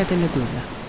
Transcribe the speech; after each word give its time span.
это 0.00 0.14
«Медуза». 0.14 0.60
А 0.76 0.79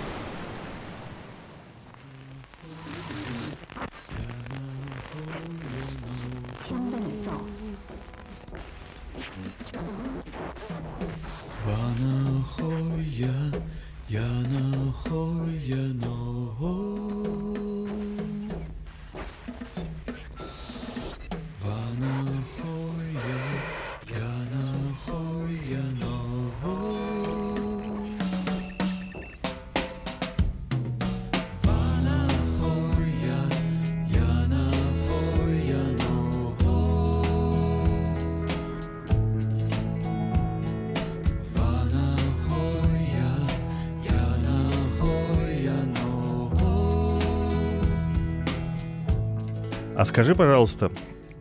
скажи, 50.11 50.35
пожалуйста, 50.35 50.91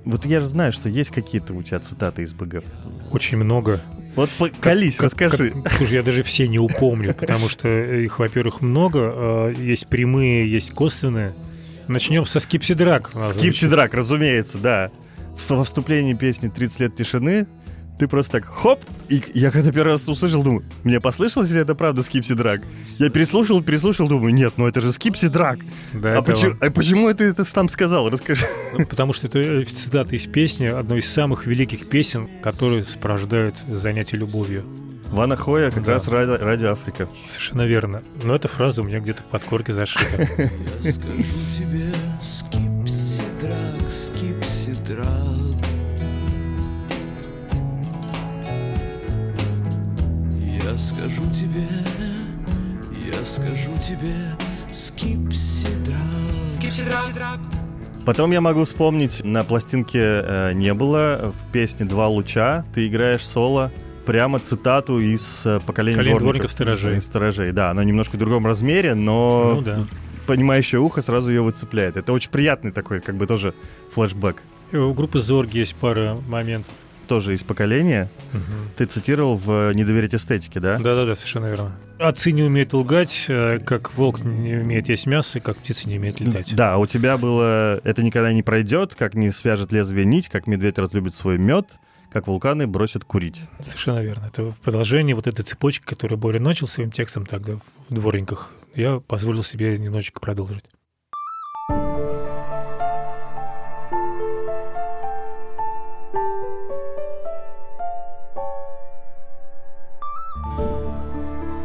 вот 0.05 0.25
я 0.25 0.39
же 0.41 0.47
знаю, 0.47 0.71
что 0.73 0.89
есть 0.89 1.11
какие-то 1.11 1.53
у 1.55 1.63
тебя 1.63 1.81
цитаты 1.81 2.23
из 2.23 2.33
БГ. 2.33 2.63
Очень 3.11 3.39
много. 3.39 3.81
Вот 4.17 4.31
колись, 4.61 4.97
Как- 4.97 5.05
расскажи. 5.07 5.51
как- 5.51 5.73
слушай, 5.73 5.95
я 5.95 6.03
даже 6.03 6.23
все 6.23 6.47
не 6.49 6.59
упомню, 6.59 7.13
потому 7.15 7.49
что 7.49 7.69
их, 7.69 8.19
во-первых, 8.19 8.61
много. 8.61 8.99
а, 9.13 9.51
Есть 9.51 9.89
прямые, 9.89 10.51
есть 10.51 10.71
косвенные. 10.73 11.35
Начнем 11.89 12.25
со 12.27 12.39
скипсидрак. 12.41 13.11
Скипсидрак, 13.35 13.95
разумеется, 13.95 14.59
да. 14.59 14.91
Во 15.49 15.65
вступлении 15.65 16.15
песни 16.15 16.49
«30 16.49 16.81
лет 16.81 16.95
тишины» 16.95 17.47
ты 18.01 18.09
просто 18.09 18.41
так 18.41 18.47
хоп, 18.47 18.81
и 19.11 19.23
я 19.35 19.51
когда 19.51 19.71
первый 19.71 19.93
раз 19.93 20.09
услышал, 20.09 20.43
думаю, 20.43 20.65
мне 20.85 21.01
послышалось 21.01 21.51
или 21.51 21.61
это 21.61 21.75
правда 21.75 22.03
Скипсидрак? 22.03 22.63
Я 22.99 23.11
переслушал, 23.11 23.63
переслушал, 23.63 24.09
думаю, 24.09 24.33
нет, 24.33 24.55
ну 24.57 24.67
это 24.67 24.81
же 24.81 24.91
Скипсидрак. 24.93 25.59
До 25.93 26.09
А 26.09 26.13
этого. 26.13 26.25
почему, 26.25 26.55
а 26.61 26.71
почему 26.71 27.09
это 27.11 27.35
ты 27.35 27.45
там 27.45 27.69
сказал? 27.69 28.09
Расскажи. 28.09 28.47
Ну, 28.77 28.87
Потому 28.87 29.13
что 29.13 29.27
это 29.27 29.39
э, 29.39 29.63
цитата 29.65 30.17
из 30.17 30.27
песни, 30.27 30.65
одной 30.67 31.01
из 31.01 31.13
самых 31.13 31.47
великих 31.47 31.89
песен, 31.91 32.27
которые 32.43 32.85
сопровождают 32.85 33.55
занятие 33.71 34.17
любовью. 34.17 34.65
Вана 35.11 35.37
Хоя 35.37 35.71
как 35.71 35.83
Да. 35.85 35.95
раз 35.95 36.09
радио, 36.09 36.39
радио 36.39 36.71
Африка. 36.71 37.07
Совершенно 37.29 37.67
верно. 37.67 38.03
Но 38.23 38.35
эта 38.35 38.49
фраза 38.49 38.81
у 38.81 38.85
меня 38.85 39.01
где-то 39.01 39.23
в 39.23 39.27
подкорке 39.27 39.73
зашита. 39.75 40.05
Я 40.83 40.93
скажу 40.93 41.25
тебе, 41.59 41.93
скипсидрак, 42.23 43.93
скипсидрак. 43.93 45.30
Я 50.71 50.79
скажу 50.79 51.23
тебе, 51.35 51.67
я 53.13 53.25
скажу 53.25 53.73
тебе, 53.85 54.15
скипсидрак. 54.73 55.97
Скипсидрак. 56.45 57.41
Потом 58.07 58.31
я 58.31 58.41
могу 58.41 58.63
вспомнить, 58.63 59.25
на 59.25 59.43
пластинке 59.43 59.99
э, 59.99 60.53
не 60.53 60.73
было, 60.73 61.33
в 61.35 61.53
песне 61.53 61.87
«Два 61.87 62.07
луча» 62.07 62.65
ты 62.73 62.87
играешь 62.87 63.27
соло 63.27 63.73
прямо 64.07 64.39
цитату 64.39 65.01
из 65.01 65.45
э, 65.45 65.59
«Поколения 65.59 65.97
«Поколение 65.97 66.19
дворников». 66.21 66.23
дворников-сторожей». 66.23 66.99
Из 66.99 67.05
«Сторожей», 67.05 67.51
да. 67.51 67.71
Она 67.71 67.83
немножко 67.83 68.15
в 68.15 68.19
другом 68.21 68.47
размере, 68.47 68.95
но 68.95 69.55
Ну 69.57 69.61
да. 69.63 69.87
понимающее 70.29 70.81
ухо 70.81 71.03
сразу 71.03 71.31
ее 71.31 71.43
выцепляет. 71.43 71.97
Это 71.97 72.13
очень 72.13 72.31
приятный 72.31 72.71
такой, 72.71 73.01
как 73.01 73.17
бы 73.17 73.27
тоже 73.27 73.55
флешбэк. 73.93 74.41
У 74.73 74.93
группы 74.95 75.19
Зорги 75.19 75.59
есть 75.59 75.75
пара 75.75 76.17
моментов. 76.29 76.73
Тоже 77.11 77.35
из 77.35 77.43
поколения. 77.43 78.09
Мгм. 78.33 78.71
Ты 78.77 78.87
цитировал 78.87 79.37
в 79.37 79.73
«Не 79.75 79.85
доверить 79.85 80.15
эстетике», 80.15 80.61
да? 80.61 80.79
Да-да-да, 80.79 81.17
совершенно 81.17 81.47
верно. 81.47 81.73
Отцы 81.99 82.31
не 82.31 82.45
умеют 82.45 82.73
лгать, 82.73 83.27
э, 83.29 83.59
как 83.59 83.95
волк 83.97 84.21
не 84.21 84.55
умеет 84.55 84.89
есть 84.89 85.07
мясо, 85.07 85.41
как 85.41 85.57
птица 85.57 85.89
не 85.89 85.99
умеет 85.99 86.21
летать. 86.21 86.55
Да, 86.55 86.79
у 86.79 86.87
тебя 86.87 87.19
было 87.19 87.81
«Это 87.83 88.05
никогда 88.05 88.33
не 88.33 88.45
пройдет», 88.45 88.95
как 88.95 89.15
не 89.15 89.33
свяжет 89.33 89.73
лезвие 89.73 90.05
нить, 90.05 90.29
как 90.29 90.47
медведь 90.47 90.79
разлюбит 90.79 91.17
свой 91.17 91.37
мед, 91.37 91.67
как 92.13 92.29
вулканы 92.29 92.69
бросят 92.69 93.03
курить. 93.03 93.41
Совершенно 93.61 94.05
верно. 94.05 94.27
Это 94.29 94.45
в 94.45 94.61
продолжении 94.61 95.13
вот 95.13 95.27
этой 95.27 95.43
цепочки, 95.43 95.85
которую 95.85 96.17
Боря 96.17 96.39
начал 96.39 96.69
своим 96.69 96.93
текстом 96.93 97.27
тогда 97.27 97.55
в 97.89 97.93
дворниках. 97.93 98.53
Я 98.77 99.01
позволил 99.01 99.43
себе 99.43 99.77
немножечко 99.79 100.21
продолжить. 100.21 100.63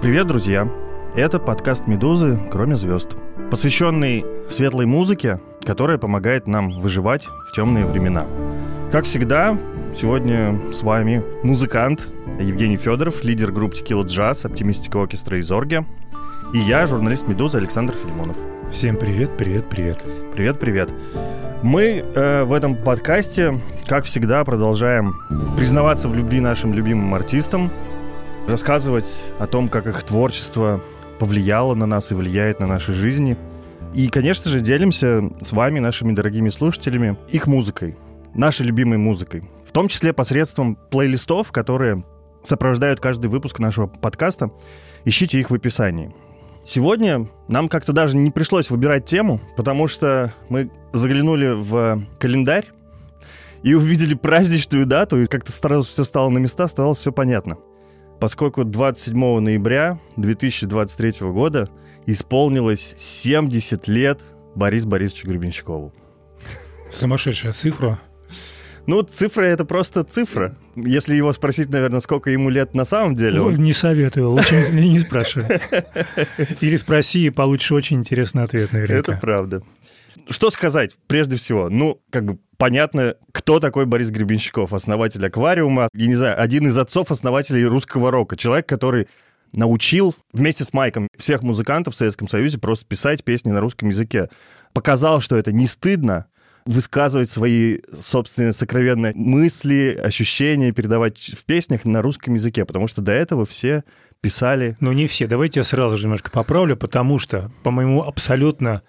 Привет, 0.05 0.27
друзья! 0.27 0.71
Это 1.15 1.39
подкаст 1.39 1.87
«Медузы. 1.87 2.39
Кроме 2.51 2.75
звезд», 2.75 3.15
посвященный 3.49 4.23
светлой 4.51 4.85
музыке, 4.85 5.39
которая 5.65 5.97
помогает 5.97 6.45
нам 6.45 6.69
выживать 6.79 7.25
в 7.25 7.55
темные 7.55 7.85
времена. 7.85 8.27
Как 8.91 9.05
всегда, 9.05 9.57
сегодня 9.99 10.61
с 10.71 10.83
вами 10.83 11.23
музыкант 11.41 12.13
Евгений 12.39 12.77
Федоров, 12.77 13.23
лидер 13.23 13.51
группы 13.51 13.77
Tequila 13.77 14.03
Jazz, 14.03 14.45
оптимистика 14.45 15.01
оркестра 15.01 15.39
из 15.39 15.49
Орги, 15.49 15.83
и 16.53 16.59
я, 16.59 16.85
журналист 16.85 17.27
«Медузы» 17.27 17.57
Александр 17.57 17.95
Филимонов. 17.95 18.37
Всем 18.71 18.97
привет, 18.97 19.35
привет, 19.35 19.67
привет. 19.69 20.05
Привет, 20.35 20.59
привет. 20.59 20.91
Мы 21.63 22.05
э, 22.05 22.43
в 22.43 22.53
этом 22.53 22.75
подкасте, 22.75 23.59
как 23.87 24.03
всегда, 24.03 24.43
продолжаем 24.43 25.15
признаваться 25.57 26.07
в 26.09 26.13
любви 26.13 26.41
нашим 26.41 26.75
любимым 26.75 27.11
артистам, 27.15 27.71
рассказывать 28.47 29.05
о 29.39 29.47
том, 29.47 29.69
как 29.69 29.87
их 29.87 30.03
творчество 30.03 30.81
повлияло 31.19 31.75
на 31.75 31.85
нас 31.85 32.11
и 32.11 32.15
влияет 32.15 32.59
на 32.59 32.67
наши 32.67 32.93
жизни. 32.93 33.37
И, 33.93 34.07
конечно 34.09 34.51
же, 34.51 34.59
делимся 34.59 35.29
с 35.41 35.51
вами, 35.51 35.79
нашими 35.79 36.13
дорогими 36.13 36.49
слушателями, 36.49 37.17
их 37.29 37.47
музыкой, 37.47 37.95
нашей 38.33 38.65
любимой 38.65 38.97
музыкой. 38.97 39.49
В 39.65 39.71
том 39.71 39.87
числе 39.87 40.13
посредством 40.13 40.75
плейлистов, 40.75 41.51
которые 41.51 42.03
сопровождают 42.43 42.99
каждый 42.99 43.27
выпуск 43.27 43.59
нашего 43.59 43.87
подкаста. 43.87 44.51
Ищите 45.05 45.39
их 45.39 45.49
в 45.49 45.55
описании. 45.55 46.13
Сегодня 46.63 47.29
нам 47.47 47.69
как-то 47.69 47.93
даже 47.93 48.17
не 48.17 48.31
пришлось 48.31 48.69
выбирать 48.69 49.05
тему, 49.05 49.39
потому 49.55 49.87
что 49.87 50.33
мы 50.49 50.71
заглянули 50.93 51.53
в 51.55 52.03
календарь 52.19 52.65
и 53.63 53.73
увидели 53.73 54.13
праздничную 54.15 54.85
дату, 54.85 55.21
и 55.21 55.25
как-то 55.25 55.51
сразу 55.51 55.83
все 55.83 56.03
стало 56.03 56.29
на 56.29 56.39
места, 56.39 56.67
стало 56.67 56.95
все 56.95 57.11
понятно. 57.11 57.57
Поскольку 58.19 58.63
27 58.63 59.39
ноября 59.39 59.99
2023 60.17 61.27
года 61.31 61.69
исполнилось 62.05 62.95
70 62.97 63.87
лет 63.87 64.21
Борису 64.55 64.87
Борисовичу 64.87 65.27
Гребенщикову. 65.27 65.93
Сумасшедшая 66.91 67.51
цифра. 67.53 67.99
Ну, 68.87 69.01
цифра— 69.01 69.43
это 69.45 69.65
просто 69.65 70.03
цифра. 70.03 70.55
Если 70.75 71.15
его 71.15 71.33
спросить, 71.33 71.69
наверное, 71.69 72.01
сколько 72.01 72.29
ему 72.29 72.49
лет 72.49 72.75
на 72.75 72.85
самом 72.85 73.15
деле, 73.15 73.39
Ну, 73.39 73.47
он 73.47 73.55
Не 73.55 73.73
советую, 73.73 74.29
лучше 74.29 74.71
не, 74.71 74.99
спрашивай. 74.99 75.59
Или 76.61 76.77
спроси, 76.77 77.25
и 77.25 77.29
получишь 77.31 77.71
очень 77.71 77.97
интересный 77.97 78.43
ответ 78.43 78.71
наверняка. 78.73 79.13
Это 79.13 79.19
правда. 79.19 79.63
Что 80.29 80.49
сказать, 80.49 80.95
прежде 81.07 81.37
всего? 81.37 81.69
Ну, 81.69 82.01
как 82.09 82.25
бы 82.25 82.39
понятно, 82.57 83.15
кто 83.31 83.59
такой 83.59 83.85
Борис 83.85 84.09
Гребенщиков, 84.09 84.73
основатель 84.73 85.25
аквариума, 85.25 85.89
я 85.93 86.07
не 86.07 86.15
знаю, 86.15 86.39
один 86.41 86.67
из 86.67 86.77
отцов-основателей 86.77 87.65
русского 87.65 88.11
рока, 88.11 88.37
человек, 88.37 88.67
который 88.67 89.07
научил 89.51 90.15
вместе 90.33 90.63
с 90.63 90.73
Майком 90.73 91.07
всех 91.17 91.41
музыкантов 91.41 91.93
в 91.93 91.97
Советском 91.97 92.27
Союзе 92.27 92.57
просто 92.57 92.85
писать 92.85 93.23
песни 93.23 93.51
на 93.51 93.61
русском 93.61 93.89
языке. 93.89 94.29
Показал, 94.73 95.21
что 95.21 95.37
это 95.37 95.51
не 95.51 95.67
стыдно, 95.67 96.25
высказывать 96.65 97.29
свои 97.29 97.79
собственные 98.01 98.53
сокровенные 98.53 99.13
мысли, 99.13 99.99
ощущения, 100.01 100.71
передавать 100.71 101.31
в 101.37 101.45
песнях 101.45 101.85
на 101.85 102.01
русском 102.01 102.33
языке, 102.33 102.65
потому 102.65 102.87
что 102.87 103.01
до 103.01 103.11
этого 103.11 103.45
все 103.45 103.83
писали 104.19 104.75
Ну, 104.79 104.91
не 104.91 105.05
все. 105.05 105.27
Давайте 105.27 105.59
я 105.59 105.63
сразу 105.63 105.97
же 105.97 106.03
немножко 106.03 106.31
поправлю, 106.31 106.75
потому 106.75 107.19
что, 107.19 107.51
по 107.61 107.69
моему 107.69 108.01
абсолютно 108.01 108.81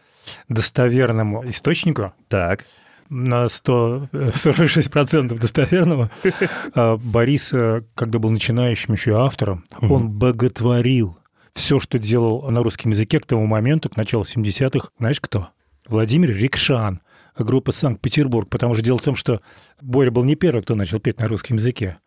достоверному 0.48 1.46
источнику, 1.48 2.12
так. 2.28 2.64
на 3.08 3.44
146% 3.44 5.38
достоверного, 5.38 6.10
а, 6.74 6.96
Борис, 6.96 7.52
э, 7.52 7.82
когда 7.94 8.18
был 8.18 8.30
начинающим 8.30 8.94
еще 8.94 9.12
и 9.12 9.14
автором, 9.14 9.64
он 9.80 10.08
боготворил 10.10 11.18
все, 11.56 11.80
что 11.80 11.98
делал 11.98 12.50
на 12.50 12.62
русском 12.62 12.90
языке 12.90 13.18
к 13.18 13.26
тому 13.26 13.46
моменту, 13.46 13.88
к 13.88 13.96
началу 13.96 14.24
70-х. 14.24 14.90
Знаешь 14.98 15.20
кто? 15.20 15.48
Владимир 15.88 16.30
Рикшан, 16.30 17.00
группа 17.38 17.72
«Санкт-Петербург». 17.72 18.48
Потому 18.48 18.74
что 18.74 18.84
дело 18.84 18.98
в 18.98 19.02
том, 19.02 19.16
что 19.16 19.40
Боря 19.80 20.10
был 20.10 20.24
не 20.24 20.36
первый, 20.36 20.62
кто 20.62 20.74
начал 20.74 21.00
петь 21.00 21.18
на 21.18 21.28
русском 21.28 21.56
языке. 21.56 21.98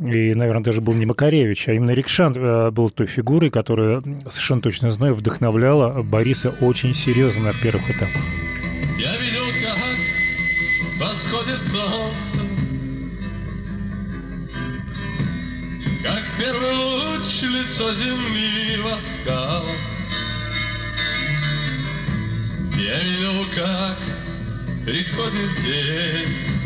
И, 0.00 0.34
наверное, 0.34 0.64
даже 0.64 0.80
был 0.80 0.94
не 0.94 1.06
Макаревич, 1.06 1.68
а 1.68 1.72
именно 1.72 1.92
Рикшан 1.92 2.34
э, 2.36 2.70
был 2.72 2.90
той 2.90 3.06
фигурой, 3.06 3.50
которая, 3.50 4.02
совершенно 4.28 4.60
точно 4.60 4.90
знаю, 4.90 5.14
вдохновляла 5.14 6.02
Бориса 6.02 6.50
очень 6.60 6.94
серьезно 6.94 7.44
на 7.44 7.52
первых 7.54 7.88
этапах. 7.88 8.22
Я 8.98 9.16
видел, 9.18 9.44
как 9.62 9.78
восходит 11.00 11.62
солнце, 11.70 12.44
Как 16.02 16.22
первый 16.38 16.74
луч 16.74 17.42
лицо 17.42 17.94
земли 17.94 18.76
ласкал. 18.82 19.64
Я 22.76 23.02
видел, 23.02 23.46
как 23.54 23.98
приходит 24.84 25.54
день, 25.62 26.63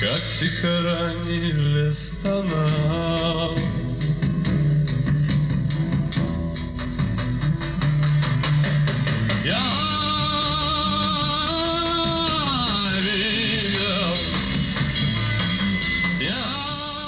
Как 0.00 0.22
тихо 0.38 0.80
ранили 0.82 1.90
стонал. 1.92 3.58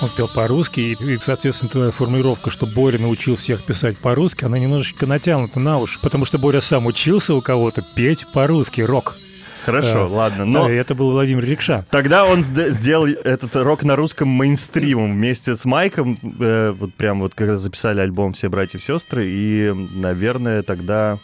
Он 0.00 0.08
пел 0.16 0.28
по-русски, 0.28 0.96
и, 0.98 1.19
соответственно, 1.20 1.70
твоя 1.70 1.90
формулировка, 1.90 2.50
что 2.50 2.64
Боря 2.66 2.98
научил 2.98 3.37
всех 3.37 3.62
писать 3.64 3.98
по-русски, 3.98 4.46
она 4.46 4.58
немножечко 4.58 5.06
натянута 5.06 5.60
на 5.60 5.78
уши, 5.78 5.98
потому 6.00 6.25
что 6.25 6.38
Боря 6.38 6.60
сам 6.60 6.87
учился 6.87 7.34
у 7.34 7.42
кого-то 7.42 7.82
петь 7.94 8.26
по-русски, 8.32 8.81
рок. 8.81 9.16
Хорошо, 9.65 9.93
Да. 9.93 10.07
ладно, 10.07 10.45
Но... 10.45 10.65
но... 10.69 10.71
это 10.71 10.95
был 10.95 11.11
Владимир 11.11 11.45
Рикша. 11.45 11.85
Тогда 11.91 12.25
он 12.27 12.41
сд- 12.41 12.71
сделал 12.71 13.07
этот 13.07 13.55
рок 13.57 13.83
на 13.85 13.97
русском 13.97 14.29
мейнстримом 14.29 15.12
вместе 15.15 15.57
с 15.57 15.65
Майком, 15.65 16.19
э, 16.41 16.75
вот 16.79 16.95
прям 16.95 17.21
вот 17.21 17.35
когда 17.35 17.59
записали 17.59 18.01
альбом 18.01 18.33
«Все 18.33 18.49
братья 18.49 18.79
и 18.79 18.81
сестры», 18.81 19.27
и, 19.29 19.73
наверное, 19.95 20.62
тогда, 20.62 21.19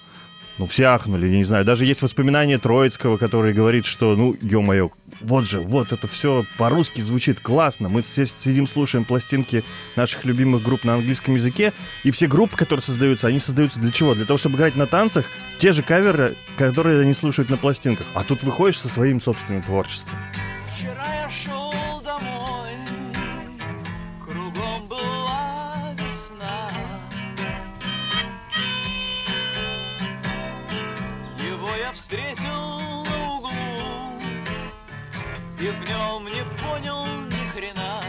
ну, 0.59 0.67
все 0.67 0.85
ахнули, 0.85 1.27
я 1.27 1.37
не 1.37 1.45
знаю. 1.45 1.65
Даже 1.65 1.85
есть 1.85 2.03
воспоминания 2.03 2.59
Троицкого, 2.59 3.19
который 3.19 3.53
говорит, 3.53 3.85
что, 3.85 4.17
ну, 4.17 4.37
ё-моё, 4.41 4.91
вот 5.21 5.47
же, 5.47 5.61
вот 5.61 5.93
это 5.93 6.09
все 6.09 6.45
по-русски 6.57 7.01
звучит 7.03 7.41
классно. 7.41 7.89
Мы 7.89 8.03
все 8.03 8.27
сидим, 8.27 8.67
слушаем 8.67 9.05
пластинки 9.05 9.65
наших 9.97 10.25
любимых 10.25 10.63
групп 10.63 10.85
на 10.85 10.95
английском 10.95 11.35
языке, 11.35 11.73
и 12.05 12.11
все 12.11 12.27
группы, 12.27 12.57
которые 12.57 12.83
создаются, 12.83 13.27
они 13.27 13.39
создаются 13.39 13.81
для 13.81 13.93
чего? 13.93 14.15
Для 14.15 14.25
того, 14.25 14.39
чтобы 14.39 14.57
играть 14.57 14.77
на 14.77 14.87
танцах 14.87 15.27
те 15.59 15.73
же 15.73 15.83
каверы, 15.83 16.37
которые 16.57 17.01
они 17.03 17.13
слушают 17.13 17.51
на 17.51 17.57
пластинках. 17.57 18.07
А 18.15 18.25
тут 18.25 18.43
выходишь 18.43 18.81
со 18.81 18.89
своим 18.89 19.21
собственным 19.21 19.63
творчеством. 19.63 20.19
Вчера 20.75 21.23
я 21.23 21.31
шел 21.31 21.66
я 31.87 31.93
встретил 31.93 33.05
на 33.05 33.37
углу, 33.37 33.51
и 35.61 35.69
в 35.69 35.89
нем 35.89 36.25
не 36.25 36.43
понял 36.61 37.07
ни 37.27 37.49
хрена. 37.51 38.03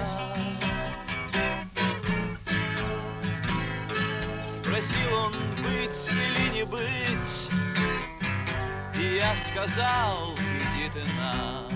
Спросил 4.47 5.13
он, 5.25 5.33
быть 5.57 6.09
или 6.09 6.57
не 6.57 6.65
быть, 6.65 7.49
и 8.99 9.17
я 9.17 9.35
сказал, 9.35 10.33
иди 10.39 10.89
ты 10.91 11.13
на. 11.13 11.67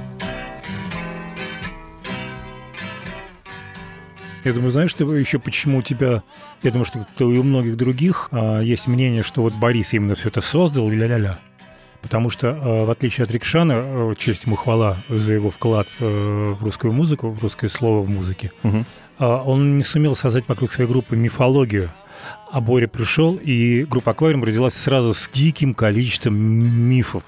Я 4.44 4.54
думаю, 4.54 4.72
знаешь, 4.72 4.90
что 4.90 5.04
еще 5.14 5.38
почему 5.38 5.80
у 5.80 5.82
тебя... 5.84 6.24
Я 6.64 6.72
думаю, 6.72 6.86
что 6.86 7.06
и 7.20 7.38
у 7.38 7.44
многих 7.44 7.78
других 7.78 8.30
а, 8.32 8.60
есть 8.62 8.88
мнение, 8.88 9.22
что 9.22 9.44
вот 9.44 9.54
Борис 9.54 9.94
именно 9.94 10.16
все 10.16 10.30
это 10.30 10.42
создал, 10.42 10.90
ля-ля-ля. 10.90 11.38
Потому 12.02 12.30
что, 12.30 12.50
а, 12.50 12.86
в 12.86 12.90
отличие 12.90 13.26
от 13.26 13.32
Рикшана, 13.32 13.76
а, 13.78 14.16
честь 14.16 14.46
ему 14.46 14.56
хвала 14.56 14.98
за 15.08 15.34
его 15.34 15.50
вклад 15.50 15.88
э, 16.00 16.56
в 16.58 16.64
русскую 16.64 16.94
музыку, 16.94 17.30
в 17.30 17.42
русское 17.42 17.68
слово 17.68 18.04
в 18.04 18.10
музыке, 18.10 18.52
а, 19.20 19.44
он 19.44 19.78
не 19.78 19.84
сумел 19.84 20.16
создать 20.16 20.48
вокруг 20.48 20.72
своей 20.72 20.90
группы 20.90 21.16
мифологию. 21.16 21.92
А 22.52 22.60
Боря 22.60 22.88
пришел, 22.88 23.36
и 23.36 23.84
группа 23.86 24.12
«Аквариум» 24.12 24.44
родилась 24.44 24.74
сразу 24.74 25.14
с 25.14 25.30
диким 25.30 25.74
количеством 25.74 26.36
мифов, 26.36 27.24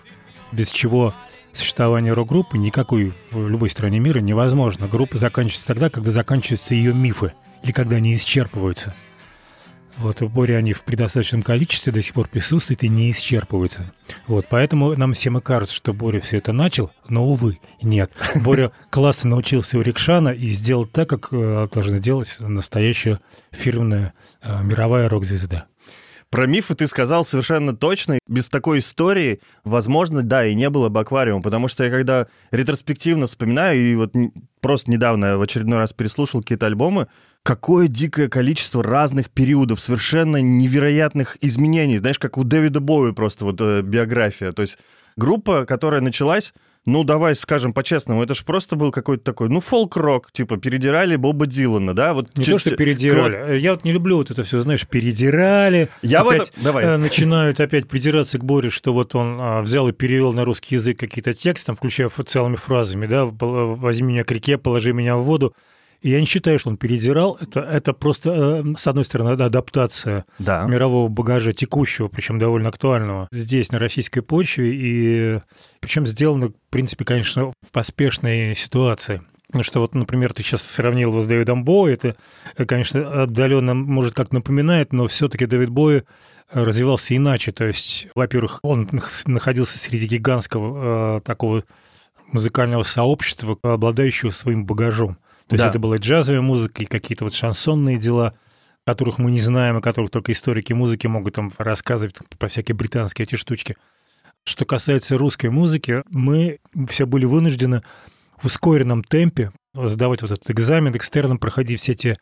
без 0.51 0.69
чего 0.69 1.13
существование 1.53 2.13
рок-группы 2.13 2.57
никакой 2.57 3.13
в 3.31 3.47
любой 3.47 3.69
стране 3.69 3.99
мира 3.99 4.19
невозможно. 4.19 4.87
Группа 4.87 5.17
заканчивается 5.17 5.67
тогда, 5.67 5.89
когда 5.89 6.11
заканчиваются 6.11 6.75
ее 6.75 6.93
мифы, 6.93 7.33
или 7.63 7.71
когда 7.71 7.95
они 7.95 8.13
исчерпываются. 8.13 8.93
Вот 9.97 10.21
у 10.21 10.27
Бори 10.27 10.53
они 10.53 10.73
в 10.73 10.83
предостаточном 10.83 11.43
количестве 11.43 11.91
до 11.91 12.01
сих 12.01 12.13
пор 12.13 12.27
присутствуют 12.27 12.83
и 12.83 12.89
не 12.89 13.11
исчерпываются. 13.11 13.93
Вот, 14.27 14.47
поэтому 14.49 14.95
нам 14.95 15.13
всем 15.13 15.37
и 15.37 15.41
кажется, 15.41 15.75
что 15.75 15.93
Боря 15.93 16.19
все 16.19 16.37
это 16.37 16.51
начал, 16.51 16.91
но, 17.07 17.25
увы, 17.25 17.59
нет. 17.81 18.11
Боря 18.35 18.71
классно 18.89 19.31
научился 19.31 19.77
у 19.77 19.81
Рикшана 19.81 20.29
и 20.29 20.47
сделал 20.47 20.85
так, 20.85 21.09
как 21.09 21.29
э, 21.31 21.67
должна 21.71 21.99
делать 21.99 22.35
настоящая 22.39 23.19
фирменная 23.51 24.13
э, 24.41 24.63
мировая 24.63 25.07
рок-звезда. 25.07 25.67
Про 26.33 26.47
мифы 26.47 26.73
ты 26.73 26.87
сказал 26.87 27.23
совершенно 27.23 27.75
точно. 27.75 28.17
Без 28.27 28.49
такой 28.49 28.79
истории, 28.79 29.39
возможно, 29.63 30.23
да, 30.23 30.43
и 30.43 30.55
не 30.55 30.71
было 30.71 30.89
бы 30.89 30.99
аквариума, 30.99 31.43
потому 31.43 31.67
что 31.67 31.83
я 31.83 31.91
когда 31.91 32.25
ретроспективно 32.49 33.27
вспоминаю, 33.27 33.79
и 33.79 33.93
вот 33.93 34.15
просто 34.59 34.89
недавно 34.89 35.37
в 35.37 35.43
очередной 35.43 35.77
раз 35.77 35.93
переслушал 35.93 36.41
какие-то 36.41 36.65
альбомы, 36.65 37.07
какое 37.43 37.87
дикое 37.89 38.29
количество 38.29 38.81
разных 38.81 39.29
периодов, 39.29 39.79
совершенно 39.79 40.37
невероятных 40.37 41.37
изменений. 41.41 41.97
Знаешь, 41.97 42.19
как 42.19 42.37
у 42.37 42.43
Дэвида 42.43 42.79
Боуи 42.79 43.11
просто 43.11 43.45
вот 43.45 43.59
э, 43.59 43.81
биография. 43.81 44.53
То 44.53 44.61
есть 44.61 44.77
группа, 45.17 45.65
которая 45.65 45.99
началась, 46.01 46.53
ну, 46.85 47.03
давай 47.03 47.35
скажем 47.35 47.73
по-честному, 47.73 48.23
это 48.23 48.33
же 48.33 48.43
просто 48.43 48.75
был 48.75 48.91
какой-то 48.91 49.23
такой, 49.23 49.49
ну, 49.49 49.59
фолк-рок, 49.59 50.31
типа, 50.31 50.57
передирали 50.57 51.15
Боба 51.17 51.45
Дилана, 51.45 51.93
да? 51.93 52.13
Вот 52.13 52.37
Не 52.37 52.43
чуть- 52.43 52.53
то, 52.55 52.59
что 52.59 52.75
передирали. 52.75 53.57
Я 53.59 53.71
вот 53.71 53.83
не 53.83 53.91
люблю 53.91 54.17
вот 54.17 54.31
это 54.31 54.43
все, 54.43 54.59
знаешь, 54.61 54.87
передирали. 54.87 55.89
Я 56.01 56.23
в 56.23 56.29
опять, 56.29 56.49
этом- 56.49 56.63
давай. 56.63 56.85
э, 56.85 56.97
начинают 56.97 57.59
опять 57.59 57.87
придираться 57.87 58.37
к 58.37 58.43
Боре, 58.45 58.69
что 58.69 58.93
вот 58.93 59.15
он 59.15 59.37
а, 59.39 59.61
взял 59.61 59.87
и 59.89 59.91
перевел 59.91 60.33
на 60.33 60.45
русский 60.45 60.75
язык 60.75 60.99
какие-то 60.99 61.33
тексты, 61.33 61.67
там, 61.67 61.75
включая 61.75 62.09
целыми 62.09 62.55
фразами, 62.55 63.05
да, 63.05 63.25
возьми 63.25 64.13
меня 64.13 64.23
к 64.23 64.31
реке, 64.31 64.57
положи 64.57 64.93
меня 64.93 65.17
в 65.17 65.23
воду. 65.23 65.53
И 66.03 66.09
я 66.11 66.19
не 66.19 66.25
считаю, 66.25 66.59
что 66.59 66.69
он 66.69 66.75
передирал. 66.77 67.37
Это, 67.39 67.61
это 67.61 67.93
просто, 67.93 68.61
э, 68.65 68.73
с 68.77 68.85
одной 68.87 69.05
стороны, 69.05 69.29
адаптация 69.41 70.25
Да. 70.37 70.65
мирового 70.65 71.07
багажа 71.07 71.53
текущего, 71.53 72.09
причем 72.09 72.39
довольно 72.39 72.67
актуального, 72.69 73.27
здесь, 73.31 73.71
на 73.71 73.79
российской 73.79 74.19
почве, 74.21 74.75
и 74.75 75.39
причем 75.79 76.05
сделано, 76.05 76.49
в 76.49 76.53
принципе, 76.69 77.05
конечно, 77.05 77.51
в 77.51 77.71
поспешной 77.71 78.53
ситуации. 78.53 79.21
Ну 79.53 79.63
что 79.63 79.79
вот, 79.79 79.95
например, 79.95 80.33
ты 80.33 80.43
сейчас 80.43 80.61
сравнил 80.63 81.11
его 81.11 81.21
с 81.21 81.27
Дэвидом 81.27 81.63
Боуи, 81.63 81.93
это, 81.93 82.15
конечно, 82.65 83.23
отдаленно 83.23 83.73
может 83.73 84.13
как 84.13 84.33
напоминает, 84.33 84.91
но 84.91 85.07
все-таки 85.07 85.45
Дэвид 85.45 85.69
Боуи 85.69 85.97
э, 85.99 86.01
развивался 86.63 87.15
иначе. 87.15 87.51
То 87.53 87.63
есть, 87.65 88.07
во-первых, 88.13 88.59
он 88.61 88.87
нах- 88.91 89.21
находился 89.25 89.77
среди 89.79 90.07
гигантского 90.07 91.17
э, 91.17 91.21
такого 91.21 91.63
музыкального 92.31 92.83
сообщества, 92.83 93.57
обладающего 93.61 94.31
своим 94.31 94.65
багажом. 94.65 95.17
То 95.47 95.55
есть 95.55 95.63
Да. 95.63 95.69
это 95.69 95.79
была 95.79 95.97
джазовая 95.97 96.41
музыка 96.41 96.83
и 96.83 96.85
какие-то 96.85 97.25
вот 97.25 97.33
шансонные 97.33 97.97
дела, 97.97 98.33
которых 98.85 99.17
мы 99.17 99.31
не 99.31 99.39
знаем, 99.39 99.77
о 99.77 99.81
которых 99.81 100.11
только 100.11 100.31
историки 100.31 100.73
музыки 100.73 101.07
могут 101.07 101.35
там 101.35 101.51
рассказывать 101.57 102.15
про 102.37 102.47
всякие 102.47 102.75
британские 102.75 103.25
эти 103.25 103.35
штучки. 103.35 103.75
Что 104.45 104.65
касается 104.65 105.17
русской 105.17 105.49
музыки, 105.49 106.03
мы 106.09 106.59
все 106.89 107.05
были 107.05 107.25
вынуждены 107.25 107.81
в 108.41 108.45
ускоренном 108.45 109.03
темпе 109.03 109.51
сдавать 109.73 110.21
вот 110.21 110.31
этот 110.31 110.49
экзамен, 110.51 110.95
экстерном 110.95 111.37
проходить 111.37 111.79
все 111.79 111.93
те 111.93 112.17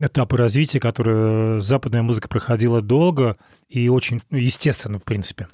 этапы 0.00 0.36
развития, 0.36 0.80
которые 0.80 1.60
западная 1.60 2.02
музыка 2.02 2.28
проходила 2.28 2.80
долго 2.80 3.36
и 3.68 3.88
очень 3.88 4.20
ну, 4.30 4.38
естественно, 4.38 4.98
в 4.98 5.04
принципе. 5.04 5.48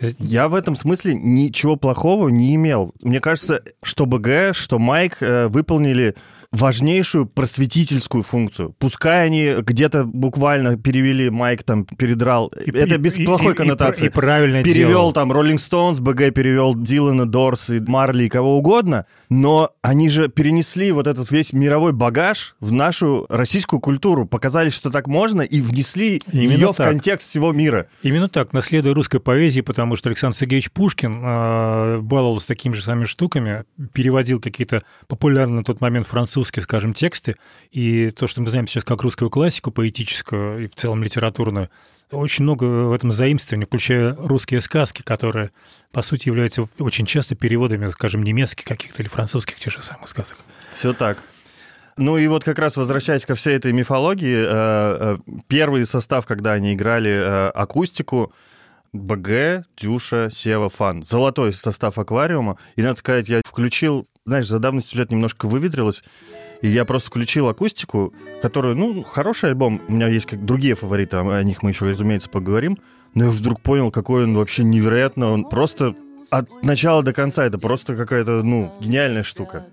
Я 0.00 0.48
в 0.48 0.54
этом 0.54 0.76
смысле 0.76 1.16
ничего 1.16 1.74
плохого 1.74 2.28
не 2.28 2.54
имел. 2.54 2.94
Мне 3.02 3.20
кажется, 3.20 3.62
что 3.82 4.06
БГ, 4.06 4.54
что 4.54 4.78
Майк 4.78 5.20
э, 5.20 5.48
выполнили 5.48 6.14
важнейшую 6.50 7.26
просветительскую 7.26 8.22
функцию. 8.22 8.74
Пускай 8.78 9.26
они 9.26 9.56
где-то 9.60 10.04
буквально 10.04 10.78
перевели, 10.78 11.28
Майк 11.28 11.62
там 11.62 11.84
передрал, 11.84 12.50
И- 12.64 12.70
это 12.70 12.94
и- 12.94 12.98
без 12.98 13.18
и- 13.18 13.24
плохой 13.26 13.48
и- 13.48 13.54
и- 13.54 13.56
коннотации. 13.56 14.06
И, 14.06 14.08
правильно 14.08 14.62
перевел 14.62 14.88
делал. 14.88 15.12
там 15.12 15.30
Роллинг 15.30 15.60
Стоунс, 15.60 16.00
БГ 16.00 16.32
перевел 16.32 16.74
Дилана, 16.74 17.26
Дорс 17.26 17.68
и 17.68 17.80
Марли 17.80 18.24
и 18.24 18.28
кого 18.30 18.56
угодно, 18.56 19.04
но 19.28 19.72
они 19.82 20.08
же 20.08 20.28
перенесли 20.28 20.90
вот 20.90 21.06
этот 21.06 21.30
весь 21.30 21.52
мировой 21.52 21.92
багаж 21.92 22.54
в 22.60 22.72
нашу 22.72 23.26
российскую 23.28 23.80
культуру, 23.80 24.24
показали, 24.26 24.70
что 24.70 24.90
так 24.90 25.06
можно, 25.06 25.42
и 25.42 25.60
внесли 25.60 26.22
Именно 26.32 26.52
ее 26.52 26.72
в 26.72 26.76
так. 26.76 26.88
контекст 26.88 27.28
всего 27.28 27.52
мира. 27.52 27.88
Именно 28.02 28.28
так, 28.28 28.54
наследуя 28.54 28.94
русской 28.94 29.20
поэзии, 29.20 29.60
потому 29.60 29.96
что 29.96 30.08
Александр 30.08 30.36
Сергеевич 30.36 30.70
Пушкин 30.70 31.22
э, 31.22 31.98
баловался 32.00 32.48
такими 32.48 32.72
же 32.72 32.82
самыми 32.82 33.04
штуками, 33.04 33.64
переводил 33.92 34.40
какие-то 34.40 34.82
популярные 35.08 35.58
на 35.58 35.64
тот 35.64 35.82
момент 35.82 36.06
французские, 36.06 36.37
скажем, 36.44 36.94
тексты, 36.94 37.36
и 37.70 38.10
то, 38.10 38.26
что 38.26 38.40
мы 38.40 38.48
знаем 38.48 38.66
сейчас 38.66 38.84
как 38.84 39.02
русскую 39.02 39.30
классику 39.30 39.70
поэтическую 39.70 40.64
и 40.64 40.66
в 40.66 40.74
целом 40.74 41.02
литературную, 41.02 41.70
очень 42.10 42.44
много 42.44 42.64
в 42.64 42.92
этом 42.92 43.10
заимствований, 43.10 43.66
включая 43.66 44.14
русские 44.14 44.60
сказки, 44.60 45.02
которые, 45.02 45.50
по 45.92 46.02
сути, 46.02 46.28
являются 46.28 46.64
очень 46.78 47.06
часто 47.06 47.34
переводами, 47.34 47.90
скажем, 47.90 48.22
немецких 48.22 48.64
каких-то 48.64 49.02
или 49.02 49.08
французских 49.08 49.56
тех 49.56 49.72
же 49.72 49.82
самых 49.82 50.08
сказок. 50.08 50.38
Все 50.72 50.92
так. 50.94 51.18
Ну 51.98 52.16
и 52.16 52.28
вот 52.28 52.44
как 52.44 52.58
раз 52.58 52.76
возвращаясь 52.76 53.26
ко 53.26 53.34
всей 53.34 53.56
этой 53.56 53.72
мифологии, 53.72 54.36
э, 54.36 54.46
э, 54.48 55.18
первый 55.48 55.84
состав, 55.84 56.26
когда 56.26 56.52
они 56.52 56.74
играли 56.74 57.10
э, 57.10 57.48
акустику, 57.50 58.32
БГ, 58.92 59.64
Дюша, 59.76 60.28
Сева, 60.30 60.68
Фан. 60.68 61.02
Золотой 61.02 61.52
состав 61.52 61.98
аквариума. 61.98 62.58
И 62.76 62.82
надо 62.82 62.96
сказать, 62.98 63.28
я 63.28 63.40
включил, 63.44 64.08
знаешь, 64.24 64.46
за 64.46 64.58
давностью 64.58 64.98
лет 64.98 65.10
немножко 65.10 65.46
выветрилось, 65.46 66.02
и 66.62 66.68
я 66.68 66.84
просто 66.84 67.08
включил 67.08 67.48
акустику, 67.48 68.14
которую, 68.42 68.76
ну, 68.76 69.02
хороший 69.02 69.50
альбом. 69.50 69.80
У 69.88 69.92
меня 69.92 70.08
есть 70.08 70.26
как 70.26 70.44
другие 70.44 70.74
фавориты, 70.74 71.16
о 71.16 71.42
них 71.42 71.62
мы 71.62 71.70
еще, 71.70 71.88
разумеется, 71.88 72.28
поговорим. 72.28 72.78
Но 73.14 73.24
я 73.24 73.30
вдруг 73.30 73.60
понял, 73.60 73.90
какой 73.90 74.24
он 74.24 74.36
вообще 74.36 74.64
невероятно. 74.64 75.32
Он 75.32 75.44
просто 75.44 75.94
от 76.30 76.62
начала 76.62 77.02
до 77.02 77.12
конца 77.12 77.44
это 77.44 77.58
просто 77.58 77.96
какая-то, 77.96 78.42
ну, 78.42 78.72
гениальная 78.80 79.22
штука. 79.22 79.66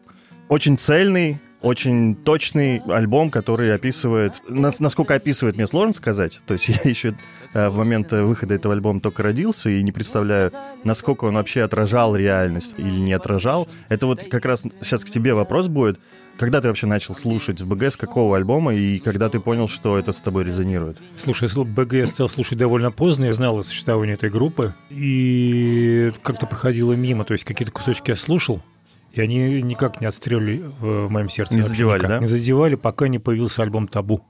Очень 0.48 0.78
цельный, 0.78 1.40
очень 1.66 2.16
точный 2.16 2.78
альбом, 2.88 3.30
который 3.32 3.74
описывает... 3.74 4.34
нас- 4.48 4.80
Насколько 4.80 5.16
описывает, 5.16 5.56
мне 5.56 5.66
сложно 5.68 5.94
сказать. 5.94 6.40
То 6.46 6.54
есть 6.54 6.68
я 6.70 6.78
еще 6.90 7.16
э, 7.54 7.70
в 7.70 7.78
момент 7.78 8.12
выхода 8.12 8.54
этого 8.54 8.74
альбома 8.74 9.00
только 9.00 9.24
родился 9.24 9.70
и 9.70 9.82
не 9.84 9.92
представляю, 9.92 10.52
насколько 10.84 11.26
он 11.26 11.34
вообще 11.36 11.64
отражал 11.64 12.16
реальность 12.16 12.76
или 12.78 12.90
не 13.00 13.14
отражал. 13.14 13.68
Это 13.90 14.06
вот 14.06 14.24
как 14.24 14.46
раз 14.46 14.64
сейчас 14.82 15.04
к 15.04 15.10
тебе 15.10 15.34
вопрос 15.34 15.68
будет. 15.68 16.00
Когда 16.38 16.60
ты 16.60 16.68
вообще 16.68 16.86
начал 16.86 17.16
слушать 17.16 17.62
в 17.62 17.70
БГ, 17.70 17.84
с 17.94 17.96
какого 17.98 18.36
альбома, 18.36 18.76
и 18.76 19.00
когда 19.00 19.30
ты 19.30 19.40
понял, 19.40 19.68
что 19.70 19.98
это 19.98 20.12
с 20.12 20.20
тобой 20.22 20.44
резонирует? 20.44 20.98
Слушай, 21.18 21.48
слу- 21.48 21.64
БГ 21.64 21.94
я 21.94 22.08
стал 22.08 22.28
слушать 22.28 22.58
довольно 22.58 22.92
поздно, 22.92 23.26
я 23.26 23.34
знал 23.34 23.58
о 23.58 23.64
существовании 23.64 24.16
этой 24.16 24.30
группы, 24.30 24.74
и 24.90 26.12
как-то 26.24 26.46
проходило 26.46 26.92
мимо, 26.94 27.24
то 27.24 27.32
есть 27.34 27.46
какие-то 27.46 27.72
кусочки 27.72 28.10
я 28.12 28.16
слушал, 28.18 28.62
и 29.16 29.22
они 29.22 29.62
никак 29.62 30.02
не 30.02 30.08
отстрелили 30.08 30.64
в, 30.80 31.10
моем 31.10 31.30
сердце. 31.30 31.56
Не 31.56 31.62
задевали, 31.62 32.00
никак. 32.00 32.10
да? 32.12 32.20
Не 32.20 32.28
задевали, 32.28 32.76
пока 32.76 33.08
не 33.08 33.20
появился 33.20 33.64
альбом 33.64 33.88
«Табу». 33.88 34.22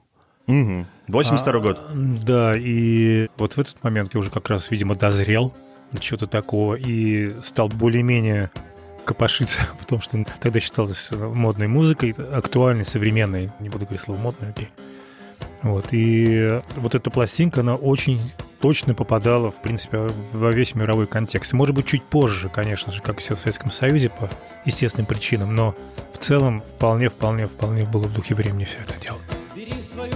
Угу. 0.46 0.86
82 1.08 1.52
А, 1.52 1.58
год. 1.60 1.80
Да, 2.24 2.54
и 2.56 3.28
вот 3.36 3.56
в 3.56 3.60
этот 3.60 3.82
момент 3.82 4.14
я 4.14 4.20
уже 4.20 4.30
как 4.30 4.48
раз, 4.48 4.70
видимо, 4.70 4.94
дозрел 4.94 5.52
до 5.92 6.00
чего-то 6.00 6.26
такого 6.28 6.74
и 6.76 7.34
стал 7.42 7.68
более-менее 7.68 8.50
копошиться 9.04 9.62
в 9.80 9.86
том, 9.86 10.00
что 10.00 10.24
тогда 10.40 10.60
считалось 10.60 11.10
модной 11.10 11.66
музыкой, 11.68 12.14
актуальной, 12.32 12.84
современной, 12.84 13.50
не 13.60 13.68
буду 13.68 13.86
говорить 13.86 14.02
слово 14.02 14.18
модной, 14.18 14.50
окей. 14.50 14.68
Вот, 15.62 15.86
и 15.90 16.60
вот 16.76 16.94
эта 16.94 17.10
пластинка, 17.10 17.60
она 17.60 17.74
очень 17.74 18.20
точно 18.60 18.94
попадала, 18.94 19.50
в 19.50 19.60
принципе, 19.60 20.08
во 20.32 20.50
весь 20.52 20.74
мировой 20.74 21.06
контекст. 21.06 21.52
Может 21.52 21.74
быть, 21.74 21.86
чуть 21.86 22.04
позже, 22.04 22.48
конечно 22.48 22.92
же, 22.92 23.02
как 23.02 23.18
все 23.18 23.34
в 23.34 23.40
Советском 23.40 23.70
Союзе 23.70 24.10
по 24.10 24.30
естественным 24.64 25.06
причинам, 25.06 25.54
но 25.54 25.74
в 26.12 26.18
целом 26.18 26.60
вполне, 26.60 27.08
вполне, 27.08 27.46
вполне 27.46 27.84
было 27.84 28.04
в 28.04 28.12
духе 28.12 28.34
времени 28.34 28.64
все 28.64 28.78
это 28.78 28.94
дело. 29.00 29.18
Бери 29.54 29.80
свою 29.80 30.12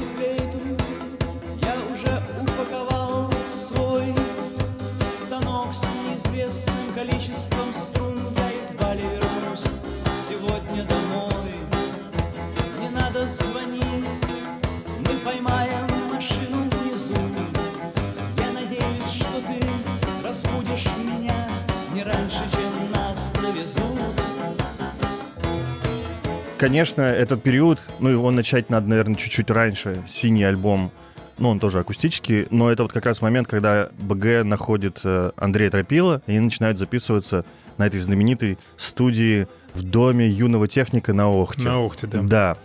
Конечно, 26.61 27.00
этот 27.00 27.43
период, 27.43 27.79
ну, 28.00 28.11
его 28.11 28.31
начать 28.31 28.69
надо, 28.69 28.87
наверное, 28.87 29.14
чуть-чуть 29.14 29.50
раньше. 29.50 30.02
Синий 30.07 30.45
альбом, 30.45 30.93
ну, 31.38 31.49
он 31.49 31.59
тоже 31.59 31.79
акустический, 31.79 32.49
но 32.50 32.71
это 32.71 32.83
вот 32.83 32.93
как 32.93 33.07
раз 33.07 33.23
момент, 33.23 33.49
когда 33.49 33.88
БГ 33.99 34.45
находит 34.45 35.00
э, 35.02 35.31
Андрея 35.37 35.71
Тропила, 35.71 36.21
и 36.26 36.33
они 36.33 36.40
начинают 36.40 36.76
записываться 36.76 37.47
на 37.79 37.87
этой 37.87 37.99
знаменитой 37.99 38.59
студии 38.76 39.49
в 39.73 39.83
доме 39.85 40.29
юного 40.29 40.69
техника 40.69 41.14
на 41.14 41.31
Охте. 41.31 41.64
На 41.64 41.79
Охте, 41.79 42.07
да. 42.07 42.21
Да. 42.21 42.57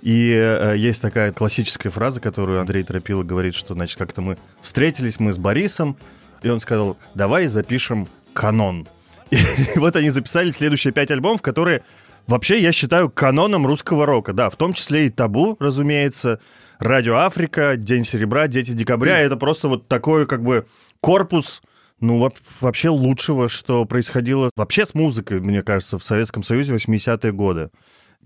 И 0.00 0.32
э, 0.32 0.74
есть 0.78 1.02
такая 1.02 1.30
классическая 1.30 1.90
фраза, 1.90 2.22
которую 2.22 2.58
Андрей 2.58 2.84
Тропила 2.84 3.22
говорит, 3.22 3.54
что, 3.54 3.74
значит, 3.74 3.98
как-то 3.98 4.22
мы 4.22 4.38
встретились 4.62 5.20
мы 5.20 5.34
с 5.34 5.36
Борисом, 5.36 5.98
и 6.42 6.48
он 6.48 6.58
сказал, 6.58 6.96
давай 7.14 7.48
запишем 7.48 8.08
канон. 8.32 8.88
И 9.30 9.78
вот 9.78 9.94
они 9.96 10.08
записали 10.08 10.52
следующие 10.52 10.94
пять 10.94 11.10
альбомов, 11.10 11.42
которые 11.42 11.82
вообще 12.26 12.60
я 12.60 12.72
считаю 12.72 13.10
каноном 13.10 13.66
русского 13.66 14.06
рока. 14.06 14.32
Да, 14.32 14.50
в 14.50 14.56
том 14.56 14.72
числе 14.72 15.06
и 15.06 15.10
«Табу», 15.10 15.56
разумеется, 15.60 16.40
«Радио 16.78 17.16
Африка», 17.16 17.76
«День 17.76 18.04
серебра», 18.04 18.46
«Дети 18.48 18.72
декабря». 18.72 19.18
Это 19.20 19.36
просто 19.36 19.68
вот 19.68 19.88
такой 19.88 20.26
как 20.26 20.42
бы 20.42 20.66
корпус 21.00 21.62
ну, 22.02 22.18
во- 22.18 22.32
вообще 22.60 22.88
лучшего, 22.88 23.48
что 23.48 23.84
происходило 23.84 24.50
вообще 24.56 24.84
с 24.84 24.92
музыкой, 24.92 25.40
мне 25.40 25.62
кажется, 25.62 25.98
в 25.98 26.02
Советском 26.02 26.42
Союзе 26.42 26.74
80-е 26.74 27.32
годы. 27.32 27.70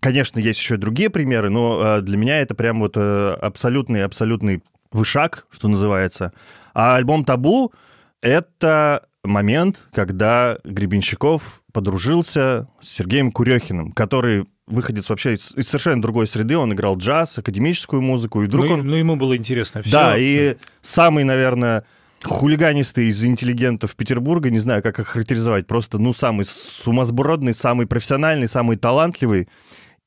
Конечно, 0.01 0.39
есть 0.39 0.59
еще 0.61 0.79
другие 0.79 1.11
примеры, 1.11 1.51
но 1.51 1.99
э, 1.99 2.01
для 2.01 2.17
меня 2.17 2.41
это 2.41 2.55
прям 2.55 2.81
вот 2.81 2.97
э, 2.97 3.37
абсолютный-абсолютный 3.41 4.63
вышаг, 4.93 5.47
что 5.51 5.69
называется. 5.69 6.33
А 6.75 6.97
альбом 6.97 7.25
«Табу»— 7.25 7.73
это 8.23 9.07
момент, 9.27 9.89
когда 9.93 10.59
Гребенщиков 10.65 11.63
подружился 11.73 12.69
с 12.81 12.89
Сергеем 12.89 13.31
Курехиным, 13.31 13.93
который 13.93 14.47
выходец 14.67 15.09
вообще 15.09 15.35
из, 15.35 15.57
из 15.57 15.69
совершенно 15.69 16.03
другой 16.03 16.27
среды. 16.27 16.57
Он 16.57 16.73
играл 16.73 16.97
джаз, 16.97 17.39
академическую 17.39 18.03
музыку, 18.03 18.43
и 18.43 18.47
вдруг 18.47 18.67
ну, 18.67 18.75
он... 18.75 18.87
ну, 18.87 18.97
ему 18.97 19.17
было 19.17 19.37
интересно 19.37 19.83
все. 19.83 19.93
Да, 19.93 20.17
и 20.19 20.57
самый, 20.83 21.25
наверное, 21.25 21.85
хулиганистый 22.25 23.07
из 23.07 23.23
интеллигентов 23.25 23.95
Петербурга, 23.95 24.51
не 24.51 24.59
знаю, 24.59 24.83
как 24.83 24.99
их 24.99 25.07
характеризовать, 25.07 25.67
просто, 25.67 25.99
ну, 25.99 26.13
самый 26.13 26.45
сумасбродный, 26.47 27.55
самый 27.55 27.87
профессиональный, 27.87 28.49
самый 28.49 28.77
талантливый. 28.77 29.49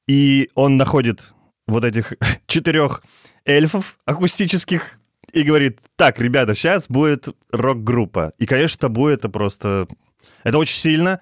И 0.08 0.50
он 0.56 0.78
находит 0.78 1.34
вот 1.68 1.86
этих 1.86 2.14
четырех 2.48 3.04
эльфов 3.46 3.98
акустических 4.06 5.00
и 5.34 5.44
говорит, 5.44 5.80
так, 5.96 6.20
ребята, 6.20 6.56
сейчас 6.56 6.88
будет 6.88 7.30
рок-группа. 7.52 8.34
И, 8.40 8.46
конечно, 8.46 8.80
табу 8.80 9.08
это 9.08 9.30
просто... 9.30 9.88
Это 10.44 10.58
очень 10.58 10.78
сильно. 10.78 11.20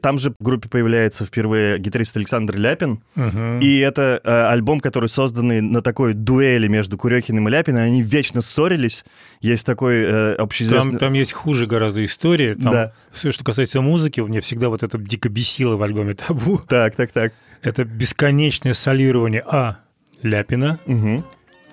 Там 0.00 0.16
же 0.16 0.30
в 0.38 0.42
группе 0.42 0.68
появляется 0.68 1.26
впервые 1.26 1.78
гитарист 1.78 2.16
Александр 2.16 2.56
Ляпин. 2.56 3.02
Мгм. 3.16 3.58
И 3.58 3.78
это 3.80 4.20
э, 4.24 4.30
альбом, 4.48 4.80
который 4.80 5.08
созданный 5.10 5.60
на 5.60 5.82
такой 5.82 6.14
дуэли 6.14 6.68
между 6.68 6.96
Курехиным 6.96 7.48
и 7.48 7.50
Ляпиным. 7.50 7.82
Они 7.82 8.00
вечно 8.00 8.40
ссорились. 8.40 9.04
Есть 9.40 9.66
такой 9.66 10.02
э, 10.02 10.34
общеизвестный... 10.34 10.92
Там, 10.92 10.98
там 10.98 11.12
есть 11.12 11.32
хуже 11.32 11.66
гораздо 11.66 12.02
истории. 12.04 12.54
Там 12.54 12.72
Да. 12.72 12.92
все, 13.12 13.30
что 13.30 13.44
касается 13.44 13.80
музыки, 13.82 14.20
мне 14.20 14.40
всегда 14.40 14.68
вот 14.70 14.82
это 14.82 14.96
дико 14.96 15.28
бесило 15.28 15.76
в 15.76 15.82
альбоме 15.82 16.14
«Табу». 16.14 16.58
Так, 16.66 16.94
так, 16.94 17.10
так. 17.12 17.32
Это 17.60 17.84
бесконечное 17.84 18.72
солирование 18.72 19.42
А. 19.46 19.78
Ляпина, 20.22 20.78
Мгм. 20.86 21.24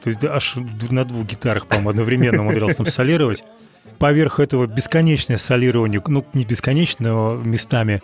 То 0.03 0.09
есть 0.09 0.23
аж 0.23 0.55
на 0.89 1.05
двух 1.05 1.25
гитарах, 1.25 1.67
по-моему, 1.67 1.89
одновременно 1.89 2.41
умудрялся 2.41 2.77
там 2.77 2.85
солировать. 2.85 3.43
Поверх 3.97 4.39
этого 4.39 4.67
бесконечное 4.67 5.37
солирование, 5.37 6.01
ну, 6.05 6.23
не 6.33 6.45
бесконечное, 6.45 7.11
но 7.11 7.35
местами 7.35 8.01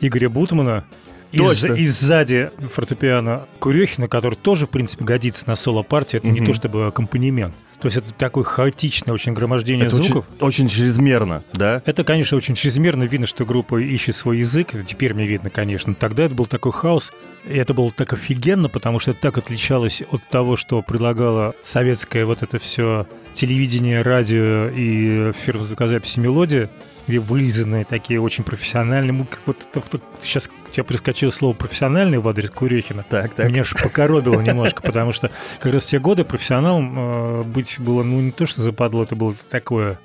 Игоря 0.00 0.28
Бутмана, 0.28 0.84
И, 1.32 1.38
Точно. 1.38 1.74
и 1.74 1.84
сзади 1.86 2.50
фортепиано 2.72 3.42
Курехина, 3.58 4.08
который 4.08 4.36
тоже, 4.36 4.66
в 4.66 4.70
принципе, 4.70 5.04
годится 5.04 5.48
на 5.48 5.56
соло-партии. 5.56 6.18
Это 6.18 6.28
не 6.28 6.40
Мгм. 6.40 6.46
то 6.46 6.54
чтобы 6.54 6.86
аккомпанемент. 6.86 7.54
То 7.80 7.88
есть 7.88 7.98
это 7.98 8.12
такое 8.14 8.44
хаотичное 8.44 9.12
очень 9.12 9.34
громождение 9.34 9.86
Это 9.86 9.96
очень, 9.96 10.06
звуков. 10.06 10.26
очень 10.40 10.66
чрезмерно, 10.68 11.42
да? 11.52 11.82
Это, 11.84 12.04
конечно, 12.04 12.36
очень 12.36 12.54
чрезмерно. 12.54 13.02
Видно, 13.04 13.26
что 13.26 13.44
группа 13.44 13.76
ищет 13.78 14.16
свой 14.16 14.38
язык. 14.38 14.74
Это 14.74 14.82
теперь 14.84 15.12
мне 15.12 15.26
видно, 15.26 15.50
конечно. 15.50 15.94
Тогда 15.94 16.24
это 16.24 16.34
был 16.34 16.46
такой 16.46 16.72
хаос. 16.72 17.12
И 17.46 17.54
это 17.56 17.74
было 17.74 17.90
так 17.92 18.12
офигенно, 18.12 18.68
потому 18.68 18.98
что 18.98 19.10
это 19.10 19.20
так 19.20 19.36
отличалось 19.38 20.02
от 20.10 20.22
того, 20.28 20.56
что 20.56 20.80
предлагало 20.82 21.54
советское 21.62 22.24
вот 22.24 22.42
это 22.42 22.58
все 22.58 23.06
телевидение, 23.34 24.00
радио 24.02 24.68
и 24.74 25.32
фирма 25.32 25.64
звукозаписи 25.64 26.18
«Мелодия», 26.18 26.70
где 27.06 27.18
вылизанные 27.18 27.84
такие 27.84 28.20
очень 28.20 28.44
профессиональные. 28.44 29.12
Мы 29.12 29.24
как 29.26 29.40
Вот 29.46 29.56
это- 29.72 30.00
сейчас 30.20 30.48
у 30.68 30.70
тебя 30.72 30.84
прискочило 30.84 31.30
слово 31.30 31.54
«профессиональный» 31.54 32.18
в 32.18 32.28
адрес 32.28 32.50
Курехина. 32.50 33.04
Так, 33.08 33.34
так. 33.34 33.48
Меня 33.48 33.64
же 33.64 33.74
покоробило 33.76 34.40
немножко, 34.40 34.82
потому 34.82 35.12
что 35.12 35.30
как 35.60 35.72
раз 35.72 35.84
в 35.86 35.88
те 35.88 35.98
годы 35.98 36.24
профессионалом 36.24 36.94
э, 36.96 37.42
быть 37.44 37.76
было, 37.78 38.02
ну, 38.02 38.20
не 38.20 38.30
то, 38.32 38.46
что 38.46 38.62
западло, 38.62 39.04
это 39.04 39.14
было 39.16 39.34
такое 39.50 39.98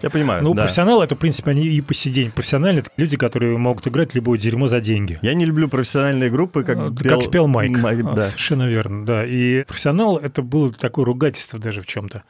Я 0.00 0.10
понимаю, 0.10 0.44
ну, 0.44 0.54
да. 0.54 0.62
профессионалы, 0.62 1.02
это, 1.04 1.16
в 1.16 1.18
принципе, 1.18 1.50
они 1.50 1.66
и 1.66 1.80
по 1.80 1.92
сей 1.92 2.12
день 2.12 2.30
профессиональные. 2.30 2.82
Это 2.82 2.90
люди, 2.96 3.16
которые 3.16 3.58
могут 3.58 3.86
играть 3.88 4.14
любое 4.14 4.38
дерьмо 4.38 4.68
за 4.68 4.80
деньги. 4.80 5.18
Я 5.22 5.34
не 5.34 5.44
люблю 5.44 5.68
профессиональные 5.68 6.30
группы, 6.30 6.62
как, 6.62 6.78
Э, 6.78 6.90
пел, 7.02 7.16
как 7.18 7.22
спел 7.24 7.46
Майк. 7.48 7.76
Майк, 7.78 8.04
А, 8.06 8.12
да. 8.12 8.22
Совершенно 8.26 8.68
верно, 8.68 9.04
да. 9.04 9.26
И 9.26 9.64
профессионал 9.64 10.16
это 10.16 10.42
было 10.42 10.72
такое 10.72 11.04
ругательство 11.04 11.58
даже 11.58 11.82
в 11.82 11.86
чем-то. 11.86 12.22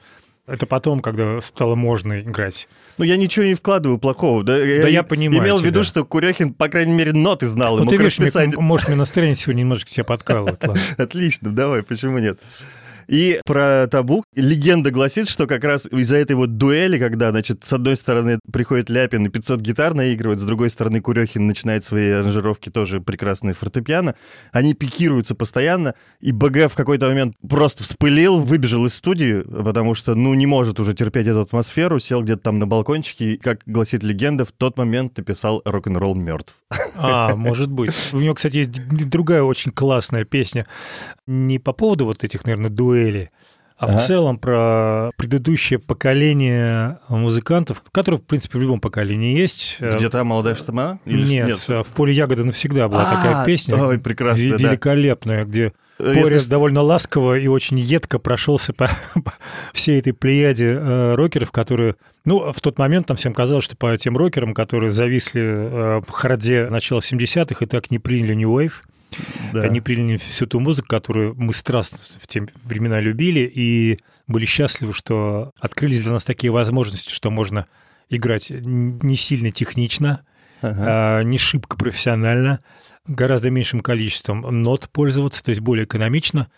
Это 0.49 0.65
потом, 0.65 1.01
когда 1.01 1.41
стало 1.43 1.75
можно 1.75 2.21
играть. 2.21 2.69
Ну, 2.97 3.05
я 3.05 3.19
ничего 3.19 3.45
не 3.45 3.53
вкладываю 3.55 3.99
плохого. 3.99 4.43
Да, 4.43 4.55
Да 4.57 4.89
я 4.89 5.03
понимаю 5.03 5.43
Имел 5.43 5.59
в 5.59 5.63
виду, 5.63 5.81
тебя. 5.81 5.85
что 5.85 6.05
Курехин, 6.07 6.55
по 6.55 6.69
крайней 6.69 6.93
мере, 6.95 7.13
ноты 7.13 7.47
знал. 7.47 7.79
и 7.79 7.85
Ну, 7.85 7.91
ты 7.91 7.99
видишь, 7.99 8.19
мне- 8.19 8.57
может, 8.57 8.89
мне 8.89 8.97
настроение 8.97 9.37
сегодня 9.37 9.61
немножко 9.61 9.91
тебя 9.91 10.05
подкалывает. 10.05 10.65
Отлично, 10.99 11.51
давай, 11.51 11.83
почему 11.83 12.19
нет? 12.19 12.41
И 13.09 13.41
про 13.47 13.87
табу 13.91 14.25
легенда 14.35 14.91
гласит, 14.91 15.29
что 15.29 15.47
как 15.47 15.65
раз 15.65 15.87
из-за 15.87 16.17
этой 16.17 16.37
вот 16.37 16.59
дуэли, 16.59 16.99
когда, 16.99 17.31
значит, 17.31 17.65
с 17.65 17.73
одной 17.73 17.97
стороны 17.97 18.39
приходит 18.53 18.91
Ляпин 18.91 19.27
и 19.27 19.31
500 19.31 19.61
гитар 19.61 19.95
наигрывает, 19.95 20.41
с 20.41 20.45
другой 20.45 20.71
стороны 20.71 21.01
Курехин 21.01 21.47
начинает 21.47 21.85
свои 21.85 22.11
аранжировки 22.11 22.69
тоже 22.69 23.01
прекрасные 23.01 23.55
фортепиано, 23.55 24.15
они 24.53 24.75
пикируются 24.75 25.35
постоянно, 25.35 25.95
и 26.21 26.33
БГ 26.33 26.71
в 26.71 26.77
какой-то 26.77 27.07
момент 27.07 27.35
просто 27.49 27.83
вспылил, 27.83 28.39
выбежал 28.39 28.85
из 28.85 28.95
студии, 28.95 29.41
потому 29.41 29.95
что, 29.95 30.15
ну, 30.15 30.35
не 30.35 30.47
может 30.47 30.79
уже 30.79 30.93
терпеть 30.93 31.27
эту 31.27 31.41
атмосферу, 31.41 31.99
сел 31.99 32.23
где-то 32.23 32.43
там 32.43 32.59
на 32.59 32.67
балкончике, 32.67 33.33
и, 33.33 33.37
как 33.39 33.63
гласит 33.65 34.03
легенда, 34.03 34.45
в 34.45 34.53
тот 34.53 34.77
момент 34.77 35.17
написал 35.17 35.63
«Рок-н-ролл 35.65 36.15
мертв». 36.15 36.55
А, 36.95 37.35
может 37.37 37.71
быть. 37.71 37.93
У 38.13 38.19
него, 38.19 38.35
кстати, 38.35 38.59
есть 38.59 39.09
другая 39.09 39.43
очень 39.43 39.71
классная 39.71 40.25
песня. 40.25 40.67
Не 41.27 41.59
по 41.59 41.73
поводу 41.73 42.05
вот 42.05 42.25
этих, 42.25 42.45
наверное, 42.45 42.71
дуэлей, 42.71 42.98
а 43.81 43.85
Ага. 43.87 43.99
в 43.99 44.07
целом 44.07 44.39
про 44.39 45.11
предыдущее 45.17 45.79
поколение 45.79 46.99
музыкантов, 47.09 47.83
которые, 47.93 48.21
в 48.21 48.25
принципе, 48.25 48.59
в 48.59 48.63
любом 48.63 48.81
поколении 48.81 49.39
есть. 49.39 49.77
Э, 49.79 49.95
Где-то 49.97 50.25
молодая 50.25 50.57
штама? 50.57 50.99
Или 51.05 51.25
ж- 51.25 51.31
нет, 51.31 51.65
э, 51.69 51.83
в 51.85 51.87
поле 51.89 52.13
ягоды 52.13 52.43
навсегда 52.45 52.89
была 52.89 53.03
А, 53.09 53.15
такая 53.15 53.47
песня. 53.47 53.77
Ой, 53.77 53.99
прекрасная, 53.99 54.47
ве- 54.49 54.59
да. 54.59 54.69
великолепная, 54.71 55.45
где 55.45 55.73
Э, 56.01 56.09
если 56.15 56.23
Порис 56.23 56.45
ш- 56.45 56.51
довольно 56.51 56.81
ласково 56.83 57.39
и 57.39 57.47
очень 57.49 57.79
едко 57.79 58.19
прошелся 58.21 58.73
по, 58.73 58.89
по 59.25 59.33
всей 59.73 59.99
этой 60.01 60.13
плеяде 60.13 60.71
э, 60.81 61.15
рокеров, 61.15 61.51
которые... 61.53 61.95
Ну, 62.25 62.53
в 62.53 62.61
тот 62.61 62.79
момент 62.79 63.07
там 63.09 63.17
всем 63.17 63.33
казалось, 63.35 63.65
что 63.65 63.77
по 63.77 63.97
тем 63.97 64.17
рокерам, 64.17 64.55
которые 64.55 64.91
зависли 64.91 65.41
э, 65.43 66.01
в 66.07 66.11
харде 66.11 66.69
начала 66.71 66.99
70-х 67.01 67.65
и 67.65 67.69
так 67.69 67.91
не 67.91 67.99
приняли 67.99 68.35
New 68.35 68.51
Wave, 68.51 68.73
да. 69.53 69.63
они 69.63 69.81
приняли 69.81 70.17
всю 70.19 70.47
ту 70.47 70.61
музыку, 70.61 70.89
которую 70.89 71.35
мы 71.37 71.53
страстно 71.53 71.99
в 72.21 72.27
те 72.27 72.47
времена 72.65 73.01
любили, 73.01 73.51
и 73.53 73.99
были 74.27 74.45
счастливы, 74.45 74.93
что 74.93 75.53
открылись 75.59 76.03
для 76.03 76.13
нас 76.13 76.25
такие 76.25 76.51
возможности, 76.51 77.13
что 77.13 77.31
можно 77.31 77.67
играть 78.11 78.51
не 78.51 79.17
сильно 79.17 79.51
технично, 79.51 80.21
Ага. 80.61 80.85
а, 80.87 81.23
не 81.23 81.39
шибко 81.39 81.77
профессионально, 81.77 82.61
гораздо 83.07 83.51
меньшим 83.51 83.81
количеством 83.81 84.41
нот 84.63 84.89
пользоваться, 84.91 85.43
то 85.43 85.51
есть 85.51 85.61
более 85.61 85.85
экономично. 85.85 86.49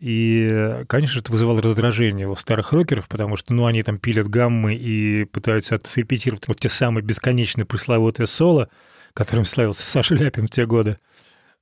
И, 0.00 0.82
конечно, 0.88 1.20
это 1.20 1.30
вызывало 1.30 1.62
раздражение 1.62 2.26
у 2.26 2.34
старых 2.34 2.72
рокеров, 2.72 3.08
потому 3.08 3.36
что, 3.36 3.54
ну, 3.54 3.66
они 3.66 3.84
там 3.84 3.98
пилят 3.98 4.26
гаммы 4.26 4.74
и 4.74 5.24
пытаются 5.26 5.76
отрепетировать 5.76 6.48
вот 6.48 6.58
те 6.58 6.68
самые 6.68 7.04
бесконечные 7.04 7.66
пресловутые 7.66 8.26
соло, 8.26 8.68
которым 9.14 9.44
славился 9.44 9.88
Саша 9.88 10.16
Ляпин 10.16 10.48
в 10.48 10.50
те 10.50 10.66
годы. 10.66 10.98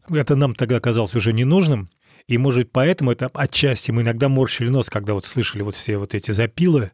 Это 0.08 0.36
нам 0.36 0.54
тогда 0.54 0.80
казалось 0.80 1.14
уже 1.14 1.32
ненужным, 1.32 1.90
и, 2.26 2.38
может, 2.38 2.70
поэтому 2.72 3.10
это 3.12 3.30
отчасти 3.34 3.90
мы 3.90 4.02
иногда 4.02 4.28
морщили 4.28 4.68
нос, 4.68 4.88
когда 4.90 5.14
вот 5.14 5.24
слышали 5.24 5.62
вот 5.62 5.74
все 5.74 5.96
вот 5.98 6.14
эти 6.14 6.30
запилы 6.32 6.90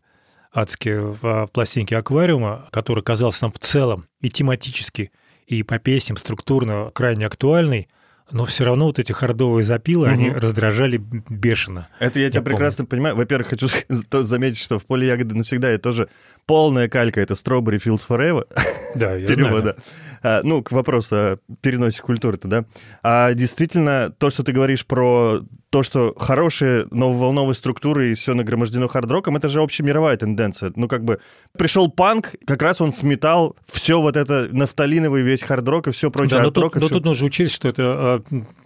адские 0.53 1.01
в, 1.03 1.21
в 1.47 1.49
пластинке 1.53 1.97
«Аквариума», 1.99 2.69
который 2.73 3.03
казался 3.05 3.45
нам 3.45 3.53
в 3.53 3.59
целом 3.59 4.07
и 4.21 4.31
тематически, 4.31 5.11
и 5.47 5.63
по 5.63 5.79
песням 5.79 6.17
структурно 6.17 6.91
крайне 6.95 7.27
актуальный, 7.27 7.89
но 8.31 8.45
все 8.45 8.65
равно 8.65 8.87
вот 8.87 8.99
эти 8.99 9.13
хардовые 9.13 9.63
запилы, 9.65 10.09
они 10.09 10.31
Мгм. 10.31 10.39
раздражали 10.39 10.97
бешено. 10.97 11.89
Это 12.01 12.19
я 12.19 12.29
тебя 12.31 12.41
помню. 12.43 12.57
прекрасно 12.57 12.85
понимаю. 12.87 13.15
Во-первых, 13.15 13.49
хочу 13.49 13.69
заметить, 14.23 14.59
что 14.59 14.79
в 14.81 14.85
поле 14.87 15.07
ягоды 15.07 15.37
навсегда 15.37 15.69
это 15.69 15.83
тоже 15.83 16.09
полная 16.47 16.89
калька. 16.89 17.21
Это 17.21 17.35
Strawberry 17.35 17.81
Fields 17.81 18.03
Forever. 18.09 18.47
Да, 18.97 19.15
я 19.17 19.27
Перевода. 19.29 19.61
знаю. 19.61 19.77
А, 20.27 20.41
ну, 20.43 20.61
к 20.61 20.73
вопросу 20.73 21.15
о 21.15 21.39
переносе 21.61 22.03
культуры-то, 22.03 22.49
да. 22.49 22.65
А 23.05 23.33
действительно, 23.33 24.13
то, 24.19 24.29
что 24.29 24.43
ты 24.43 24.51
говоришь 24.51 24.85
про 24.85 25.43
то, 25.71 25.85
что 25.85 26.15
хорошие 26.19 26.89
нововолновые 26.91 27.55
структуры 27.55 28.11
и 28.11 28.15
все 28.15 28.35
нагромождено 28.35 28.89
хард-роком, 28.89 29.37
это 29.37 29.49
же 29.49 29.63
общемировая 29.63 30.17
тенденция. 30.17 30.73
Ну, 30.75 30.89
как 30.89 31.05
бы 31.05 31.21
пришел 31.57 31.89
панк, 31.89 32.35
как 32.45 32.61
раз 32.63 32.81
он 32.81 32.93
сметал 32.93 33.55
все 33.67 34.01
вот 34.01 34.17
это 34.17 34.49
нафталиновый 34.51 35.23
весь 35.23 35.45
хард-рок 35.45 35.87
и 35.87 35.91
все 35.93 36.11
прочее. 36.11 36.39
Да, 36.39 36.43
но 36.43 36.51
тут, 36.51 36.75
и 36.75 36.81
но 36.81 36.89
тут 36.89 37.05
нужно 37.05 37.27
учесть, 37.27 37.55
что 37.55 37.69
это 37.69 37.83
а, 37.85 38.23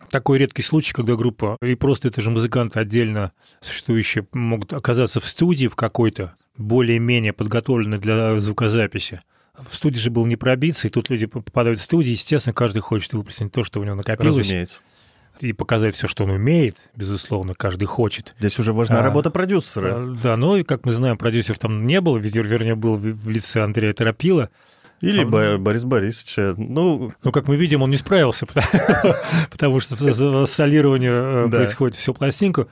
такой 0.08 0.38
редкий 0.38 0.62
случай, 0.62 0.94
когда 0.94 1.14
группа 1.14 1.58
и 1.60 1.74
просто 1.74 2.08
это 2.08 2.22
же 2.22 2.30
музыканты 2.30 2.80
отдельно 2.80 3.32
существующие 3.60 4.26
могут 4.32 4.72
оказаться 4.72 5.20
в 5.20 5.26
студии 5.26 5.66
в 5.66 5.76
какой-то 5.76 6.36
более-менее 6.56 7.34
подготовленной 7.34 7.98
для 7.98 8.38
звукозаписи. 8.38 9.20
В 9.68 9.74
студии 9.74 9.98
же 9.98 10.10
был 10.10 10.26
не 10.26 10.36
пробиться, 10.36 10.88
и 10.88 10.90
тут 10.90 11.10
люди 11.10 11.26
попадают 11.26 11.80
в 11.80 11.82
студию, 11.82 12.12
естественно, 12.12 12.54
каждый 12.54 12.80
хочет 12.80 13.12
выплеснуть 13.12 13.52
то, 13.52 13.64
что 13.64 13.80
у 13.80 13.84
него 13.84 13.94
накопилось, 13.96 14.38
Разумеется. 14.46 14.80
и 15.40 15.52
показать 15.52 15.94
все, 15.96 16.06
что 16.08 16.24
он 16.24 16.30
умеет, 16.30 16.76
безусловно, 16.96 17.54
каждый 17.54 17.86
хочет. 17.86 18.34
Здесь 18.38 18.58
уже 18.58 18.72
важна 18.72 19.00
А, 19.00 19.02
работа 19.02 19.30
продюсера. 19.30 19.94
А, 19.94 20.16
Да, 20.22 20.36
но, 20.36 20.56
и, 20.56 20.62
как 20.62 20.84
мы 20.84 20.92
знаем, 20.92 21.16
продюсер 21.18 21.56
там 21.58 21.86
не 21.86 22.00
был, 22.00 22.16
вер- 22.18 22.46
вернее, 22.46 22.74
был 22.74 22.96
в 22.96 23.28
лице 23.30 23.62
Андрея 23.62 23.92
Торопила. 23.94 24.50
Или 25.00 25.22
а, 25.22 25.26
Бо- 25.26 25.56
Борис 25.56 25.84
Борисовича. 25.84 26.54
Ну, 26.58 27.12
Но, 27.22 27.32
как 27.32 27.48
мы 27.48 27.56
видим, 27.56 27.80
он 27.80 27.88
не 27.90 27.96
справился, 27.96 28.44
потому- 29.50 29.80
что 29.80 30.46
солирование 30.46 31.46
э, 31.46 31.48
происходит 31.50 31.96
всю 31.96 32.12
пластинку. 32.14 32.68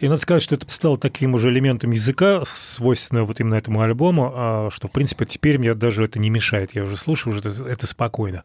И 0.00 0.08
надо 0.08 0.20
сказать, 0.20 0.42
что 0.42 0.54
это 0.54 0.68
стало 0.70 0.96
таким 0.98 1.34
уже 1.34 1.50
элементом 1.50 1.90
языка, 1.90 2.42
свойственного 2.46 3.26
вот 3.26 3.38
именно 3.40 3.54
этому 3.54 3.82
альбому, 3.82 4.32
а, 4.34 4.68
что, 4.70 4.88
в 4.88 4.92
принципе, 4.92 5.26
теперь 5.26 5.58
мне 5.58 5.74
даже 5.74 6.04
это 6.04 6.18
не 6.18 6.30
мешает. 6.30 6.74
Я 6.74 6.84
уже 6.84 6.96
слушаю, 6.96 7.34
уже 7.34 7.40
это, 7.46 7.64
это 7.68 7.86
спокойно. 7.86 8.44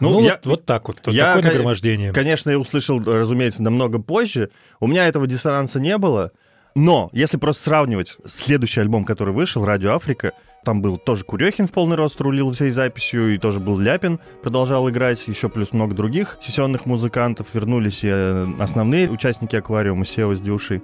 Ну, 0.00 0.10
Ну, 0.10 0.24
я- 0.24 0.32
вот, 0.32 0.46
вот 0.46 0.66
так 0.66 0.88
вот. 0.88 1.00
Вот 1.06 1.14
я, 1.14 1.34
такое 1.34 1.50
нагромождение. 1.52 2.12
Конечно, 2.12 2.50
я 2.50 2.58
услышал, 2.58 3.00
разумеется, 3.02 3.62
намного 3.62 4.00
позже. 4.02 4.50
У 4.80 4.86
меня 4.86 5.06
этого 5.06 5.26
диссонанса 5.26 5.78
не 5.80 5.96
было. 5.98 6.32
Но 6.74 7.10
если 7.12 7.36
просто 7.36 7.62
сравнивать 7.62 8.16
следующий 8.26 8.80
альбом, 8.80 9.04
который 9.04 9.32
вышел, 9.32 9.64
«Радио 9.64 9.94
Африка», 9.94 10.32
там 10.64 10.80
был 10.80 10.96
тоже 10.96 11.24
Курехин 11.24 11.66
в 11.66 11.72
полный 11.72 11.96
рост 11.96 12.20
рулил 12.20 12.52
всей 12.52 12.70
записью, 12.70 13.34
и 13.34 13.38
тоже 13.38 13.58
был 13.60 13.78
Ляпин, 13.78 14.20
продолжал 14.42 14.88
играть, 14.88 15.26
еще 15.26 15.48
плюс 15.48 15.72
много 15.72 15.94
других 15.94 16.38
сессионных 16.40 16.86
музыкантов. 16.86 17.48
Вернулись 17.52 18.04
и 18.04 18.08
э, 18.10 18.46
основные 18.58 19.10
участники 19.10 19.56
«Аквариума», 19.56 20.04
Сева 20.04 20.36
с 20.36 20.40
Дюшей. 20.40 20.82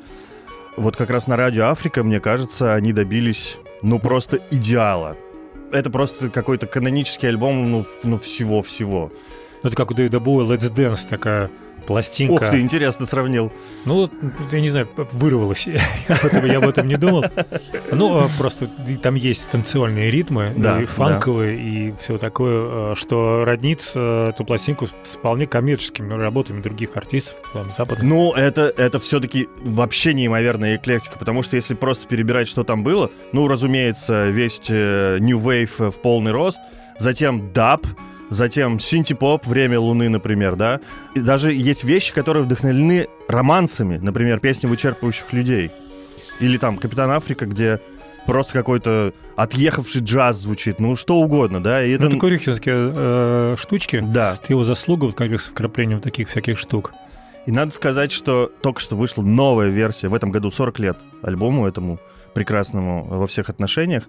Вот 0.76 0.96
как 0.96 1.10
раз 1.10 1.26
на 1.26 1.36
«Радио 1.36 1.66
Африка», 1.66 2.02
мне 2.02 2.20
кажется, 2.20 2.74
они 2.74 2.92
добились, 2.92 3.56
ну, 3.82 3.98
просто 3.98 4.40
идеала. 4.50 5.16
Это 5.70 5.90
просто 5.90 6.30
какой-то 6.30 6.66
канонический 6.66 7.28
альбом, 7.28 7.70
ну, 7.70 7.84
ну 8.02 8.18
всего-всего. 8.18 9.12
Это 9.62 9.76
как 9.76 9.90
у 9.90 9.94
Дэвида 9.94 10.18
Боуэ 10.18 10.44
«Let's 10.44 10.72
Dance», 10.72 11.06
такая 11.08 11.50
пластинка. 11.88 12.44
Ух 12.44 12.50
ты, 12.50 12.60
интересно 12.60 13.06
сравнил. 13.06 13.50
Ну, 13.86 14.10
я 14.52 14.60
не 14.60 14.68
знаю, 14.68 14.88
вырвалось. 15.12 15.66
Я 16.44 16.58
об 16.58 16.68
этом, 16.68 16.86
не 16.86 16.96
думал. 16.96 17.24
Ну, 17.90 18.24
а 18.24 18.28
просто 18.36 18.68
там 19.02 19.14
есть 19.14 19.48
танцевальные 19.48 20.10
ритмы, 20.10 20.48
Да, 20.54 20.82
и 20.82 20.84
фанковые, 20.84 21.58
и 21.58 21.94
все 21.98 22.18
такое, 22.18 22.92
э, 22.92 22.94
что 22.94 23.44
роднит 23.46 23.90
э, 23.94 24.28
эту 24.28 24.44
пластинку 24.44 24.88
с 25.02 25.16
вполне 25.16 25.46
коммерческими 25.46 26.12
работами 26.12 26.60
других 26.60 26.94
артистов 26.94 27.36
там, 27.54 27.72
западных. 27.72 28.02
Ну, 28.02 28.34
это, 28.34 28.72
это 28.76 28.98
все-таки 28.98 29.48
вообще 29.62 30.12
неимоверная 30.12 30.76
эклектика, 30.76 31.18
потому 31.18 31.42
что 31.42 31.56
если 31.56 31.72
просто 31.72 32.06
перебирать, 32.06 32.48
что 32.48 32.64
там 32.64 32.84
было, 32.84 33.10
ну, 33.32 33.48
разумеется, 33.48 34.28
весь 34.28 34.60
э, 34.68 35.16
New 35.20 35.38
Wave 35.38 35.90
в 35.90 36.00
полный 36.02 36.32
рост, 36.32 36.58
затем 36.98 37.50
даб, 37.54 37.86
затем 38.30 38.78
синти-поп 38.78 39.46
«Время 39.46 39.80
Луны», 39.80 40.08
например, 40.08 40.56
да. 40.56 40.80
И 41.14 41.20
даже 41.20 41.52
есть 41.52 41.84
вещи, 41.84 42.12
которые 42.12 42.44
вдохновлены 42.44 43.08
романсами, 43.28 43.98
например, 43.98 44.40
песни 44.40 44.66
вычерпывающих 44.68 45.32
людей. 45.32 45.70
Или 46.40 46.56
там 46.56 46.78
«Капитан 46.78 47.10
Африка», 47.10 47.46
где 47.46 47.80
просто 48.26 48.52
какой-то 48.52 49.14
отъехавший 49.36 50.02
джаз 50.02 50.36
звучит, 50.36 50.80
ну 50.80 50.96
что 50.96 51.16
угодно, 51.16 51.62
да. 51.62 51.82
И 51.84 51.96
Ну, 51.96 52.06
это... 52.06 52.06
это 52.08 52.18
корюхинские 52.18 52.92
э, 52.94 53.56
штучки. 53.58 54.04
Да, 54.06 54.34
Это 54.34 54.52
его 54.52 54.64
заслуга 54.64 55.06
вот, 55.06 55.14
как 55.14 55.30
бы, 55.30 55.38
с 55.38 55.46
вкраплением 55.46 56.00
таких 56.00 56.28
всяких 56.28 56.58
штук. 56.58 56.92
И 57.46 57.50
надо 57.50 57.70
сказать, 57.72 58.12
что 58.12 58.52
только 58.60 58.80
что 58.80 58.96
вышла 58.96 59.22
новая 59.22 59.70
версия. 59.70 60.08
В 60.08 60.14
этом 60.14 60.30
году 60.30 60.50
40 60.50 60.78
лет 60.80 60.98
альбому 61.22 61.66
этому 61.66 61.98
прекрасному 62.34 63.04
во 63.04 63.26
всех 63.26 63.48
отношениях. 63.48 64.04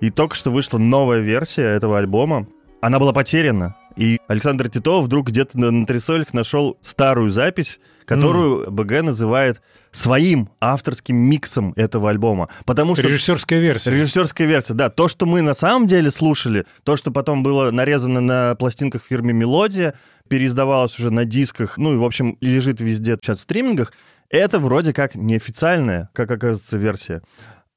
И 0.00 0.10
только 0.10 0.36
что 0.36 0.50
вышла 0.52 0.78
новая 0.78 1.18
версия 1.18 1.64
этого 1.64 1.98
альбома. 1.98 2.46
Она 2.84 2.98
была 2.98 3.14
потеряна. 3.14 3.76
И 3.96 4.20
Александр 4.28 4.68
Титов 4.68 5.06
вдруг 5.06 5.28
где-то 5.28 5.58
на, 5.58 5.70
на 5.70 5.86
трясолях 5.86 6.34
нашел 6.34 6.76
старую 6.82 7.30
запись, 7.30 7.80
которую 8.04 8.70
БГ 8.70 9.00
называет 9.00 9.62
своим 9.90 10.50
авторским 10.60 11.16
миксом 11.16 11.72
этого 11.76 12.10
альбома. 12.10 12.50
Потому 12.66 12.94
что 12.94 13.04
Режиссерская 13.04 13.58
версия. 13.58 13.90
Режиссерская 13.90 14.46
версия, 14.46 14.74
да. 14.74 14.90
То, 14.90 15.08
что 15.08 15.24
мы 15.24 15.40
на 15.40 15.54
самом 15.54 15.86
деле 15.86 16.10
слушали, 16.10 16.66
то, 16.82 16.98
что 16.98 17.10
потом 17.10 17.42
было 17.42 17.70
нарезано 17.70 18.20
на 18.20 18.54
пластинках 18.56 19.02
фирмы 19.02 19.32
«Мелодия», 19.32 19.94
переиздавалось 20.28 20.98
уже 20.98 21.10
на 21.10 21.24
дисках, 21.24 21.78
ну 21.78 21.94
и, 21.94 21.96
в 21.96 22.04
общем, 22.04 22.36
лежит 22.42 22.82
везде 22.82 23.16
сейчас 23.18 23.38
в 23.38 23.42
стримингах, 23.44 23.94
это 24.28 24.58
вроде 24.58 24.92
как 24.92 25.14
неофициальная, 25.14 26.10
как 26.12 26.30
оказывается, 26.30 26.76
версия. 26.76 27.22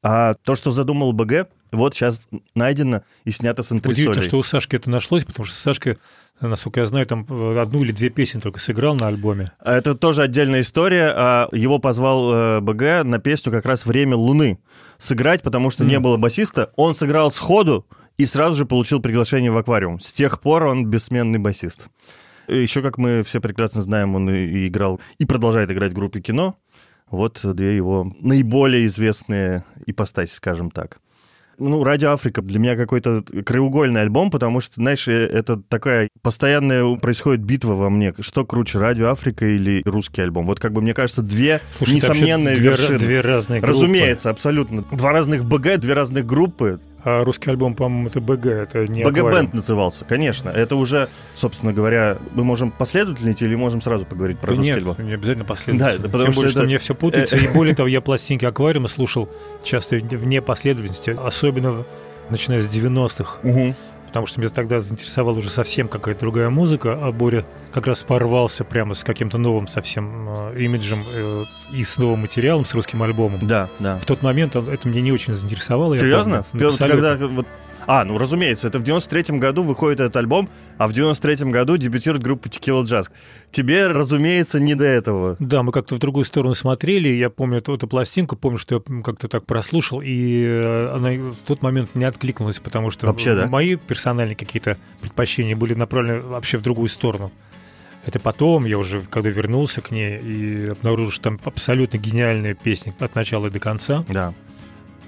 А 0.10 0.36
то, 0.36 0.56
что 0.56 0.72
задумал 0.72 1.12
БГ, 1.12 1.48
вот 1.74 1.94
сейчас 1.94 2.30
найдено 2.56 3.02
и 3.26 3.32
снято 3.32 3.62
с 3.62 3.72
Удивительно, 3.72 4.12
антресолей. 4.12 4.28
что 4.30 4.38
у 4.38 4.44
Сашки 4.44 4.78
это 4.78 4.90
нашлось, 4.90 5.26
потому 5.26 5.46
что 5.46 5.58
Сашка, 5.58 5.98
насколько 6.40 6.80
я 6.80 6.86
знаю, 6.86 7.06
там 7.06 7.26
э, 7.30 7.60
одну 7.60 7.82
или 7.82 7.92
две 7.92 8.10
песни 8.10 8.40
только 8.40 8.58
сыграл 8.60 8.96
на 8.96 9.08
альбоме. 9.08 9.52
Это 9.66 9.96
тоже 9.96 10.22
отдельная 10.22 10.62
история. 10.62 11.12
А 11.14 11.50
Его 11.52 11.80
позвал 11.80 12.34
э, 12.34 12.60
БГ 12.62 13.04
на 13.04 13.20
песню 13.20 13.52
как 13.52 13.66
раз 13.66 13.86
«Время 13.86 14.16
Луны» 14.16 14.60
сыграть, 14.98 15.42
потому 15.42 15.70
что 15.72 15.84
не 15.84 15.96
Мгм. 15.96 16.04
было 16.04 16.18
басиста. 16.18 16.70
Он 16.78 16.96
сыграл 16.96 17.30
сходу 17.30 17.86
и 18.18 18.26
сразу 18.26 18.56
же 18.56 18.66
получил 18.66 19.02
приглашение 19.02 19.52
в 19.52 19.58
«Аквариум». 19.58 20.00
С 20.00 20.14
тех 20.14 20.40
пор 20.40 20.64
он 20.64 20.86
бессменный 20.86 21.40
басист. 21.40 21.90
Еще, 22.48 22.82
как 22.82 22.98
мы 22.98 23.24
все 23.24 23.42
прекрасно 23.42 23.82
знаем, 23.82 24.16
он 24.16 24.30
и 24.30 24.68
играл, 24.70 25.02
и 25.20 25.26
продолжает 25.26 25.70
играть 25.70 25.92
в 25.92 25.96
группе 25.96 26.22
кино. 26.22 26.56
Вот 27.10 27.40
две 27.44 27.76
его 27.76 28.12
наиболее 28.20 28.86
известные 28.86 29.64
ипостаси, 29.86 30.34
скажем 30.34 30.72
так. 30.72 31.00
Ну, 31.60 31.84
«Радио 31.84 32.12
Африка» 32.12 32.44
для 32.44 32.60
меня 32.60 32.76
какой-то 32.76 33.24
краеугольный 33.24 34.02
альбом, 34.02 34.30
потому 34.30 34.62
что, 34.62 34.76
знаешь, 34.76 35.08
э, 35.08 35.26
это 35.26 35.58
такая 35.58 36.08
постоянная 36.22 36.98
происходит 36.98 37.44
битва 37.44 37.74
во 37.74 37.90
мне. 37.90 38.14
Что 38.20 38.46
круче, 38.46 38.78
«Радио 38.78 39.08
Африка» 39.08 39.48
или 39.48 39.82
русский 39.84 40.22
альбом? 40.22 40.46
Вот 40.46 40.60
как 40.60 40.72
бы, 40.72 40.82
мне 40.82 40.94
кажется, 40.94 41.24
две 41.24 41.60
Слушай, 41.76 41.96
несомненные 41.96 42.56
две, 42.58 42.70
вершины. 42.70 43.00
две 43.00 43.22
разные 43.22 43.60
группы. 43.60 43.76
Разумеется, 43.76 44.30
абсолютно. 44.30 44.84
Два 44.92 45.12
разных 45.12 45.46
БГ, 45.46 45.78
две 45.80 45.94
разных 45.94 46.28
группы. 46.28 46.80
А 47.10 47.24
русский 47.24 47.50
альбом, 47.50 47.74
по-моему, 47.74 48.10
это 48.10 48.20
БГ, 48.20 48.46
это 48.48 48.86
не 48.86 49.02
БГ. 49.06 49.32
Бенд 49.32 49.54
назывался, 49.54 50.04
конечно. 50.04 50.50
Это 50.50 50.76
уже, 50.76 51.08
собственно 51.36 51.72
говоря, 51.72 52.18
мы 52.34 52.44
можем 52.44 52.70
последовательно 52.70 53.32
идти 53.32 53.46
или 53.46 53.56
можем 53.56 53.80
сразу 53.80 54.04
поговорить 54.06 54.40
про 54.40 54.50
Да 54.50 54.56
русский 54.58 54.68
нет, 54.74 54.78
альбом? 54.80 54.96
не 55.00 55.14
обязательно 55.14 55.46
последовательно. 55.46 55.90
Да, 55.90 55.96
это 55.98 56.10
потому 56.10 56.24
Тем 56.26 56.32
что 56.34 56.40
более, 56.42 56.52
что 56.52 56.60
это- 56.60 56.68
мне 56.68 56.78
все 56.80 56.96
путается. 56.96 57.38
И 57.38 57.48
более 57.54 57.76
того, 57.76 57.88
я 57.88 58.02
пластинки 58.02 58.44
аквариума 58.44 58.90
слушал 58.90 59.30
часто 59.64 59.96
вне 59.96 60.42
последовательности, 60.42 61.18
особенно 61.24 61.86
начиная 62.30 62.60
с 62.62 62.68
90-х. 62.68 63.38
Мгм. 63.42 63.74
Потому 64.18 64.26
что 64.28 64.40
меня 64.40 64.50
тогда 64.50 64.80
заинтересовала 64.80 65.38
уже 65.38 65.52
совсем 65.52 65.88
какая-то 65.88 66.22
другая 66.22 66.50
музыка, 66.50 66.98
а 67.00 67.12
Боря 67.12 67.46
как 67.72 67.86
раз 67.86 68.02
порвался 68.02 68.64
прямо 68.64 68.96
с 68.96 69.04
каким-то 69.04 69.38
новым 69.38 69.68
совсем 69.68 70.30
э, 70.54 70.60
имиджем 70.60 71.04
э, 71.14 71.44
и 71.72 71.84
с 71.84 72.00
новым 72.00 72.22
материалом, 72.22 72.66
с 72.66 72.74
русским 72.74 73.04
альбомом. 73.04 73.40
Да, 73.44 73.70
да. 73.78 74.00
В 74.00 74.06
тот 74.08 74.24
момент 74.24 74.56
он- 74.56 74.70
это 74.70 74.88
меня 74.90 75.02
не 75.02 75.12
очень 75.12 75.36
заинтересовало. 75.36 75.94
я 75.94 76.00
Серьезно? 76.00 76.44
помню. 76.52 76.66
В- 76.68 76.72
Абсолютно. 76.72 77.10
Когда 77.12 77.28
вот... 77.28 77.46
А, 77.88 78.04
ну 78.04 78.18
разумеется, 78.18 78.68
это 78.68 78.80
в 78.80 78.84
93-м 78.84 79.40
году 79.40 79.64
выходит 79.64 80.02
этот 80.02 80.18
альбом, 80.18 80.50
а 80.78 80.88
в 80.90 80.92
93-м 80.92 81.52
году 81.52 81.78
дебютирует 81.78 82.22
группа 82.22 82.48
Tequila 82.48 82.84
Jazz. 82.84 83.10
Тебе, 83.52 83.88
разумеется, 83.88 84.60
не 84.60 84.76
до 84.76 84.84
этого. 84.84 85.38
Да, 85.40 85.64
мы 85.64 85.72
как-то 85.72 85.96
в 85.96 86.00
другую 86.00 86.26
сторону 86.26 86.54
смотрели. 86.54 87.08
Я 87.08 87.30
помню 87.30 87.60
эту, 87.60 87.74
эту 87.74 87.88
пластинку, 87.88 88.36
помню, 88.36 88.58
что 88.58 88.76
я 88.76 89.02
как-то 89.02 89.30
так 89.30 89.46
прослушал, 89.46 90.02
и 90.04 90.44
э, 90.44 90.92
она 90.96 91.12
в 91.12 91.36
тот 91.48 91.62
момент 91.62 91.96
не 91.96 92.04
откликнулась, 92.04 92.60
потому 92.60 92.92
что 92.92 93.08
Вообще, 93.08 93.36
да? 93.36 93.48
мои 93.48 93.76
персональные 93.78 94.36
какие-то 94.36 94.78
предпочтения 95.02 95.56
были 95.56 95.74
направлены 95.74 96.20
вообще 96.20 96.58
в 96.58 96.64
другую 96.64 96.90
сторону. 96.90 97.32
Это 98.06 98.20
потом, 98.20 98.66
я 98.66 98.78
уже 98.78 99.02
когда 99.02 99.30
вернулся 99.30 99.80
к 99.82 99.92
ней 99.92 100.20
и 100.20 100.66
обнаружил, 100.68 101.12
что 101.12 101.24
там 101.24 101.40
абсолютно 101.46 101.98
гениальные 101.98 102.54
песни 102.54 102.94
от 103.00 103.16
начала 103.16 103.48
и 103.48 103.50
до 103.50 103.60
конца, 103.60 104.04
Да. 104.10 104.34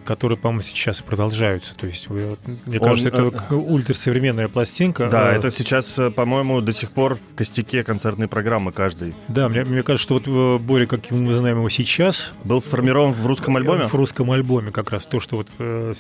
Которые, 0.06 0.38
по-моему, 0.38 0.62
сейчас 0.62 1.02
продолжаются. 1.02 1.76
То 1.76 1.88
есть, 1.88 2.10
мне 2.10 2.80
Он, 2.80 2.80
кажется, 2.80 3.10
это 3.10 3.32
э, 3.50 3.56
ультрасовременная 3.56 4.48
пластинка. 4.48 5.08
Да, 5.10 5.34
Э, 5.34 5.38
это 5.38 5.52
сейчас, 5.52 5.98
э, 5.98 6.10
по-моему, 6.12 6.62
до 6.62 6.74
сих 6.74 6.92
пор 6.92 7.16
в 7.16 7.36
костяке 7.36 7.84
концертной 7.84 8.28
программы 8.28 8.72
каждый. 8.72 9.14
Да, 9.28 9.50
мне, 9.50 9.64
мне 9.64 9.84
кажется, 9.84 10.04
что 10.04 10.14
вот 10.16 10.24
э, 10.28 10.64
Боря, 10.64 10.86
как 10.86 11.10
мы 11.12 11.34
знаем 11.34 11.58
его 11.58 11.70
сейчас, 11.70 12.32
Был 12.44 12.62
сформирован 12.62 13.12
в 13.14 13.26
русском 13.26 13.56
альбоме? 13.58 13.86
В 13.86 13.94
русском 13.94 14.32
альбоме 14.32 14.72
как 14.72 14.92
раз 14.92 15.06
то, 15.06 15.20
что 15.20 15.38
вот 15.38 15.48